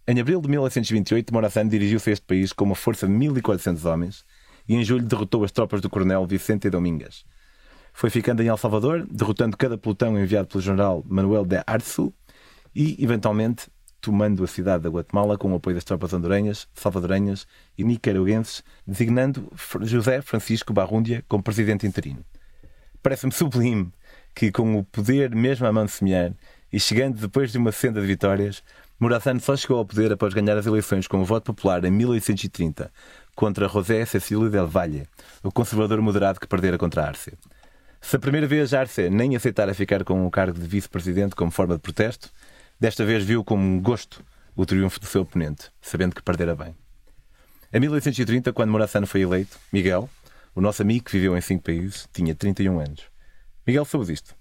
Em 0.07 0.21
abril 0.21 0.41
de 0.41 0.49
1828, 0.49 1.33
Morazán 1.33 1.67
dirigiu-se 1.67 2.11
a 2.11 2.13
este 2.13 2.27
país 2.27 2.53
com 2.53 2.65
uma 2.65 2.75
força 2.75 3.07
de 3.07 3.13
1.400 3.13 3.91
homens 3.91 4.25
e 4.69 4.75
em 4.75 4.85
julho 4.85 5.05
derrotou 5.05 5.45
as 5.45 5.51
tropas 5.51 5.81
do 5.81 5.89
coronel 5.89 6.27
Vicente 6.27 6.69
Domingas. 6.69 7.25
Foi 7.93 8.11
ficando 8.11 8.43
em 8.43 8.49
El 8.49 8.57
Salvador, 8.57 9.07
derrotando 9.11 9.57
cada 9.57 9.79
pelotão 9.79 10.19
enviado 10.19 10.49
pelo 10.49 10.61
general 10.61 11.03
Manuel 11.09 11.45
de 11.45 11.63
Arzu 11.67 12.13
e, 12.75 13.03
eventualmente, 13.03 13.69
tomando 14.01 14.45
a 14.45 14.47
cidade 14.47 14.83
da 14.83 14.91
Guatemala 14.91 15.39
com 15.39 15.51
o 15.51 15.57
apoio 15.57 15.77
das 15.77 15.85
tropas 15.85 16.13
hondurenhas, 16.13 16.69
salvadorenhas 16.75 17.47
e 17.79 17.85
nicaragüenses, 17.85 18.63
designando 18.87 19.51
José 19.81 20.21
Francisco 20.21 20.75
Barrundia 20.75 21.25
como 21.27 21.43
presidente 21.43 21.87
interino. 21.87 22.23
Parece-me 23.03 23.33
sublime 23.33 23.91
que, 24.35 24.51
com 24.51 24.79
o 24.79 24.85
poder 24.85 25.35
mesmo 25.35 25.67
à 25.67 25.73
mão 25.73 25.85
de 25.85 25.93
semear 25.93 26.33
e 26.73 26.81
chegando 26.81 27.21
depois 27.21 27.53
de 27.53 27.59
uma 27.59 27.71
senda 27.71 28.01
de 28.01 28.07
vitórias, 28.07 28.63
Morazán 28.99 29.39
só 29.39 29.57
chegou 29.57 29.79
ao 29.79 29.87
poder 29.87 30.13
após 30.13 30.35
ganhar 30.35 30.57
as 30.57 30.67
eleições 30.67 31.07
com 31.07 31.21
o 31.21 31.25
voto 31.25 31.53
popular 31.53 31.85
em 31.85 31.91
1830 31.91 32.91
contra 33.35 33.69
José 33.69 34.05
Cecílio 34.05 34.51
del 34.51 34.67
Valle, 34.67 35.07
o 35.43 35.53
conservador 35.53 36.01
moderado 36.01 36.41
que 36.41 36.47
perdera 36.47 36.79
contra 36.79 37.07
Arce. 37.07 37.33
Se 38.01 38.17
a 38.17 38.19
primeira 38.19 38.47
vez 38.47 38.75
Arce 38.75 39.09
nem 39.09 39.35
aceitara 39.35 39.75
ficar 39.75 40.05
com 40.05 40.27
o 40.27 40.31
cargo 40.31 40.59
de 40.59 40.67
vice-presidente 40.67 41.35
como 41.35 41.51
forma 41.51 41.75
de 41.75 41.81
protesto, 41.81 42.31
desta 42.79 43.05
vez 43.05 43.25
viu 43.25 43.45
como 43.45 43.63
um 43.63 43.81
gosto 43.81 44.25
o 44.57 44.65
triunfo 44.65 45.01
do 45.01 45.07
seu 45.07 45.23
oponente, 45.23 45.71
sabendo 45.81 46.15
que 46.15 46.23
perdera 46.23 46.55
bem. 46.55 46.75
Em 47.73 47.81
1830, 47.81 48.53
quando 48.53 48.71
Morazán 48.71 49.07
foi 49.07 49.23
eleito, 49.23 49.59
Miguel, 49.73 50.09
o 50.55 50.61
nosso 50.61 50.83
amigo 50.83 51.05
que 51.05 51.13
viveu 51.13 51.37
em 51.37 51.41
cinco 51.41 51.65
países, 51.65 52.09
tinha 52.13 52.35
31 52.35 52.79
anos. 52.79 53.14
Miguel 53.67 53.85
soube 53.85 54.07
disto. 54.07 54.35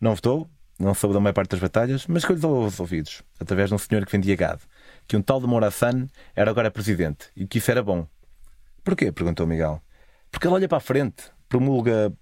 Não 0.00 0.14
votou, 0.14 0.50
não 0.78 0.94
soube 0.94 1.14
da 1.14 1.20
maior 1.20 1.32
parte 1.32 1.50
das 1.50 1.60
batalhas, 1.60 2.06
mas 2.06 2.24
que 2.24 2.32
lhe 2.32 2.40
deu 2.40 2.64
os 2.64 2.80
ouvidos, 2.80 3.22
através 3.38 3.68
de 3.68 3.74
um 3.74 3.78
senhor 3.78 4.04
que 4.04 4.12
vendia 4.12 4.34
gado, 4.34 4.62
que 5.06 5.16
um 5.16 5.22
tal 5.22 5.40
de 5.40 5.46
Morazán 5.46 6.08
era 6.34 6.50
agora 6.50 6.70
presidente 6.70 7.28
e 7.36 7.46
que 7.46 7.58
isso 7.58 7.70
era 7.70 7.82
bom. 7.82 8.06
Porquê? 8.82 9.12
perguntou 9.12 9.46
Miguel. 9.46 9.80
Porque 10.30 10.46
ele 10.46 10.54
olha 10.54 10.68
para 10.68 10.78
a 10.78 10.80
frente, 10.80 11.30
promulga 11.48 12.12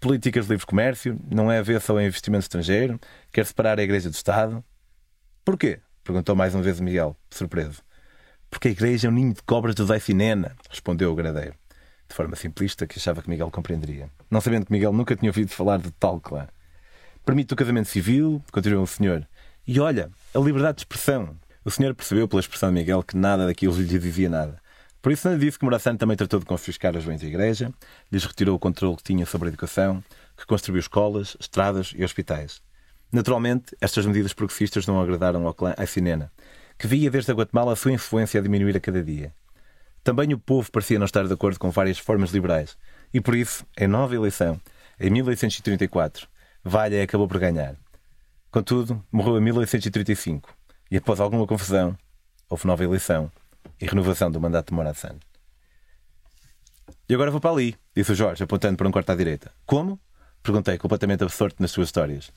políticas 0.00 0.46
de 0.46 0.52
livre 0.52 0.66
comércio, 0.66 1.18
não 1.30 1.50
é 1.52 1.58
avessa 1.58 1.92
ao 1.92 2.00
investimento 2.00 2.44
estrangeiro, 2.44 2.98
quer 3.32 3.44
separar 3.44 3.78
a 3.78 3.82
Igreja 3.82 4.08
do 4.08 4.14
Estado. 4.14 4.64
Porquê? 5.44 5.80
perguntou 6.02 6.34
mais 6.34 6.54
uma 6.54 6.62
vez 6.62 6.80
Miguel, 6.80 7.16
surpreso. 7.30 7.82
Porque 8.48 8.68
a 8.68 8.70
Igreja 8.70 9.08
é 9.08 9.10
um 9.10 9.14
ninho 9.14 9.34
de 9.34 9.42
cobras 9.42 9.74
do 9.74 9.84
Zé 9.84 9.98
Sinena, 9.98 10.56
respondeu 10.70 11.12
o 11.12 11.14
gradeiro, 11.14 11.54
de 12.08 12.14
forma 12.14 12.36
simplista 12.36 12.86
que 12.86 12.98
achava 12.98 13.22
que 13.22 13.28
Miguel 13.28 13.50
compreenderia. 13.50 14.10
Não 14.30 14.40
sabendo 14.40 14.66
que 14.66 14.72
Miguel 14.72 14.92
nunca 14.92 15.16
tinha 15.16 15.30
ouvido 15.30 15.50
falar 15.50 15.78
de 15.78 15.90
tal 15.92 16.20
clã. 16.20 16.46
Permite 17.24 17.52
o 17.52 17.56
casamento 17.56 17.88
civil, 17.88 18.42
continuou 18.52 18.84
o 18.84 18.86
senhor. 18.86 19.26
E 19.66 19.80
olha, 19.80 20.10
a 20.34 20.38
liberdade 20.38 20.76
de 20.76 20.80
expressão. 20.82 21.36
O 21.64 21.70
senhor 21.70 21.94
percebeu 21.94 22.28
pela 22.28 22.40
expressão 22.40 22.68
de 22.68 22.76
Miguel 22.76 23.02
que 23.02 23.16
nada 23.16 23.46
daquilo 23.46 23.76
lhe 23.76 23.98
dizia 23.98 24.30
nada. 24.30 24.60
Por 25.02 25.12
isso 25.12 25.28
não 25.28 25.38
disse 25.38 25.58
que 25.58 25.64
Morassano 25.64 25.98
também 25.98 26.16
tratou 26.16 26.40
de 26.40 26.46
confiscar 26.46 26.96
os 26.96 27.04
bens 27.04 27.20
da 27.20 27.26
igreja, 27.26 27.72
lhes 28.10 28.24
retirou 28.24 28.56
o 28.56 28.58
controle 28.58 28.96
que 28.96 29.02
tinha 29.02 29.26
sobre 29.26 29.48
a 29.48 29.50
educação, 29.50 30.02
que 30.36 30.46
construiu 30.46 30.80
escolas, 30.80 31.36
estradas 31.40 31.92
e 31.96 32.04
hospitais. 32.04 32.60
Naturalmente, 33.12 33.76
estas 33.80 34.04
medidas 34.04 34.32
progressistas 34.32 34.86
não 34.86 35.00
agradaram 35.00 35.46
ao 35.46 35.54
clã 35.54 35.74
Aicinena, 35.76 36.32
que 36.78 36.86
via 36.86 37.10
desde 37.10 37.30
a 37.30 37.34
Guatemala 37.34 37.72
a 37.72 37.76
sua 37.76 37.92
influência 37.92 38.40
a 38.40 38.42
diminuir 38.42 38.76
a 38.76 38.80
cada 38.80 39.02
dia. 39.02 39.32
Também 40.06 40.32
o 40.32 40.38
povo 40.38 40.70
parecia 40.70 41.00
não 41.00 41.04
estar 41.04 41.26
de 41.26 41.32
acordo 41.32 41.58
com 41.58 41.68
várias 41.68 41.98
formas 41.98 42.30
liberais, 42.30 42.78
e 43.12 43.20
por 43.20 43.34
isso, 43.34 43.66
em 43.76 43.88
nova 43.88 44.14
eleição, 44.14 44.60
em 45.00 45.10
1834, 45.10 46.28
Valha 46.62 47.02
acabou 47.02 47.26
por 47.26 47.40
ganhar. 47.40 47.74
Contudo, 48.48 49.04
morreu 49.10 49.36
em 49.36 49.40
1835 49.40 50.48
e, 50.92 50.96
após 50.96 51.18
alguma 51.18 51.44
confusão, 51.44 51.98
houve 52.48 52.68
nova 52.68 52.84
eleição 52.84 53.32
e 53.80 53.86
renovação 53.86 54.30
do 54.30 54.40
mandato 54.40 54.68
de 54.68 54.74
Morat. 54.74 55.02
E 57.08 57.12
agora 57.12 57.32
vou 57.32 57.40
para 57.40 57.50
ali, 57.50 57.74
disse 57.92 58.12
o 58.12 58.14
Jorge, 58.14 58.44
apontando 58.44 58.76
para 58.76 58.86
um 58.86 58.92
quarto 58.92 59.10
à 59.10 59.16
direita. 59.16 59.50
Como? 59.66 59.98
Perguntei, 60.40 60.78
completamente 60.78 61.24
absorto 61.24 61.56
nas 61.58 61.72
suas 61.72 61.88
histórias. 61.88 62.30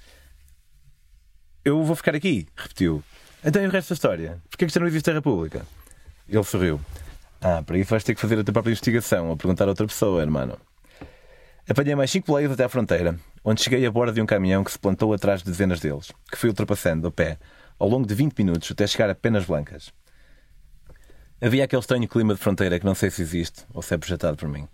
Eu 1.63 1.83
vou 1.83 1.95
ficar 1.95 2.15
aqui, 2.15 2.47
repetiu. 2.55 3.03
Então 3.45 3.61
e 3.61 3.67
o 3.67 3.69
resto 3.69 3.89
da 3.89 3.93
história? 3.93 4.41
Porquê 4.49 4.65
que 4.65 4.73
já 4.73 4.79
não 4.79 4.87
existe 4.87 5.11
a 5.11 5.13
República? 5.13 5.63
Ele 6.27 6.43
sorriu. 6.43 6.81
Ah, 7.41 7.63
para 7.63 7.77
isso 7.77 7.89
vais 7.89 8.03
ter 8.03 8.13
que 8.13 8.21
fazer 8.21 8.37
a 8.37 8.43
tua 8.43 8.53
própria 8.53 8.71
investigação 8.71 9.29
ou 9.29 9.37
perguntar 9.37 9.65
a 9.65 9.69
outra 9.69 9.87
pessoa, 9.87 10.21
hermano. 10.21 10.57
Apanhei 11.69 11.95
mais 11.95 12.11
cinco 12.11 12.27
boleias 12.27 12.51
até 12.51 12.63
à 12.63 12.69
fronteira, 12.69 13.17
onde 13.43 13.61
cheguei 13.61 13.85
a 13.85 13.91
bordo 13.91 14.13
de 14.13 14.21
um 14.21 14.25
caminhão 14.25 14.63
que 14.63 14.71
se 14.71 14.79
plantou 14.79 15.13
atrás 15.13 15.41
de 15.41 15.49
dezenas 15.49 15.79
deles, 15.79 16.11
que 16.29 16.37
fui 16.37 16.49
ultrapassando 16.49 17.07
a 17.07 17.11
pé, 17.11 17.37
ao 17.77 17.87
longo 17.87 18.07
de 18.07 18.13
20 18.13 18.37
minutos, 18.39 18.71
até 18.71 18.85
chegar 18.85 19.09
a 19.09 19.15
penas 19.15 19.45
blancas. 19.45 19.93
Havia 21.41 21.63
aquele 21.63 21.79
estranho 21.79 22.07
clima 22.07 22.33
de 22.33 22.39
fronteira 22.39 22.77
que 22.79 22.85
não 22.85 22.95
sei 22.95 23.09
se 23.09 23.21
existe 23.21 23.65
ou 23.73 23.81
se 23.81 23.93
é 23.93 23.97
projetado 23.97 24.35
por 24.35 24.49
mim. 24.49 24.67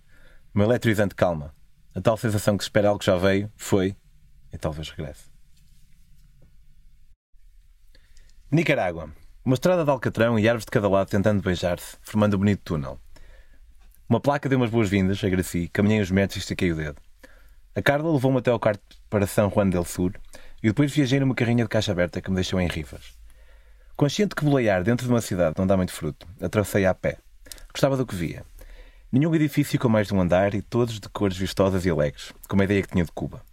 Uma 0.54 0.64
eletrizante 0.64 1.14
calma. 1.14 1.54
A 1.94 2.02
tal 2.02 2.18
sensação 2.18 2.58
que 2.58 2.64
se 2.64 2.70
espera 2.70 2.88
algo 2.88 3.00
que 3.00 3.06
já 3.06 3.16
veio, 3.16 3.52
foi 3.56 3.96
e 4.52 4.58
talvez 4.58 4.90
regresse. 4.90 5.26
Nicarágua. 8.50 9.10
Uma 9.46 9.54
estrada 9.54 9.84
de 9.86 9.92
alcatrão 9.92 10.40
e 10.40 10.50
árvores 10.50 10.66
de 10.66 10.72
cada 10.72 10.90
lado 10.90 11.08
tentando 11.08 11.40
beijar-se, 11.40 11.98
formando 12.02 12.34
um 12.34 12.40
bonito 12.40 12.62
túnel. 12.64 13.00
Uma 14.10 14.20
placa 14.20 14.50
deu 14.50 14.58
umas 14.58 14.72
boas-vindas, 14.72 15.24
agradeci, 15.24 15.68
caminhei 15.68 16.02
uns 16.02 16.10
metros 16.10 16.38
e 16.38 16.40
estiquei 16.40 16.72
o 16.72 16.76
dedo. 16.76 17.00
A 17.76 17.82
Carla 17.84 18.12
levou-me 18.12 18.40
até 18.40 18.50
ao 18.50 18.60
quarto 18.60 18.82
para 19.08 19.28
São 19.28 19.52
Juan 19.52 19.70
del 19.70 19.86
Sur 19.86 20.14
e 20.64 20.68
depois 20.70 20.92
viajei 20.92 21.20
numa 21.20 21.36
carrinha 21.36 21.64
de 21.64 21.70
caixa 21.70 21.92
aberta 21.92 22.20
que 22.22 22.30
me 22.32 22.36
deixou 22.38 22.60
em 22.60 22.66
Rivas. 22.66 23.14
Consciente 23.96 24.34
que 24.34 24.44
bolear 24.44 24.84
dentro 24.84 25.06
de 25.06 25.14
uma 25.14 25.22
cidade 25.22 25.54
não 25.60 25.68
dá 25.68 25.78
muito 25.78 25.94
fruto, 25.94 26.26
atravessei 26.42 26.88
a 26.88 26.96
pé. 26.96 27.20
Gostava 27.72 27.96
do 27.96 28.04
que 28.04 28.16
via. 28.16 28.44
Nenhum 29.12 29.36
edifício 29.36 29.78
com 29.78 29.88
mais 29.88 30.08
de 30.08 30.16
um 30.16 30.22
andar 30.22 30.56
e 30.56 30.62
todos 30.64 31.00
de 31.00 31.08
cores 31.08 31.38
vistosas 31.38 31.86
e 31.86 31.90
alegres, 31.92 32.34
como 32.50 32.64
a 32.64 32.66
ideia 32.66 32.82
que 32.82 32.90
tinha 32.90 33.06
de 33.06 33.12
Cuba. 33.12 33.44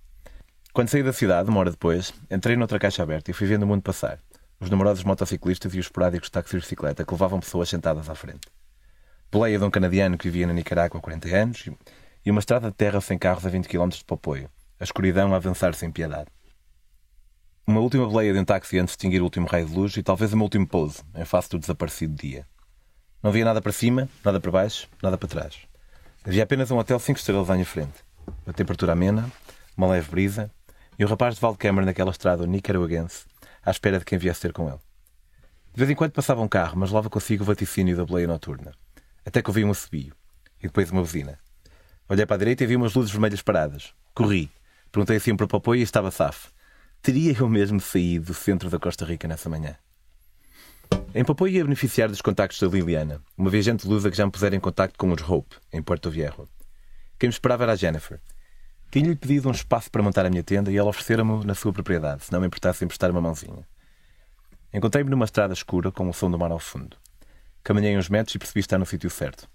Quando 0.72 0.88
saí 0.88 1.02
da 1.02 1.12
cidade, 1.12 1.50
uma 1.50 1.60
hora 1.60 1.70
depois, 1.70 2.14
entrei 2.30 2.56
noutra 2.56 2.78
caixa 2.78 3.02
aberta 3.02 3.30
e 3.30 3.34
fui 3.34 3.46
vendo 3.46 3.64
o 3.64 3.66
mundo 3.66 3.82
passar. 3.82 4.18
Os 4.62 4.70
numerosos 4.70 5.04
motociclistas 5.04 5.74
e 5.74 5.78
os 5.78 5.86
esporádicos 5.86 6.30
táxis 6.30 6.52
de 6.52 6.60
bicicleta 6.60 7.04
que 7.04 7.12
levavam 7.12 7.40
pessoas 7.40 7.68
sentadas 7.68 8.08
à 8.08 8.14
frente 8.14 8.48
boleia 9.32 9.58
de 9.58 9.64
um 9.64 9.70
canadiano 9.70 10.18
que 10.18 10.28
vivia 10.28 10.46
na 10.46 10.52
Nicarágua 10.52 10.98
há 10.98 11.02
40 11.02 11.34
anos 11.34 11.70
e 12.22 12.30
uma 12.30 12.38
estrada 12.38 12.68
de 12.68 12.76
terra 12.76 13.00
sem 13.00 13.16
carros 13.16 13.46
a 13.46 13.48
20 13.48 13.66
km 13.66 13.88
de 13.88 14.04
Popoio, 14.04 14.50
a 14.78 14.84
escuridão 14.84 15.32
a 15.32 15.36
avançar 15.36 15.74
sem 15.74 15.90
piedade. 15.90 16.28
Uma 17.66 17.80
última 17.80 18.06
boleia 18.06 18.30
de 18.30 18.38
um 18.38 18.44
táxi 18.44 18.78
antes 18.78 18.92
de 18.92 18.98
extinguir 18.98 19.22
o 19.22 19.24
último 19.24 19.46
raio 19.46 19.64
de 19.64 19.74
luz 19.74 19.96
e 19.96 20.02
talvez 20.02 20.34
o 20.34 20.36
meu 20.36 20.44
último 20.44 20.66
pouso, 20.66 21.02
em 21.14 21.24
face 21.24 21.48
do 21.48 21.58
desaparecido 21.58 22.14
dia. 22.14 22.46
Não 23.22 23.30
havia 23.30 23.44
nada 23.44 23.62
para 23.62 23.72
cima, 23.72 24.06
nada 24.22 24.38
para 24.38 24.50
baixo, 24.50 24.86
nada 25.02 25.16
para 25.16 25.28
trás. 25.28 25.60
Havia 26.26 26.42
apenas 26.42 26.70
um 26.70 26.76
hotel 26.76 26.98
cinco 26.98 27.18
estrelas 27.18 27.48
à 27.48 27.54
minha 27.54 27.64
frente. 27.64 28.04
A 28.46 28.52
temperatura 28.52 28.92
amena, 28.92 29.32
uma 29.74 29.86
leve 29.86 30.10
brisa 30.10 30.50
e 30.98 31.04
o 31.06 31.08
rapaz 31.08 31.36
de 31.36 31.40
Valdecâmara 31.40 31.86
naquela 31.86 32.10
estrada 32.10 32.46
nicaragüense, 32.46 33.24
à 33.64 33.70
espera 33.70 33.98
de 33.98 34.04
quem 34.04 34.18
viesse 34.18 34.40
ter 34.40 34.52
com 34.52 34.68
ele. 34.68 34.78
De 35.72 35.78
vez 35.78 35.90
em 35.90 35.94
quando 35.94 36.12
passava 36.12 36.42
um 36.42 36.48
carro, 36.48 36.78
mas 36.78 36.90
levava 36.90 37.08
consigo 37.08 37.42
o 37.42 37.46
vaticínio 37.46 37.96
da 37.96 38.04
boleia 38.04 38.26
noturna. 38.26 38.72
Até 39.24 39.40
que 39.40 39.48
ouvi 39.48 39.64
um 39.64 39.70
assobio. 39.70 40.14
E 40.60 40.66
depois 40.66 40.90
uma 40.90 41.00
buzina. 41.00 41.38
Olhei 42.08 42.26
para 42.26 42.36
a 42.36 42.38
direita 42.38 42.64
e 42.64 42.66
vi 42.66 42.76
umas 42.76 42.94
luzes 42.94 43.10
vermelhas 43.10 43.40
paradas. 43.40 43.94
Corri. 44.14 44.50
Perguntei 44.90 45.16
assim 45.16 45.34
para 45.34 45.46
o 45.46 45.48
papo 45.48 45.74
e 45.74 45.80
estava 45.80 46.10
safo. 46.10 46.52
Teria 47.00 47.36
eu 47.38 47.48
mesmo 47.48 47.80
saído 47.80 48.26
do 48.26 48.34
centro 48.34 48.68
da 48.68 48.78
Costa 48.78 49.04
Rica 49.04 49.26
nessa 49.26 49.48
manhã? 49.48 49.76
Em 51.14 51.24
Papua 51.24 51.48
ia 51.48 51.64
beneficiar 51.64 52.08
dos 52.08 52.20
contactos 52.20 52.60
da 52.60 52.68
Liliana, 52.68 53.20
uma 53.36 53.50
viajante 53.50 53.86
lusa 53.86 54.10
que 54.10 54.16
já 54.16 54.26
me 54.26 54.32
pusera 54.32 54.54
em 54.54 54.60
contacto 54.60 54.98
com 54.98 55.10
os 55.10 55.22
Hope, 55.22 55.56
em 55.72 55.82
Porto 55.82 56.10
Viejo. 56.10 56.48
Quem 57.18 57.28
me 57.28 57.32
esperava 57.32 57.64
era 57.64 57.72
a 57.72 57.76
Jennifer. 57.76 58.20
Tinha-lhe 58.92 59.16
pedido 59.16 59.48
um 59.48 59.52
espaço 59.52 59.90
para 59.90 60.02
montar 60.02 60.26
a 60.26 60.28
minha 60.28 60.42
tenda 60.42 60.70
e 60.70 60.76
ela 60.76 60.90
oferecera-me 60.90 61.46
na 61.46 61.54
sua 61.54 61.72
propriedade, 61.72 62.24
se 62.24 62.30
não 62.30 62.38
me 62.38 62.46
importasse 62.46 62.84
emprestar 62.84 63.10
uma 63.10 63.22
mãozinha. 63.22 63.66
Encontrei-me 64.70 65.08
numa 65.08 65.24
estrada 65.24 65.54
escura 65.54 65.90
com 65.90 66.10
o 66.10 66.12
som 66.12 66.30
do 66.30 66.38
mar 66.38 66.50
ao 66.50 66.58
fundo. 66.58 66.94
Caminhei 67.64 67.96
uns 67.96 68.10
metros 68.10 68.34
e 68.34 68.38
percebi 68.38 68.60
estar 68.60 68.76
no 68.76 68.84
sítio 68.84 69.08
certo. 69.08 69.48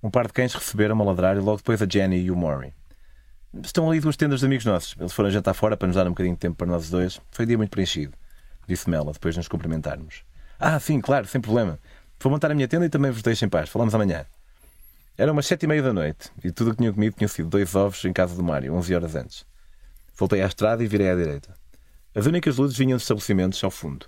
Um 0.00 0.08
par 0.08 0.28
de 0.28 0.32
cães 0.32 0.54
receberam-me 0.54 1.02
a 1.02 1.06
ladrar 1.06 1.36
e 1.36 1.40
logo 1.40 1.56
depois 1.56 1.82
a 1.82 1.88
Jenny 1.90 2.20
e 2.20 2.30
o 2.30 2.36
Maury. 2.36 2.72
Estão 3.64 3.90
ali 3.90 3.98
duas 3.98 4.16
tendas 4.16 4.38
de 4.38 4.46
amigos 4.46 4.64
nossos. 4.64 4.94
Eles 4.96 5.12
foram 5.12 5.28
jantar 5.28 5.54
fora 5.54 5.76
para 5.76 5.88
nos 5.88 5.96
dar 5.96 6.06
um 6.06 6.10
bocadinho 6.10 6.36
de 6.36 6.40
tempo 6.40 6.54
para 6.54 6.68
nós 6.68 6.88
dois. 6.88 7.20
Foi 7.32 7.44
um 7.44 7.48
dia 7.48 7.58
muito 7.58 7.70
preenchido. 7.70 8.16
Disse-me 8.68 8.94
ela, 8.94 9.12
depois 9.12 9.34
de 9.34 9.40
nos 9.40 9.48
cumprimentarmos. 9.48 10.22
Ah, 10.56 10.78
sim, 10.78 11.00
claro, 11.00 11.26
sem 11.26 11.40
problema. 11.40 11.80
Vou 12.20 12.30
montar 12.30 12.52
a 12.52 12.54
minha 12.54 12.68
tenda 12.68 12.86
e 12.86 12.88
também 12.88 13.10
vos 13.10 13.22
deixo 13.22 13.44
em 13.44 13.48
paz. 13.48 13.68
Falamos 13.68 13.92
amanhã. 13.92 14.24
Era 15.20 15.32
umas 15.32 15.46
sete 15.46 15.64
e 15.64 15.66
meia 15.66 15.82
da 15.82 15.92
noite 15.92 16.30
e 16.44 16.52
tudo 16.52 16.68
o 16.68 16.70
que 16.70 16.76
tinha 16.76 16.92
comido 16.92 17.16
tinha 17.16 17.26
sido 17.26 17.48
dois 17.48 17.74
ovos 17.74 18.04
em 18.04 18.12
casa 18.12 18.36
do 18.36 18.44
Mário, 18.44 18.72
onze 18.72 18.94
horas 18.94 19.16
antes. 19.16 19.44
Voltei 20.16 20.40
à 20.40 20.46
estrada 20.46 20.84
e 20.84 20.86
virei 20.86 21.10
à 21.10 21.16
direita. 21.16 21.52
As 22.14 22.26
únicas 22.26 22.56
luzes 22.56 22.78
vinham 22.78 22.96
dos 22.96 23.02
estabelecimentos 23.02 23.62
ao 23.64 23.70
fundo. 23.72 24.06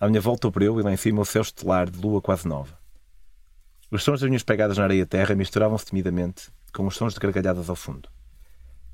À 0.00 0.08
minha 0.08 0.18
volta 0.18 0.48
o 0.48 0.80
e 0.80 0.82
lá 0.82 0.90
em 0.90 0.96
cima 0.96 1.20
o 1.20 1.24
céu 1.26 1.42
estelar 1.42 1.90
de 1.90 2.00
lua 2.00 2.22
quase 2.22 2.48
nova. 2.48 2.78
Os 3.90 4.02
sons 4.02 4.20
das 4.20 4.30
minhas 4.30 4.42
pegadas 4.42 4.78
na 4.78 4.84
areia-terra 4.84 5.34
misturavam-se 5.34 5.84
timidamente 5.84 6.50
com 6.72 6.86
os 6.86 6.96
sons 6.96 7.12
de 7.12 7.20
gargalhadas 7.20 7.68
ao 7.68 7.76
fundo. 7.76 8.08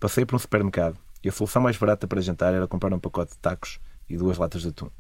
Passei 0.01 0.27
por 0.27 0.35
um 0.35 0.41
supermercado 0.41 0.99
e 1.23 1.29
a 1.29 1.33
solução 1.33 1.62
mais 1.62 1.77
barata 1.77 2.09
para 2.09 2.20
jantar 2.20 2.53
era 2.53 2.66
comprar 2.66 2.93
um 2.93 2.99
pacote 2.99 3.31
de 3.31 3.39
tacos 3.39 3.79
e 4.09 4.16
duas 4.16 4.39
latas 4.39 4.62
de 4.62 4.70
atum. 4.70 4.91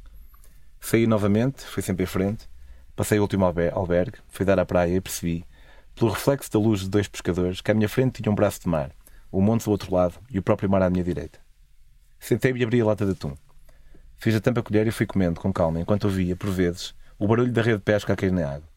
Saí 0.80 1.04
novamente, 1.04 1.64
fui 1.64 1.82
sempre 1.82 2.04
em 2.04 2.06
frente, 2.06 2.48
passei 2.94 3.18
o 3.18 3.22
último 3.22 3.44
albergue, 3.44 4.18
fui 4.28 4.46
dar 4.46 4.60
à 4.60 4.64
praia 4.64 4.94
e 4.94 5.00
percebi, 5.00 5.44
pelo 5.94 6.10
reflexo 6.10 6.50
da 6.50 6.58
luz 6.58 6.80
de 6.80 6.88
dois 6.88 7.08
pescadores, 7.08 7.60
que 7.60 7.70
à 7.70 7.74
minha 7.74 7.88
frente 7.88 8.22
tinha 8.22 8.32
um 8.32 8.34
braço 8.34 8.60
de 8.60 8.68
mar, 8.68 8.90
o 9.30 9.40
monte 9.40 9.64
do 9.64 9.70
outro 9.70 9.94
lado 9.94 10.14
e 10.30 10.38
o 10.38 10.42
próprio 10.42 10.68
mar 10.68 10.82
à 10.82 10.90
minha 10.90 11.04
direita. 11.04 11.38
Sentei-me 12.18 12.60
e 12.60 12.64
abri 12.64 12.80
a 12.80 12.84
lata 12.84 13.04
de 13.04 13.12
atum. 13.12 13.34
Fiz 14.16 14.34
a 14.34 14.40
tampa 14.40 14.62
colher 14.62 14.86
e 14.86 14.92
fui 14.92 15.06
comendo 15.06 15.40
com 15.40 15.52
calma, 15.52 15.80
enquanto 15.80 16.04
ouvia, 16.04 16.36
por 16.36 16.50
vezes, 16.50 16.94
o 17.18 17.26
barulho 17.26 17.52
da 17.52 17.62
rede 17.62 17.78
de 17.78 17.84
pesca 17.84 18.12
a 18.12 18.16
cair 18.16 18.30
na 18.30 18.48
água. 18.48 18.68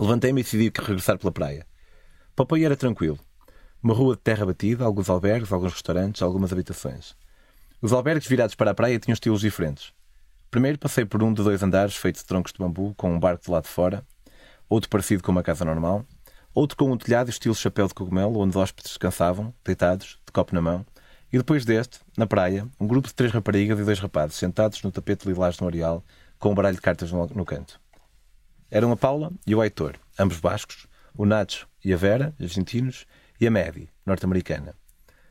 Levantei-me 0.00 0.40
e 0.40 0.44
decidi 0.44 0.72
regressar 0.76 1.18
pela 1.18 1.32
praia. 1.32 1.66
Papai 2.34 2.64
era 2.64 2.76
tranquilo. 2.76 3.18
Uma 3.82 3.94
rua 3.94 4.16
de 4.16 4.22
terra 4.22 4.46
batida, 4.46 4.84
alguns 4.84 5.08
albergues, 5.08 5.52
alguns 5.52 5.72
restaurantes, 5.72 6.22
algumas 6.22 6.52
habitações. 6.52 7.16
Os 7.80 7.92
albergues 7.92 8.26
virados 8.26 8.56
para 8.56 8.72
a 8.72 8.74
praia 8.74 8.98
tinham 8.98 9.14
estilos 9.14 9.40
diferentes. 9.40 9.92
Primeiro 10.50 10.78
passei 10.78 11.04
por 11.04 11.22
um 11.22 11.32
de 11.32 11.42
dois 11.42 11.62
andares 11.62 11.94
feito 11.94 12.16
de 12.16 12.24
troncos 12.24 12.52
de 12.52 12.58
bambu, 12.58 12.94
com 12.96 13.12
um 13.12 13.20
barco 13.20 13.44
de 13.44 13.50
lado 13.50 13.64
de 13.64 13.70
fora, 13.70 14.04
outro 14.68 14.88
parecido 14.88 15.22
com 15.22 15.32
uma 15.32 15.42
casa 15.42 15.64
normal, 15.64 16.04
outro 16.54 16.76
com 16.76 16.90
um 16.90 16.96
telhado 16.96 17.30
estilo 17.30 17.54
chapéu 17.54 17.86
de 17.86 17.94
cogumelo, 17.94 18.38
onde 18.38 18.50
os 18.50 18.56
hóspedes 18.56 18.90
descansavam, 18.90 19.54
deitados, 19.64 20.18
de 20.26 20.32
copo 20.32 20.54
na 20.54 20.60
mão, 20.60 20.84
e 21.32 21.36
depois 21.36 21.64
deste, 21.64 22.00
na 22.16 22.26
praia, 22.26 22.66
um 22.80 22.86
grupo 22.86 23.08
de 23.08 23.14
três 23.14 23.32
raparigas 23.32 23.78
e 23.78 23.84
dois 23.84 23.98
rapazes 23.98 24.36
sentados 24.36 24.82
no 24.82 24.90
tapete 24.90 25.28
lilás 25.28 25.58
no 25.58 25.66
areal, 25.66 26.04
com 26.38 26.52
um 26.52 26.54
baralho 26.54 26.76
de 26.76 26.82
cartas 26.82 27.12
no, 27.12 27.26
no 27.26 27.44
canto. 27.44 27.80
Eram 28.70 28.92
a 28.92 28.96
Paula 28.96 29.32
e 29.46 29.54
o 29.54 29.62
Heitor, 29.62 29.96
ambos 30.18 30.40
bascos, 30.40 30.86
o 31.16 31.26
Nacho 31.26 31.66
e 31.84 31.92
a 31.92 31.96
Vera, 31.96 32.34
argentinos, 32.40 33.06
e 33.40 33.46
a 33.46 33.50
Maddie, 33.50 33.88
norte-americana. 34.04 34.74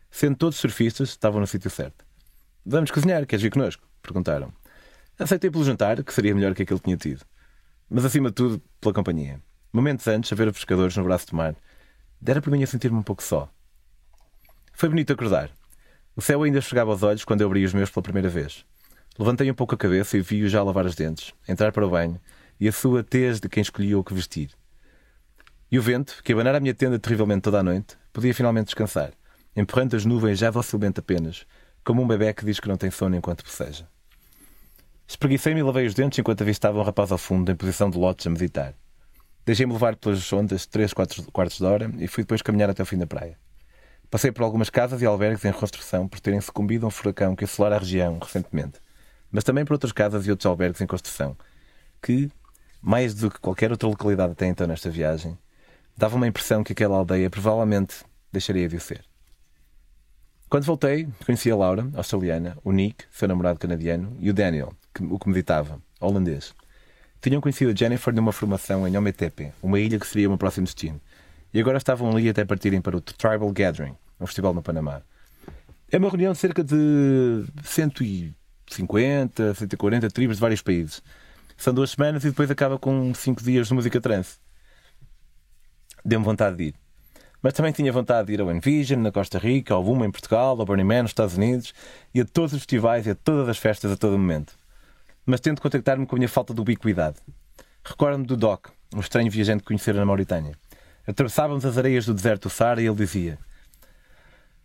Sendo 0.09 0.37
todos 0.37 0.57
surfistas, 0.57 1.09
estavam 1.09 1.39
no 1.39 1.47
sítio 1.47 1.69
certo. 1.69 2.05
Vamos 2.65 2.91
cozinhar, 2.91 3.25
queres 3.25 3.43
vir 3.43 3.51
connosco? 3.51 3.87
Perguntaram. 4.01 4.51
Aceitei 5.19 5.49
pelo 5.49 5.63
jantar, 5.63 6.03
que 6.03 6.13
seria 6.13 6.33
melhor 6.33 6.53
que 6.53 6.63
aquele 6.63 6.79
que 6.79 6.85
tinha 6.85 6.97
tido. 6.97 7.25
Mas 7.89 8.03
acima 8.03 8.29
de 8.29 8.35
tudo, 8.35 8.61
pela 8.81 8.93
companhia. 8.93 9.41
Momentos 9.71 10.07
antes, 10.07 10.31
a 10.31 10.35
ver 10.35 10.47
os 10.47 10.53
pescadores 10.53 10.95
no 10.97 11.03
braço 11.03 11.27
do 11.27 11.35
mar, 11.35 11.55
dera 12.19 12.41
para 12.41 12.51
mim 12.51 12.63
a 12.63 12.67
sentir-me 12.67 12.97
um 12.97 13.03
pouco 13.03 13.23
só. 13.23 13.49
Foi 14.73 14.89
bonito 14.89 15.13
acordar. 15.13 15.49
O 16.15 16.21
céu 16.21 16.43
ainda 16.43 16.59
chegava 16.59 16.91
aos 16.91 17.03
olhos 17.03 17.23
quando 17.23 17.41
eu 17.41 17.47
abri 17.47 17.63
os 17.63 17.73
meus 17.73 17.89
pela 17.89 18.03
primeira 18.03 18.27
vez. 18.27 18.65
Levantei 19.17 19.49
um 19.49 19.53
pouco 19.53 19.73
a 19.73 19.77
cabeça 19.77 20.17
e 20.17 20.21
vi-o 20.21 20.49
já 20.49 20.61
lavar 20.61 20.85
os 20.85 20.95
dentes, 20.95 21.33
entrar 21.47 21.71
para 21.71 21.85
o 21.85 21.89
banho 21.89 22.19
e 22.59 22.67
a 22.67 22.71
sua 22.71 23.03
tez 23.03 23.39
de 23.39 23.47
quem 23.47 23.61
escolhia 23.61 23.97
o 23.97 24.03
que 24.03 24.13
vestir. 24.13 24.51
E 25.71 25.79
o 25.79 25.81
vento, 25.81 26.21
que 26.23 26.33
abanara 26.33 26.57
a 26.57 26.61
minha 26.61 26.73
tenda 26.73 26.99
terrivelmente 26.99 27.41
toda 27.41 27.59
a 27.59 27.63
noite, 27.63 27.97
podia 28.11 28.33
finalmente 28.33 28.65
descansar, 28.65 29.13
empurrando 29.55 29.95
as 29.95 30.05
nuvens 30.05 30.39
já 30.39 30.51
docilmente 30.51 30.99
apenas, 30.99 31.45
como 31.83 32.01
um 32.01 32.07
bebê 32.07 32.33
que 32.33 32.45
diz 32.45 32.59
que 32.59 32.67
não 32.67 32.77
tem 32.77 32.91
sono 32.91 33.15
enquanto 33.15 33.43
boceja. 33.43 33.87
Espreguicei-me 35.07 35.61
e 35.61 35.63
lavei 35.63 35.87
os 35.87 35.93
dentes 35.93 36.19
enquanto 36.19 36.41
avistava 36.41 36.77
um 36.77 36.83
rapaz 36.83 37.13
ao 37.13 37.17
fundo, 37.17 37.49
em 37.49 37.55
posição 37.55 37.89
de 37.89 37.97
lotes, 37.97 38.27
a 38.27 38.29
meditar. 38.29 38.73
Deixei-me 39.45 39.71
levar 39.71 39.95
pelas 39.95 40.33
ondas 40.33 40.65
3, 40.65 40.91
4 40.91 41.31
quartos 41.31 41.57
de 41.57 41.63
hora 41.63 41.89
e 41.97 42.07
fui 42.07 42.23
depois 42.23 42.41
caminhar 42.41 42.69
até 42.69 42.83
o 42.83 42.85
fim 42.85 42.97
da 42.97 43.07
praia. 43.07 43.39
Passei 44.11 44.33
por 44.33 44.43
algumas 44.43 44.69
casas 44.69 45.01
e 45.01 45.05
albergues 45.05 45.45
em 45.45 45.51
reconstrução 45.51 46.09
por 46.09 46.19
terem 46.19 46.41
sucumbido 46.41 46.85
a 46.85 46.89
um 46.89 46.91
furacão 46.91 47.37
que 47.37 47.45
assolara 47.45 47.77
a 47.77 47.79
região 47.79 48.19
recentemente, 48.19 48.81
mas 49.31 49.45
também 49.45 49.63
por 49.63 49.73
outras 49.73 49.93
casas 49.93 50.27
e 50.27 50.29
outros 50.29 50.45
albergues 50.45 50.81
em 50.81 50.87
construção, 50.87 51.37
que, 52.01 52.29
mais 52.81 53.13
do 53.13 53.31
que 53.31 53.39
qualquer 53.39 53.71
outra 53.71 53.87
localidade 53.87 54.33
até 54.33 54.45
então 54.45 54.67
nesta 54.67 54.89
viagem, 54.89 55.37
dava 55.95 56.17
uma 56.17 56.27
impressão 56.27 56.65
que 56.65 56.73
aquela 56.73 56.97
aldeia 56.97 57.29
provavelmente 57.29 58.03
deixaria 58.29 58.67
de 58.67 58.75
o 58.75 58.81
ser. 58.81 59.06
Quando 60.49 60.63
voltei, 60.63 61.05
conheci 61.25 61.51
a 61.51 61.55
Laura, 61.57 61.85
australiana, 61.93 62.57
o 62.63 62.71
Nick, 62.71 63.03
seu 63.11 63.27
namorado 63.27 63.59
canadiano, 63.59 64.15
e 64.17 64.29
o 64.29 64.33
Daniel, 64.33 64.71
que, 64.93 65.03
o 65.03 65.19
que 65.19 65.27
meditava, 65.27 65.81
holandês. 65.99 66.55
Tinham 67.19 67.41
conhecido 67.41 67.71
a 67.71 67.75
Jennifer 67.75 68.13
numa 68.13 68.31
formação 68.31 68.87
em 68.87 68.95
Ometepe, 68.95 69.51
uma 69.61 69.77
ilha 69.77 69.99
que 69.99 70.07
seria 70.07 70.29
o 70.29 70.31
meu 70.31 70.37
próximo 70.37 70.63
destino. 70.65 71.01
E 71.53 71.59
agora 71.59 71.77
estavam 71.77 72.09
ali 72.11 72.29
até 72.29 72.45
partirem 72.45 72.79
para 72.79 72.95
o 72.95 73.01
Tribal 73.01 73.51
Gathering, 73.51 73.93
um 74.21 74.25
festival 74.25 74.53
no 74.53 74.63
Panamá. 74.63 75.01
É 75.91 75.97
uma 75.97 76.09
reunião 76.09 76.31
de 76.31 76.39
cerca 76.39 76.63
de 76.63 77.45
150, 77.65 79.53
140 79.53 80.09
tribos 80.09 80.37
de 80.37 80.41
vários 80.41 80.61
países. 80.61 81.03
São 81.57 81.73
duas 81.73 81.91
semanas 81.91 82.23
e 82.23 82.29
depois 82.29 82.49
acaba 82.49 82.79
com 82.79 83.13
cinco 83.13 83.43
dias 83.43 83.67
de 83.67 83.73
música 83.73 83.99
trance. 83.99 84.37
Deu-me 86.05 86.23
vontade 86.23 86.55
de 86.55 86.63
ir. 86.63 86.86
Mas 87.41 87.53
também 87.53 87.71
tinha 87.71 87.91
vontade 87.91 88.27
de 88.27 88.33
ir 88.33 88.41
ao 88.41 88.51
Envision, 88.51 88.99
na 88.99 89.11
Costa 89.11 89.37
Rica, 89.37 89.73
ao 89.73 89.83
Boom 89.83 90.03
em 90.03 90.11
Portugal, 90.11 90.59
ao 90.59 90.65
Burning 90.65 90.83
Man 90.83 91.03
nos 91.03 91.11
Estados 91.11 91.37
Unidos 91.37 91.73
e 92.13 92.21
a 92.21 92.25
todos 92.25 92.53
os 92.53 92.59
festivais 92.59 93.05
e 93.05 93.11
a 93.11 93.15
todas 93.15 93.47
as 93.47 93.57
festas 93.57 93.91
a 93.91 93.97
todo 93.97 94.17
momento 94.17 94.53
mas 95.27 95.41
tento 95.41 95.61
contactar-me 95.61 96.07
com 96.07 96.15
a 96.15 96.19
minha 96.19 96.29
falta 96.29 96.53
de 96.53 96.61
ubiquidade. 96.61 97.17
Recordo-me 97.83 98.25
do 98.25 98.37
Doc, 98.37 98.69
um 98.95 99.01
estranho 99.01 99.29
viajante 99.29 99.59
que 99.59 99.67
conhecera 99.67 99.99
na 99.99 100.05
Mauritânia. 100.05 100.57
Atravessávamos 101.05 101.65
as 101.65 101.77
areias 101.77 102.05
do 102.05 102.13
deserto 102.13 102.43
do 102.43 102.49
Saara 102.49 102.81
e 102.81 102.85
ele 102.85 102.95
dizia: 102.95 103.37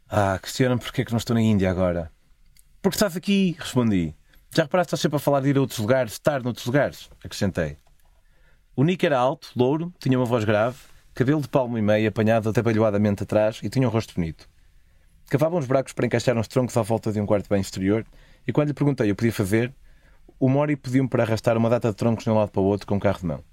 Ah, 0.09 0.39
questiona-me 0.41 0.81
porque 0.81 1.03
é 1.03 1.05
que 1.05 1.11
não 1.11 1.19
estou 1.19 1.35
na 1.35 1.43
Índia 1.43 1.69
agora. 1.69 2.13
Porque 2.81 2.95
estás 2.95 3.17
aqui, 3.17 3.57
respondi. 3.59 4.15
Já 4.55 4.63
reparaste, 4.63 4.89
estás 4.89 5.01
sempre 5.01 5.17
a 5.17 5.19
falar 5.19 5.41
de 5.41 5.49
ir 5.49 5.57
a 5.57 5.61
outros 5.61 5.81
lugares, 5.81 6.13
estar 6.13 6.43
noutros 6.43 6.67
lugares? 6.67 7.11
Acrescentei. 7.25 7.77
O 8.77 8.85
Nick 8.85 9.05
era 9.05 9.19
alto, 9.19 9.51
louro, 9.57 9.93
tinha 9.99 10.17
uma 10.17 10.27
voz 10.27 10.45
grave, 10.45 10.79
cabelo 11.15 11.41
de 11.41 11.49
palmo 11.49 11.77
e 11.77 11.83
meio 11.83 12.09
apanhado 12.09 12.49
atabalhoadamente 12.49 13.23
atrás 13.23 13.61
e 13.63 13.69
tinha 13.69 13.87
um 13.87 13.91
rosto 13.91 14.15
bonito. 14.15 14.49
Cavava 15.29 15.57
uns 15.57 15.67
buracos 15.67 15.93
para 15.93 16.07
encaixar 16.07 16.37
uns 16.37 16.49
troncos 16.49 16.77
à 16.77 16.83
volta 16.83 17.13
de 17.13 17.21
um 17.21 17.27
quarto 17.27 17.49
bem 17.49 17.61
exterior 17.61 18.05
e 18.47 18.53
quando 18.53 18.69
lhe 18.69 18.75
perguntei 18.75 19.11
o 19.11 19.15
que 19.15 19.19
podia 19.19 19.33
fazer, 19.33 19.73
o 20.39 20.49
Mori 20.49 20.77
pediu-me 20.77 21.09
para 21.09 21.23
arrastar 21.23 21.57
uma 21.57 21.71
data 21.71 21.91
de 21.91 21.97
troncos 21.97 22.25
de 22.25 22.31
um 22.31 22.35
lado 22.35 22.51
para 22.51 22.61
o 22.61 22.65
outro 22.65 22.87
com 22.87 22.97
um 22.97 23.01
carro 23.01 23.21
de 23.21 23.27
mão. 23.27 23.45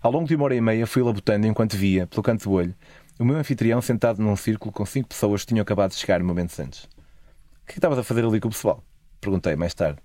Ao 0.00 0.12
longo 0.12 0.28
de 0.28 0.36
uma 0.36 0.44
hora 0.44 0.54
e 0.54 0.60
meia 0.60 0.86
fui 0.86 1.02
labutando 1.02 1.46
enquanto 1.46 1.76
via, 1.76 2.06
pelo 2.06 2.22
canto 2.22 2.44
do 2.44 2.52
olho, 2.52 2.74
o 3.18 3.24
meu 3.24 3.36
anfitrião 3.36 3.82
sentado 3.82 4.22
num 4.22 4.36
círculo 4.36 4.72
com 4.72 4.86
cinco 4.86 5.08
pessoas 5.08 5.42
que 5.42 5.48
tinham 5.48 5.62
acabado 5.62 5.90
de 5.90 5.96
chegar 5.96 6.22
momentos 6.22 6.58
antes. 6.60 6.84
O 6.84 7.66
que 7.66 7.74
estavas 7.74 7.98
a 7.98 8.04
fazer 8.04 8.24
ali 8.24 8.40
com 8.40 8.48
o 8.48 8.52
pessoal? 8.52 8.82
Perguntei 9.20 9.56
mais 9.56 9.74
tarde. 9.74 9.98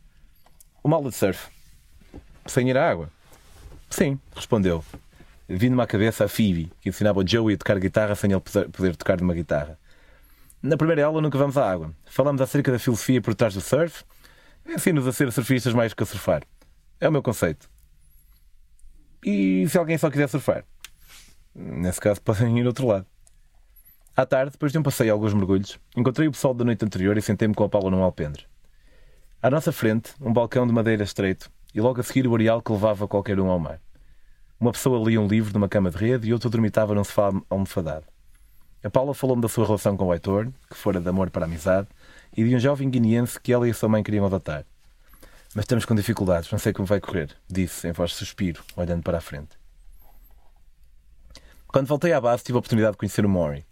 Uma 0.83 0.95
aula 0.95 1.09
de 1.09 1.15
surf. 1.15 1.47
Sem 2.47 2.69
ir 2.69 2.77
à 2.77 2.89
água? 2.89 3.09
Sim, 3.89 4.19
respondeu. 4.35 4.83
Vindo-me 5.55 5.81
à 5.81 5.87
cabeça 5.87 6.25
a 6.25 6.27
Phoebe, 6.27 6.71
que 6.81 6.89
ensinava 6.89 7.19
o 7.19 7.27
Joey 7.27 7.55
a 7.55 7.57
tocar 7.57 7.79
guitarra 7.79 8.15
sem 8.15 8.31
ele 8.31 8.41
poder 8.41 8.95
tocar 8.95 9.17
de 9.17 9.23
uma 9.23 9.33
guitarra. 9.33 9.79
Na 10.61 10.77
primeira 10.77 11.05
aula 11.05 11.21
nunca 11.21 11.37
vamos 11.37 11.57
à 11.57 11.69
água. 11.69 11.93
Falamos 12.05 12.41
acerca 12.41 12.71
da 12.71 12.79
filosofia 12.79 13.21
por 13.21 13.35
trás 13.35 13.53
do 13.53 13.61
surf 13.61 14.03
Ensina-nos 14.65 15.07
a 15.07 15.11
ser 15.11 15.31
surfistas 15.31 15.73
mais 15.73 15.93
que 15.93 16.03
a 16.03 16.05
surfar. 16.05 16.43
É 16.99 17.07
o 17.07 17.11
meu 17.11 17.21
conceito. 17.21 17.69
E 19.23 19.67
se 19.67 19.77
alguém 19.77 19.97
só 19.97 20.09
quiser 20.09 20.29
surfar? 20.29 20.65
Nesse 21.53 21.99
caso, 21.99 22.21
podem 22.23 22.59
ir 22.59 22.65
outro 22.65 22.87
lado. 22.87 23.05
À 24.15 24.25
tarde, 24.25 24.51
depois 24.51 24.71
de 24.71 24.77
um 24.77 24.83
passeio 24.83 25.07
e 25.07 25.11
alguns 25.11 25.33
mergulhos, 25.33 25.79
encontrei 25.97 26.27
o 26.27 26.31
pessoal 26.31 26.53
da 26.53 26.63
noite 26.63 26.85
anterior 26.85 27.17
e 27.17 27.21
sentei-me 27.21 27.53
com 27.53 27.63
a 27.63 27.69
Paula 27.69 27.89
num 27.89 28.03
alpendre. 28.03 28.45
À 29.41 29.49
nossa 29.49 29.71
frente, 29.71 30.13
um 30.21 30.31
balcão 30.31 30.65
de 30.65 30.71
madeira 30.71 31.03
estreito 31.03 31.51
e 31.73 31.81
logo 31.81 31.99
a 31.99 32.03
seguir 32.03 32.27
o 32.27 32.35
areal 32.35 32.61
que 32.61 32.71
levava 32.71 33.07
qualquer 33.07 33.39
um 33.39 33.49
ao 33.49 33.59
mar. 33.59 33.81
Uma 34.59 34.71
pessoa 34.71 35.03
lia 35.07 35.19
um 35.19 35.27
livro 35.27 35.53
numa 35.53 35.67
cama 35.67 35.89
de 35.89 35.97
rede 35.97 36.29
e 36.29 36.33
outra 36.33 36.49
dormitava 36.49 36.95
num 36.95 37.03
sofá 37.03 37.31
almofadado. 37.49 38.05
A 38.83 38.89
Paula 38.89 39.13
falou-me 39.13 39.41
da 39.41 39.47
sua 39.47 39.65
relação 39.65 39.95
com 39.95 40.05
o 40.05 40.13
Heitor, 40.13 40.51
que 40.69 40.75
fora 40.75 40.99
de 40.99 41.07
amor 41.07 41.29
para 41.29 41.45
amizade, 41.45 41.87
e 42.35 42.43
de 42.43 42.55
um 42.55 42.59
jovem 42.59 42.89
guineense 42.89 43.39
que 43.39 43.53
ela 43.53 43.67
e 43.67 43.71
a 43.71 43.73
sua 43.73 43.87
mãe 43.87 44.03
queriam 44.03 44.25
adotar. 44.25 44.65
Mas 45.55 45.63
estamos 45.63 45.85
com 45.85 45.95
dificuldades, 45.95 46.51
não 46.51 46.59
sei 46.59 46.73
como 46.73 46.85
vai 46.85 46.99
correr, 46.99 47.29
disse 47.49 47.87
em 47.87 47.91
voz 47.91 48.11
de 48.11 48.17
suspiro, 48.17 48.63
olhando 48.75 49.03
para 49.03 49.19
a 49.19 49.21
frente. 49.21 49.57
Quando 51.67 51.87
voltei 51.87 52.11
à 52.11 52.19
base, 52.19 52.43
tive 52.43 52.57
a 52.57 52.59
oportunidade 52.59 52.93
de 52.93 52.97
conhecer 52.97 53.25
o 53.25 53.29
Mori. 53.29 53.65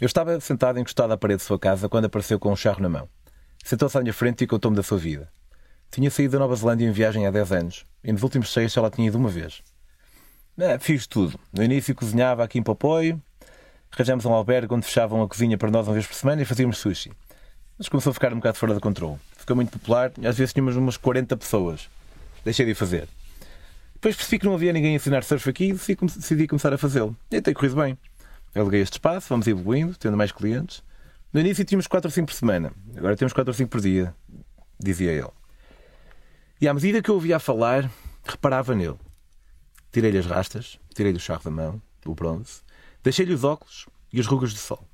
Eu 0.00 0.06
estava 0.06 0.38
sentado 0.40 0.78
encostado 0.78 1.12
à 1.12 1.16
parede 1.16 1.40
de 1.40 1.46
sua 1.46 1.58
casa 1.58 1.88
quando 1.88 2.04
apareceu 2.04 2.38
com 2.38 2.52
um 2.52 2.56
charro 2.56 2.82
na 2.82 2.88
mão. 2.88 3.08
Sentou-se 3.64 3.96
à 3.98 4.00
minha 4.00 4.12
frente 4.12 4.44
e 4.44 4.46
contou-me 4.46 4.76
da 4.76 4.82
sua 4.82 4.98
vida. 4.98 5.28
Tinha 5.90 6.10
saído 6.10 6.32
da 6.32 6.38
Nova 6.38 6.54
Zelândia 6.54 6.86
em 6.86 6.92
viagem 6.92 7.26
há 7.26 7.30
10 7.30 7.52
anos 7.52 7.86
e 8.04 8.12
nos 8.12 8.22
últimos 8.22 8.52
seis 8.52 8.72
só 8.72 8.80
lá 8.80 8.90
tinha 8.90 9.08
ido 9.08 9.18
uma 9.18 9.28
vez. 9.28 9.62
É, 10.58 10.78
fiz 10.78 11.06
tudo. 11.06 11.38
No 11.52 11.62
início 11.62 11.94
cozinhava 11.94 12.42
aqui 12.42 12.58
em 12.58 12.62
Popoio, 12.62 13.20
arranjamos 13.92 14.24
um 14.24 14.32
albergue 14.32 14.72
onde 14.72 14.86
fechavam 14.86 15.22
a 15.22 15.28
cozinha 15.28 15.58
para 15.58 15.70
nós 15.70 15.86
uma 15.86 15.92
vez 15.92 16.06
por 16.06 16.14
semana 16.14 16.40
e 16.40 16.44
fazíamos 16.46 16.78
sushi. 16.78 17.12
Mas 17.78 17.90
começou 17.90 18.10
a 18.10 18.14
ficar 18.14 18.32
um 18.32 18.36
bocado 18.36 18.56
fora 18.56 18.72
de 18.72 18.80
controle. 18.80 19.18
Ficou 19.36 19.54
muito 19.54 19.70
popular 19.70 20.12
às 20.24 20.38
vezes 20.38 20.54
tínhamos 20.54 20.74
umas 20.76 20.96
40 20.96 21.36
pessoas. 21.36 21.90
Deixei 22.42 22.64
de 22.64 22.74
fazer. 22.74 23.06
Depois 23.94 24.16
percebi 24.16 24.38
que 24.38 24.46
não 24.46 24.54
havia 24.54 24.72
ninguém 24.72 24.92
a 24.92 24.96
ensinar 24.96 25.24
surf 25.24 25.48
aqui 25.48 25.64
e 25.70 25.72
decidi 25.72 26.46
começar 26.46 26.72
a 26.72 26.78
fazê-lo. 26.78 27.14
E 27.30 27.40
tem 27.42 27.52
corrido 27.52 27.76
bem. 27.76 27.98
Aluguei 28.54 28.80
este 28.80 28.94
espaço, 28.94 29.28
vamos 29.28 29.46
evoluindo, 29.46 29.94
tendo 29.98 30.16
mais 30.16 30.32
clientes. 30.32 30.82
No 31.32 31.40
início 31.40 31.64
tínhamos 31.66 31.86
4 31.86 32.08
ou 32.08 32.12
5 32.12 32.26
por 32.26 32.34
semana. 32.34 32.72
Agora 32.96 33.14
temos 33.14 33.34
4 33.34 33.50
ou 33.50 33.54
5 33.54 33.68
por 33.68 33.80
dia, 33.80 34.14
dizia 34.80 35.12
ele. 35.12 35.28
E 36.58 36.66
à 36.66 36.72
medida 36.72 37.02
que 37.02 37.10
eu 37.10 37.14
ouvia 37.14 37.38
falar, 37.38 37.90
reparava 38.24 38.74
nele. 38.74 38.96
Tirei-lhe 39.96 40.18
as 40.18 40.26
rastas, 40.26 40.78
tirei-lhe 40.94 41.16
o 41.16 41.20
charro 41.20 41.42
da 41.42 41.50
mão, 41.50 41.80
o 42.04 42.14
bronze, 42.14 42.60
deixei-lhe 43.02 43.32
os 43.32 43.44
óculos 43.44 43.86
e 44.12 44.20
as 44.20 44.26
rugas 44.26 44.52
de 44.52 44.58
sol. 44.58 44.86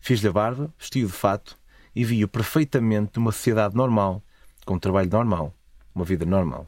Fiz-lhe 0.00 0.26
a 0.26 0.32
barba, 0.32 0.74
vestido 0.76 1.06
de 1.06 1.12
fato 1.12 1.56
e 1.94 2.04
vi-o 2.04 2.26
perfeitamente 2.26 3.12
numa 3.14 3.30
sociedade 3.30 3.76
normal, 3.76 4.20
com 4.66 4.74
um 4.74 4.80
trabalho 4.80 5.08
normal, 5.08 5.54
uma 5.94 6.04
vida 6.04 6.26
normal. 6.26 6.66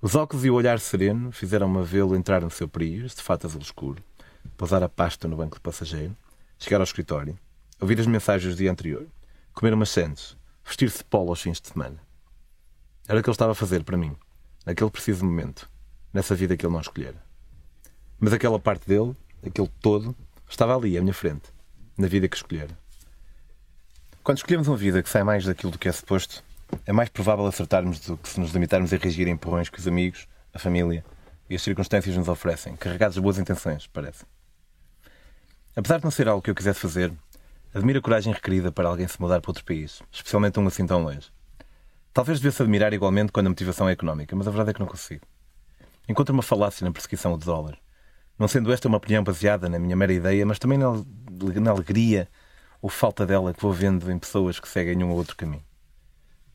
Os 0.00 0.14
óculos 0.14 0.46
e 0.46 0.50
o 0.50 0.54
olhar 0.54 0.80
sereno 0.80 1.30
fizeram-me 1.30 1.84
vê-lo 1.84 2.16
entrar 2.16 2.40
no 2.40 2.50
seu 2.50 2.66
Prius, 2.66 3.14
de 3.14 3.20
fato 3.20 3.46
azul 3.46 3.60
escuro, 3.60 4.02
pousar 4.56 4.82
a 4.82 4.88
pasta 4.88 5.28
no 5.28 5.36
banco 5.36 5.56
de 5.56 5.60
passageiro, 5.60 6.16
chegar 6.58 6.78
ao 6.78 6.84
escritório, 6.84 7.38
ouvir 7.78 8.00
as 8.00 8.06
mensagens 8.06 8.54
do 8.54 8.58
dia 8.58 8.72
anterior, 8.72 9.06
comer 9.52 9.74
umas 9.74 9.90
sandes, 9.90 10.38
vestir-se 10.64 10.96
de 10.96 11.04
polo 11.04 11.28
aos 11.28 11.42
fins 11.42 11.60
de 11.60 11.68
semana. 11.68 12.00
Era 13.06 13.20
o 13.20 13.22
que 13.22 13.28
ele 13.28 13.34
estava 13.34 13.52
a 13.52 13.54
fazer 13.54 13.84
para 13.84 13.98
mim, 13.98 14.16
naquele 14.64 14.90
preciso 14.90 15.22
momento, 15.22 15.68
nessa 16.14 16.34
vida 16.34 16.56
que 16.56 16.64
ele 16.64 16.72
não 16.72 16.80
escolhera. 16.80 17.20
Mas 18.20 18.32
aquela 18.32 18.58
parte 18.58 18.86
dele, 18.88 19.14
aquele 19.44 19.68
todo, 19.80 20.16
estava 20.48 20.74
ali, 20.76 20.96
à 20.96 21.02
minha 21.02 21.12
frente, 21.12 21.52
na 21.98 22.06
vida 22.06 22.28
que 22.28 22.36
escolhera. 22.36 22.70
Quando 24.22 24.38
escolhemos 24.38 24.68
uma 24.68 24.76
vida 24.76 25.02
que 25.02 25.10
sai 25.10 25.24
mais 25.24 25.44
daquilo 25.44 25.72
do 25.72 25.78
que 25.78 25.88
é 25.88 25.92
suposto, 25.92 26.42
é 26.86 26.92
mais 26.92 27.08
provável 27.08 27.44
acertarmos 27.46 28.00
do 28.00 28.16
que 28.16 28.28
se 28.28 28.40
nos 28.40 28.52
limitarmos 28.52 28.92
a 28.92 28.96
reagir 28.96 29.26
a 29.26 29.30
empurrões 29.30 29.68
que 29.68 29.78
os 29.78 29.86
amigos, 29.86 30.26
a 30.54 30.58
família 30.58 31.04
e 31.50 31.56
as 31.56 31.62
circunstâncias 31.62 32.16
nos 32.16 32.28
oferecem, 32.28 32.76
carregados 32.76 33.16
de 33.16 33.20
boas 33.20 33.38
intenções, 33.38 33.86
parece. 33.86 34.24
Apesar 35.76 35.98
de 35.98 36.04
não 36.04 36.10
ser 36.10 36.28
algo 36.28 36.40
que 36.40 36.50
eu 36.50 36.54
quisesse 36.54 36.80
fazer, 36.80 37.12
admiro 37.74 37.98
a 37.98 38.02
coragem 38.02 38.32
requerida 38.32 38.70
para 38.70 38.88
alguém 38.88 39.06
se 39.08 39.20
mudar 39.20 39.40
para 39.40 39.50
outro 39.50 39.64
país, 39.64 40.00
especialmente 40.10 40.58
um 40.58 40.66
assim 40.66 40.86
tão 40.86 41.02
longe. 41.02 41.30
Talvez 42.12 42.38
devesse 42.38 42.62
admirar 42.62 42.92
igualmente 42.94 43.32
quando 43.32 43.48
a 43.48 43.50
motivação 43.50 43.88
é 43.88 43.92
económica, 43.92 44.34
mas 44.36 44.46
a 44.46 44.50
verdade 44.50 44.70
é 44.70 44.72
que 44.72 44.80
não 44.80 44.86
consigo. 44.86 45.26
Encontro 46.08 46.34
uma 46.34 46.42
falácia 46.42 46.84
na 46.84 46.92
perseguição 46.92 47.36
do 47.36 47.44
dólar. 47.44 47.78
Não 48.38 48.46
sendo 48.46 48.72
esta 48.72 48.88
uma 48.88 48.98
opinião 48.98 49.24
baseada 49.24 49.68
na 49.68 49.78
minha 49.78 49.96
mera 49.96 50.12
ideia, 50.12 50.44
mas 50.44 50.58
também 50.58 50.78
na, 50.78 51.70
alegria 51.70 52.28
ou 52.82 52.90
falta 52.90 53.24
dela 53.24 53.54
que 53.54 53.62
vou 53.62 53.72
vendo 53.72 54.10
em 54.10 54.18
pessoas 54.18 54.60
que 54.60 54.68
seguem 54.68 55.02
um 55.02 55.10
ou 55.10 55.16
outro 55.16 55.36
caminho. 55.36 55.64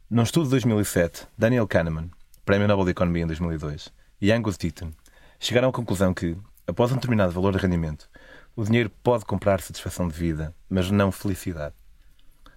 Num 0.09 0.23
estudo 0.23 0.45
de 0.45 0.51
2007, 0.51 1.27
Daniel 1.37 1.67
Kahneman, 1.67 2.11
Prémio 2.45 2.67
Nobel 2.67 2.85
de 2.85 2.91
Economia 2.91 3.23
em 3.23 3.27
2002, 3.27 3.89
e 4.21 4.31
Angus 4.31 4.57
Deaton 4.57 4.91
chegaram 5.39 5.69
à 5.69 5.71
conclusão 5.71 6.13
que, 6.13 6.37
após 6.67 6.91
um 6.91 6.95
determinado 6.95 7.31
valor 7.31 7.53
de 7.53 7.59
rendimento, 7.59 8.07
o 8.55 8.63
dinheiro 8.63 8.91
pode 9.01 9.25
comprar 9.25 9.61
satisfação 9.61 10.07
de 10.07 10.13
vida, 10.13 10.53
mas 10.69 10.91
não 10.91 11.11
felicidade. 11.11 11.73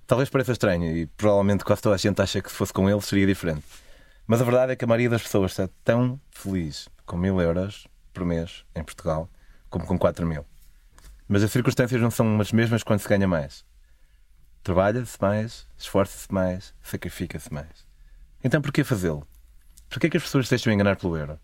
Talvez 0.06 0.28
pareça 0.28 0.52
estranho 0.52 0.94
e 0.94 1.06
provavelmente 1.06 1.64
quase 1.64 1.80
toda 1.80 1.94
a 1.94 1.98
gente 1.98 2.20
acha 2.20 2.42
que 2.42 2.50
se 2.50 2.56
fosse 2.56 2.72
com 2.72 2.90
ele 2.90 3.00
seria 3.00 3.26
diferente. 3.26 3.62
Mas 4.32 4.40
a 4.40 4.44
verdade 4.44 4.72
é 4.72 4.76
que 4.76 4.82
a 4.86 4.88
maioria 4.88 5.10
das 5.10 5.22
pessoas 5.22 5.50
está 5.50 5.68
tão 5.84 6.18
feliz 6.30 6.88
com 7.04 7.18
mil 7.18 7.38
euros 7.38 7.86
por 8.14 8.24
mês 8.24 8.64
em 8.74 8.82
Portugal 8.82 9.28
como 9.68 9.84
com 9.84 9.98
4 9.98 10.26
mil. 10.26 10.46
Mas 11.28 11.42
as 11.42 11.52
circunstâncias 11.52 12.00
não 12.00 12.10
são 12.10 12.40
as 12.40 12.50
mesmas 12.50 12.82
quando 12.82 13.00
se 13.00 13.08
ganha 13.10 13.28
mais. 13.28 13.62
Trabalha-se 14.62 15.20
mais, 15.20 15.68
esforça-se 15.76 16.32
mais, 16.32 16.74
sacrifica-se 16.82 17.52
mais. 17.52 17.86
Então 18.42 18.62
porquê 18.62 18.82
fazê-lo? 18.82 19.28
Porquê 19.90 20.08
que 20.08 20.16
as 20.16 20.22
pessoas 20.22 20.46
se 20.46 20.52
deixam 20.52 20.72
enganar 20.72 20.96
pelo 20.96 21.14
euro? 21.14 21.38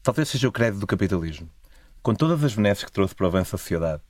Talvez 0.00 0.28
seja 0.28 0.46
o 0.46 0.52
crédito 0.52 0.78
do 0.78 0.86
capitalismo. 0.86 1.50
Com 2.04 2.14
todas 2.14 2.44
as 2.44 2.54
benesses 2.54 2.84
que 2.84 2.92
trouxe 2.92 3.16
para 3.16 3.24
o 3.24 3.26
avanço 3.26 3.50
da 3.50 3.58
sociedade, 3.58 4.02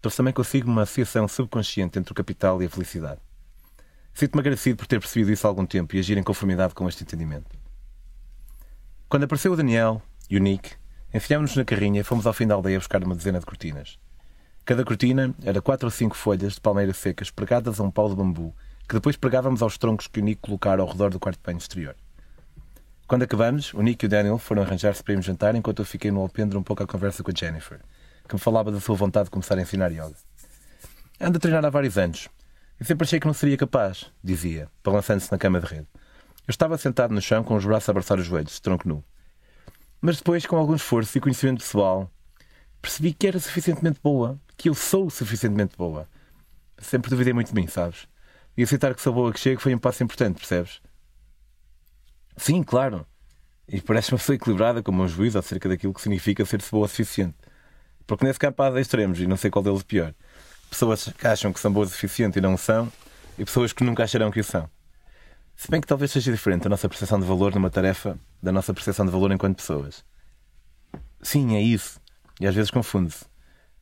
trouxe 0.00 0.18
também 0.18 0.32
consigo 0.32 0.70
uma 0.70 0.82
associação 0.82 1.26
subconsciente 1.26 1.98
entre 1.98 2.12
o 2.12 2.14
capital 2.14 2.62
e 2.62 2.66
a 2.66 2.70
felicidade. 2.70 3.20
Sinto-me 4.14 4.40
agradecido 4.40 4.78
por 4.78 4.86
ter 4.86 4.98
percebido 4.98 5.30
isso 5.30 5.46
há 5.46 5.50
algum 5.50 5.66
tempo 5.66 5.96
e 5.96 5.98
agir 5.98 6.16
em 6.16 6.22
conformidade 6.22 6.74
com 6.74 6.88
este 6.88 7.02
entendimento. 7.02 7.55
Quando 9.08 9.22
apareceu 9.22 9.52
o 9.52 9.56
Daniel 9.56 10.02
e 10.28 10.36
o 10.36 10.40
Nick, 10.40 10.72
enfiámos-nos 11.14 11.56
na 11.56 11.64
carrinha 11.64 12.00
e 12.00 12.04
fomos 12.04 12.26
ao 12.26 12.32
fim 12.32 12.46
da 12.46 12.54
aldeia 12.54 12.78
buscar 12.78 13.02
uma 13.04 13.14
dezena 13.14 13.38
de 13.38 13.46
cortinas. 13.46 13.98
Cada 14.64 14.84
cortina 14.84 15.32
era 15.44 15.62
quatro 15.62 15.86
ou 15.86 15.90
cinco 15.92 16.16
folhas 16.16 16.54
de 16.54 16.60
palmeiras 16.60 16.96
secas 16.96 17.30
pregadas 17.30 17.78
a 17.78 17.84
um 17.84 17.90
pau 17.90 18.08
de 18.08 18.16
bambu, 18.16 18.52
que 18.88 18.94
depois 18.94 19.16
pregávamos 19.16 19.62
aos 19.62 19.78
troncos 19.78 20.08
que 20.08 20.18
o 20.18 20.22
Nick 20.24 20.40
colocara 20.42 20.82
ao 20.82 20.88
redor 20.88 21.10
do 21.10 21.20
quarto 21.20 21.38
de 21.38 21.44
banho 21.44 21.58
exterior. 21.58 21.94
Quando 23.06 23.22
acabamos, 23.22 23.72
o 23.74 23.80
Nick 23.80 24.04
e 24.04 24.06
o 24.06 24.08
Daniel 24.08 24.38
foram 24.38 24.62
arranjar-se 24.62 25.04
para 25.04 25.12
irmos 25.12 25.26
jantar 25.26 25.54
enquanto 25.54 25.80
eu 25.80 25.86
fiquei 25.86 26.10
no 26.10 26.20
alpendre 26.20 26.58
um 26.58 26.62
pouco 26.62 26.82
à 26.82 26.86
conversa 26.86 27.22
com 27.22 27.30
a 27.30 27.34
Jennifer, 27.34 27.78
que 28.28 28.34
me 28.34 28.40
falava 28.40 28.72
da 28.72 28.80
sua 28.80 28.96
vontade 28.96 29.26
de 29.26 29.30
começar 29.30 29.56
a 29.56 29.62
ensinar 29.62 29.92
yoga. 29.92 30.16
Ando 31.20 31.36
a 31.36 31.40
treinar 31.40 31.64
há 31.64 31.70
vários 31.70 31.96
anos 31.96 32.28
eu 32.78 32.84
sempre 32.84 33.04
achei 33.04 33.18
que 33.18 33.26
não 33.26 33.32
seria 33.32 33.56
capaz, 33.56 34.12
dizia, 34.22 34.68
balançando-se 34.84 35.32
na 35.32 35.38
cama 35.38 35.60
de 35.60 35.66
rede. 35.66 35.86
Eu 36.46 36.52
estava 36.52 36.78
sentado 36.78 37.12
no 37.12 37.20
chão 37.20 37.42
com 37.42 37.56
os 37.56 37.64
braços 37.64 37.88
a 37.88 37.92
abraçar 37.92 38.18
os 38.18 38.26
joelhos, 38.26 38.60
tronco 38.60 38.88
nu. 38.88 39.04
Mas 40.00 40.18
depois, 40.18 40.46
com 40.46 40.56
algum 40.56 40.74
esforço 40.74 41.16
e 41.16 41.20
conhecimento 41.20 41.58
pessoal, 41.58 42.10
percebi 42.80 43.12
que 43.12 43.26
era 43.26 43.38
suficientemente 43.38 43.98
boa, 44.02 44.38
que 44.56 44.68
eu 44.68 44.74
sou 44.74 45.10
suficientemente 45.10 45.76
boa. 45.76 46.08
Sempre 46.78 47.10
duvidei 47.10 47.32
muito 47.32 47.48
de 47.48 47.54
mim, 47.54 47.66
sabes? 47.66 48.06
E 48.56 48.62
aceitar 48.62 48.94
que 48.94 49.02
sou 49.02 49.12
boa 49.12 49.32
que 49.32 49.40
chego 49.40 49.60
foi 49.60 49.74
um 49.74 49.78
passo 49.78 50.04
importante, 50.04 50.36
percebes? 50.36 50.80
Sim, 52.36 52.62
claro. 52.62 53.06
E 53.66 53.80
parece 53.80 54.12
uma 54.12 54.18
pessoa 54.18 54.36
equilibrada 54.36 54.82
com 54.82 54.92
o 54.92 54.94
meu 54.94 55.08
juízo 55.08 55.38
acerca 55.38 55.68
daquilo 55.68 55.92
que 55.92 56.00
significa 56.00 56.44
ser-se 56.44 56.70
boa 56.70 56.84
o 56.84 56.88
suficiente. 56.88 57.36
Porque 58.06 58.24
nesse 58.24 58.38
campo 58.38 58.62
há 58.62 58.80
extremos 58.80 59.18
e 59.20 59.26
não 59.26 59.36
sei 59.36 59.50
qual 59.50 59.64
deles 59.64 59.82
pior 59.82 60.14
pessoas 60.68 61.12
que 61.16 61.26
acham 61.26 61.52
que 61.52 61.60
são 61.60 61.72
boas 61.72 61.90
o 61.90 61.92
suficiente 61.92 62.38
e 62.38 62.42
não 62.42 62.56
são, 62.56 62.90
e 63.38 63.44
pessoas 63.44 63.72
que 63.72 63.84
nunca 63.84 64.04
acharão 64.04 64.30
que 64.30 64.40
o 64.40 64.44
são. 64.44 64.68
Se 65.56 65.70
bem 65.70 65.80
que 65.80 65.86
talvez 65.86 66.10
seja 66.10 66.30
diferente 66.30 66.66
a 66.66 66.70
nossa 66.70 66.86
percepção 66.86 67.18
de 67.18 67.24
valor 67.24 67.54
numa 67.54 67.70
tarefa 67.70 68.18
da 68.42 68.52
nossa 68.52 68.74
percepção 68.74 69.06
de 69.06 69.10
valor 69.10 69.32
enquanto 69.32 69.56
pessoas. 69.56 70.04
Sim, 71.22 71.56
é 71.56 71.62
isso. 71.62 71.98
E 72.38 72.46
às 72.46 72.54
vezes 72.54 72.70
confunde-se. 72.70 73.24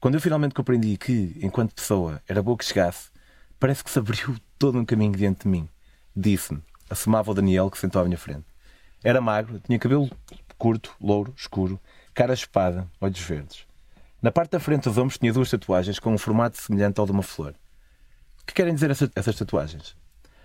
Quando 0.00 0.14
eu 0.14 0.20
finalmente 0.20 0.54
compreendi 0.54 0.96
que, 0.96 1.36
enquanto 1.42 1.74
pessoa, 1.74 2.22
era 2.28 2.40
boa 2.40 2.56
que 2.56 2.64
chegasse, 2.64 3.10
parece 3.58 3.82
que 3.82 3.90
se 3.90 3.98
abriu 3.98 4.36
todo 4.56 4.78
um 4.78 4.84
caminho 4.84 5.12
diante 5.12 5.42
de 5.42 5.48
mim. 5.48 5.68
Disse-me, 6.14 6.62
assomava 6.88 7.32
o 7.32 7.34
Daniel 7.34 7.68
que 7.68 7.78
sentou 7.78 8.00
à 8.00 8.04
minha 8.04 8.16
frente. 8.16 8.46
Era 9.02 9.20
magro, 9.20 9.58
tinha 9.58 9.78
cabelo 9.78 10.08
curto, 10.56 10.94
louro, 11.00 11.34
escuro, 11.36 11.80
cara 12.14 12.32
espada, 12.32 12.88
olhos 13.00 13.18
verdes. 13.18 13.66
Na 14.22 14.30
parte 14.30 14.52
da 14.52 14.60
frente 14.60 14.84
dos 14.84 14.96
ombros 14.96 15.18
tinha 15.18 15.32
duas 15.32 15.50
tatuagens 15.50 15.98
com 15.98 16.14
um 16.14 16.18
formato 16.18 16.56
semelhante 16.56 17.00
ao 17.00 17.06
de 17.06 17.12
uma 17.12 17.22
flor. 17.22 17.52
O 18.40 18.46
que 18.46 18.54
querem 18.54 18.72
dizer 18.72 18.90
essas, 18.92 19.10
essas 19.16 19.36
tatuagens? 19.36 19.96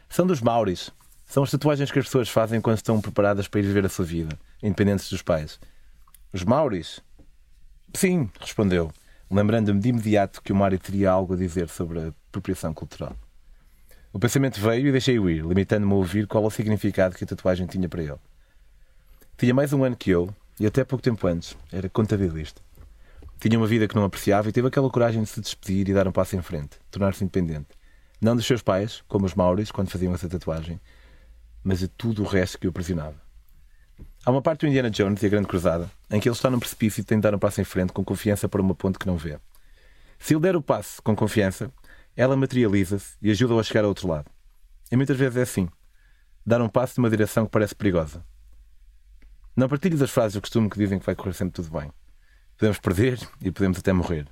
São 0.10 0.26
dos 0.26 0.42
Mauris. 0.42 0.92
São 1.30 1.44
as 1.44 1.52
tatuagens 1.52 1.92
que 1.92 2.00
as 2.00 2.06
pessoas 2.06 2.28
fazem 2.28 2.60
quando 2.60 2.78
estão 2.78 3.00
preparadas 3.00 3.48
para 3.48 3.60
ir 3.60 3.64
viver 3.64 3.86
a 3.86 3.90
sua 3.90 4.04
vida, 4.04 4.36
independentes 4.64 5.08
dos 5.12 5.22
pais. 5.22 5.60
Os 6.34 6.44
Mauris? 6.44 7.02
Sim, 7.94 8.32
respondeu, 8.40 8.92
lembrando-me 9.30 9.80
de 9.80 9.90
imediato 9.90 10.42
que 10.42 10.52
o 10.52 10.56
Mário 10.56 10.80
teria 10.80 11.12
algo 11.12 11.36
a 11.36 11.38
dizer 11.38 11.70
sobre 11.70 12.00
a 12.00 12.08
apropriação 12.08 12.74
cultural. 12.74 13.16
O 14.12 14.18
pensamento 14.18 14.60
veio 14.60 14.88
e 14.88 14.92
deixei-o 14.92 15.30
ir, 15.30 15.46
limitando-me 15.46 15.94
a 15.94 15.98
ouvir 15.98 16.26
qual 16.26 16.44
o 16.44 16.50
significado 16.50 17.16
que 17.16 17.24
a 17.24 17.28
tatuagem 17.28 17.68
tinha 17.68 17.88
para 17.88 18.02
ele. 18.02 18.16
Tinha 19.38 19.54
mais 19.54 19.72
um 19.72 19.84
ano 19.84 19.96
que 19.96 20.10
eu, 20.10 20.34
e 20.60 20.66
até 20.66 20.84
pouco 20.84 21.04
tempo 21.04 21.28
antes, 21.28 21.56
era 21.72 21.88
contabilista. 21.88 22.60
Tinha 23.40 23.56
uma 23.56 23.68
vida 23.68 23.88
que 23.88 23.96
não 23.96 24.04
apreciava 24.04 24.50
e 24.50 24.52
teve 24.52 24.68
aquela 24.68 24.90
coragem 24.90 25.22
de 25.22 25.30
se 25.30 25.40
despedir 25.40 25.90
e 25.90 25.94
dar 25.94 26.08
um 26.08 26.12
passo 26.12 26.36
em 26.36 26.42
frente, 26.42 26.80
tornar-se 26.90 27.24
independente. 27.24 27.68
Não 28.20 28.36
dos 28.36 28.48
seus 28.48 28.64
pais, 28.64 29.04
como 29.08 29.28
os 29.28 29.36
Mauris, 29.36 29.72
quando 29.72 29.92
faziam 29.92 30.16
essa 30.16 30.28
tatuagem, 30.28 30.82
mas 31.64 31.84
a 31.84 31.88
tudo 31.88 32.24
o 32.24 32.26
resto 32.26 32.60
que 32.60 32.68
o 32.68 32.70
aprisionava. 32.70 33.16
Há 34.26 34.32
uma 34.32 34.42
parte 34.42 34.62
do 34.62 34.68
Indiana 34.68 34.90
Jones 34.90 35.24
e 35.24 35.26
a 35.26 35.30
Grande 35.30 35.48
Cruzada 35.48 35.90
em 36.10 36.20
que 36.20 36.28
ele 36.28 36.36
está 36.36 36.50
num 36.50 36.60
precipício 36.60 37.02
e 37.02 37.04
tem 37.04 37.18
de 37.18 37.24
dar 37.24 37.34
um 37.34 37.40
passo 37.40 37.62
em 37.62 37.64
frente 37.64 37.94
com 37.94 38.04
confiança 38.04 38.50
para 38.50 38.62
uma 38.62 38.76
ponte 38.76 39.00
que 39.00 39.08
não 39.08 39.18
vê. 39.18 39.40
Se 40.18 40.34
ele 40.34 40.42
der 40.42 40.56
o 40.56 40.62
passo 40.62 41.02
com 41.02 41.16
confiança, 41.16 41.72
ela 42.16 42.36
materializa-se 42.36 43.16
e 43.22 43.32
ajuda-o 43.32 43.60
a 43.60 43.64
chegar 43.64 43.84
ao 43.84 43.90
outro 43.90 44.08
lado. 44.08 44.30
E 44.92 44.96
muitas 44.96 45.18
vezes 45.18 45.38
é 45.38 45.42
assim: 45.42 45.70
dar 46.46 46.62
um 46.62 46.68
passo 46.68 47.00
numa 47.00 47.10
direção 47.10 47.46
que 47.46 47.52
parece 47.52 47.74
perigosa. 47.74 48.24
Não 49.56 49.70
partilhes 49.70 50.02
as 50.02 50.10
frases 50.10 50.34
do 50.34 50.42
costume 50.42 50.70
que 50.70 50.78
dizem 50.78 51.00
que 51.00 51.06
vai 51.06 51.16
correr 51.16 51.34
sempre 51.34 51.54
tudo 51.54 51.72
bem. 51.72 51.92
Podemos 52.58 52.80
perder 52.80 53.20
e 53.42 53.52
podemos 53.52 53.80
até 53.80 53.94
morrer. 53.94 54.28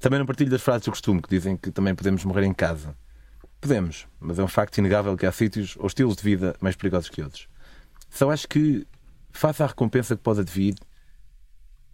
Também 0.00 0.18
não 0.18 0.26
partilho 0.26 0.50
das 0.50 0.62
frases 0.62 0.84
do 0.84 0.90
costume 0.90 1.20
que 1.20 1.28
dizem 1.28 1.56
que 1.56 1.70
também 1.70 1.94
podemos 1.94 2.24
morrer 2.24 2.44
em 2.44 2.52
casa. 2.52 2.96
Podemos, 3.64 4.06
mas 4.20 4.38
é 4.38 4.42
um 4.42 4.46
facto 4.46 4.76
inegável 4.76 5.16
que 5.16 5.24
há 5.24 5.32
sítios 5.32 5.74
ou 5.78 5.86
estilos 5.86 6.16
de 6.16 6.22
vida 6.22 6.54
mais 6.60 6.76
perigosos 6.76 7.08
que 7.08 7.22
outros. 7.22 7.48
Só 8.10 8.30
acho 8.30 8.46
que, 8.46 8.86
face 9.32 9.62
à 9.62 9.66
recompensa 9.66 10.14
que 10.14 10.22
pode 10.22 10.40
advir, 10.40 10.74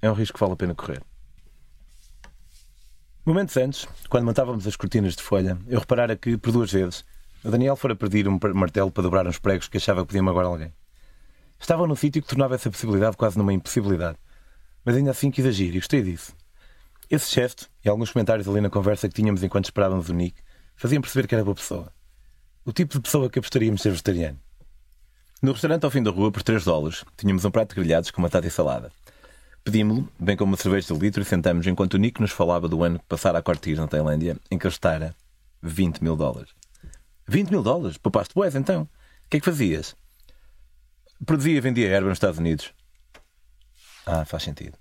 é 0.02 0.10
um 0.10 0.12
risco 0.12 0.34
que 0.34 0.40
vale 0.40 0.54
a 0.54 0.56
pena 0.56 0.74
correr. 0.74 1.00
Momentos 3.24 3.56
antes, 3.56 3.86
quando 4.08 4.24
montávamos 4.24 4.66
as 4.66 4.74
cortinas 4.74 5.14
de 5.14 5.22
folha, 5.22 5.56
eu 5.68 5.78
reparara 5.78 6.16
que, 6.16 6.36
por 6.36 6.50
duas 6.50 6.72
vezes, 6.72 7.04
o 7.44 7.52
Daniel 7.52 7.76
fora 7.76 7.94
pedir 7.94 8.26
um 8.26 8.40
martelo 8.52 8.90
para 8.90 9.04
dobrar 9.04 9.28
uns 9.28 9.38
pregos 9.38 9.68
que 9.68 9.76
achava 9.76 10.00
que 10.00 10.08
podia 10.08 10.24
magoar 10.24 10.46
alguém. 10.46 10.74
Estava 11.60 11.86
num 11.86 11.94
sítio 11.94 12.20
que 12.20 12.26
tornava 12.26 12.56
essa 12.56 12.68
possibilidade 12.68 13.16
quase 13.16 13.38
numa 13.38 13.52
impossibilidade. 13.52 14.18
Mas 14.84 14.96
ainda 14.96 15.12
assim 15.12 15.30
quis 15.30 15.46
agir 15.46 15.72
e 15.72 15.78
gostei 15.78 16.02
disso. 16.02 16.34
Esse 17.08 17.32
gesto, 17.32 17.70
e 17.84 17.88
alguns 17.88 18.10
comentários 18.10 18.48
ali 18.48 18.60
na 18.60 18.70
conversa 18.70 19.08
que 19.08 19.14
tínhamos 19.14 19.44
enquanto 19.44 19.66
esperávamos 19.66 20.08
o 20.08 20.12
Nick, 20.12 20.42
faziam 20.80 21.02
perceber 21.02 21.28
que 21.28 21.34
era 21.34 21.44
boa 21.44 21.54
pessoa. 21.54 21.92
O 22.64 22.72
tipo 22.72 22.94
de 22.94 23.00
pessoa 23.00 23.28
que 23.28 23.38
apostaríamos 23.38 23.82
ser 23.82 23.90
vegetariano. 23.90 24.40
No 25.42 25.52
restaurante 25.52 25.84
ao 25.84 25.90
fim 25.90 26.02
da 26.02 26.10
rua, 26.10 26.32
por 26.32 26.42
3 26.42 26.64
dólares, 26.64 27.04
tínhamos 27.18 27.44
um 27.44 27.50
prato 27.50 27.74
de 27.74 27.74
grelhados 27.74 28.10
com 28.10 28.22
batata 28.22 28.46
e 28.46 28.50
salada. 28.50 28.90
Pedimos-lo, 29.62 30.08
bem 30.18 30.38
como 30.38 30.52
uma 30.52 30.56
cerveja 30.56 30.94
de 30.94 30.98
litro, 30.98 31.20
e 31.20 31.24
sentamos 31.24 31.66
enquanto 31.66 31.94
o 31.94 31.98
Nick 31.98 32.18
nos 32.18 32.30
falava 32.30 32.66
do 32.66 32.82
ano 32.82 32.98
que 32.98 33.04
passara 33.04 33.38
a 33.38 33.42
cortir 33.42 33.76
na 33.76 33.86
Tailândia, 33.86 34.38
em 34.50 34.56
que 34.56 34.64
gastara 34.64 35.14
20 35.60 36.02
mil 36.02 36.16
dólares. 36.16 36.50
20 37.28 37.50
mil 37.50 37.62
dólares? 37.62 37.98
Poupaste 37.98 38.34
boés, 38.34 38.54
então? 38.54 38.84
O 38.84 38.88
que 39.28 39.36
é 39.36 39.40
que 39.40 39.44
fazias? 39.44 39.94
Produzia 41.26 41.58
e 41.58 41.60
vendia 41.60 41.90
erva 41.90 42.08
nos 42.08 42.16
Estados 42.16 42.38
Unidos. 42.38 42.72
Ah, 44.06 44.24
faz 44.24 44.44
sentido. 44.44 44.78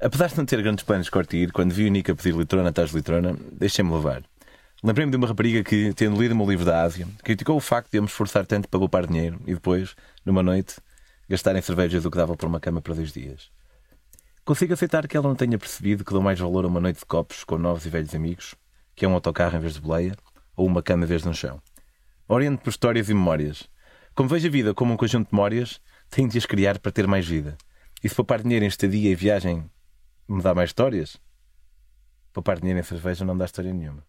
Apesar 0.00 0.28
de 0.28 0.38
não 0.38 0.46
ter 0.46 0.62
grandes 0.62 0.82
planos 0.82 1.06
de 1.06 1.10
cortir, 1.10 1.52
quando 1.52 1.72
vi 1.72 1.86
o 1.86 1.90
Nick 1.90 2.10
a 2.10 2.14
pedir 2.14 2.34
litrona 2.34 2.70
atrás 2.70 2.90
de 2.90 2.96
litrona, 2.96 3.36
deixei-me 3.52 3.92
levar. 3.92 4.24
Lembrei-me 4.86 5.10
de 5.10 5.16
uma 5.16 5.26
rapariga 5.26 5.64
que, 5.64 5.94
tendo 5.94 6.20
lido 6.20 6.32
o 6.32 6.36
meu 6.36 6.46
livro 6.46 6.66
da 6.66 6.82
Ásia, 6.82 7.08
criticou 7.22 7.56
o 7.56 7.60
facto 7.60 7.90
de 7.90 7.96
eu 7.96 8.02
me 8.02 8.06
esforçar 8.06 8.44
tanto 8.44 8.68
para 8.68 8.78
poupar 8.78 9.06
dinheiro 9.06 9.40
e 9.46 9.54
depois, 9.54 9.96
numa 10.26 10.42
noite, 10.42 10.76
gastar 11.26 11.56
em 11.56 11.62
cervejas 11.62 12.04
o 12.04 12.10
que 12.10 12.18
dava 12.18 12.36
por 12.36 12.46
uma 12.46 12.60
cama 12.60 12.82
para 12.82 12.92
dois 12.92 13.10
dias. 13.10 13.50
Consigo 14.44 14.74
aceitar 14.74 15.08
que 15.08 15.16
ela 15.16 15.26
não 15.26 15.34
tenha 15.34 15.56
percebido 15.56 16.04
que 16.04 16.12
dou 16.12 16.20
mais 16.20 16.38
valor 16.38 16.66
a 16.66 16.68
uma 16.68 16.80
noite 16.80 16.98
de 16.98 17.06
copos 17.06 17.44
com 17.44 17.56
novos 17.56 17.86
e 17.86 17.88
velhos 17.88 18.14
amigos, 18.14 18.54
que 18.94 19.06
é 19.06 19.08
um 19.08 19.14
autocarro 19.14 19.56
em 19.56 19.60
vez 19.60 19.72
de 19.72 19.80
boleia, 19.80 20.14
ou 20.54 20.66
uma 20.66 20.82
cama 20.82 21.04
em 21.04 21.08
vez 21.08 21.22
de 21.22 21.30
um 21.30 21.32
chão. 21.32 21.62
Oriento 22.28 22.62
por 22.62 22.68
histórias 22.68 23.08
e 23.08 23.14
memórias. 23.14 23.66
Como 24.14 24.28
vejo 24.28 24.48
a 24.48 24.50
vida 24.50 24.74
como 24.74 24.92
um 24.92 24.98
conjunto 24.98 25.30
de 25.30 25.34
memórias, 25.34 25.80
tenho 26.10 26.28
de 26.28 26.36
as 26.36 26.44
criar 26.44 26.78
para 26.78 26.92
ter 26.92 27.06
mais 27.06 27.26
vida. 27.26 27.56
E 28.02 28.08
se 28.10 28.14
poupar 28.14 28.42
dinheiro 28.42 28.66
em 28.66 28.68
estadia 28.68 29.10
e 29.10 29.14
viagem 29.14 29.64
me 30.28 30.42
dá 30.42 30.54
mais 30.54 30.68
histórias, 30.68 31.16
poupar 32.34 32.60
dinheiro 32.60 32.80
em 32.80 32.82
cerveja 32.82 33.24
não 33.24 33.34
dá 33.34 33.46
história 33.46 33.72
nenhuma. 33.72 34.04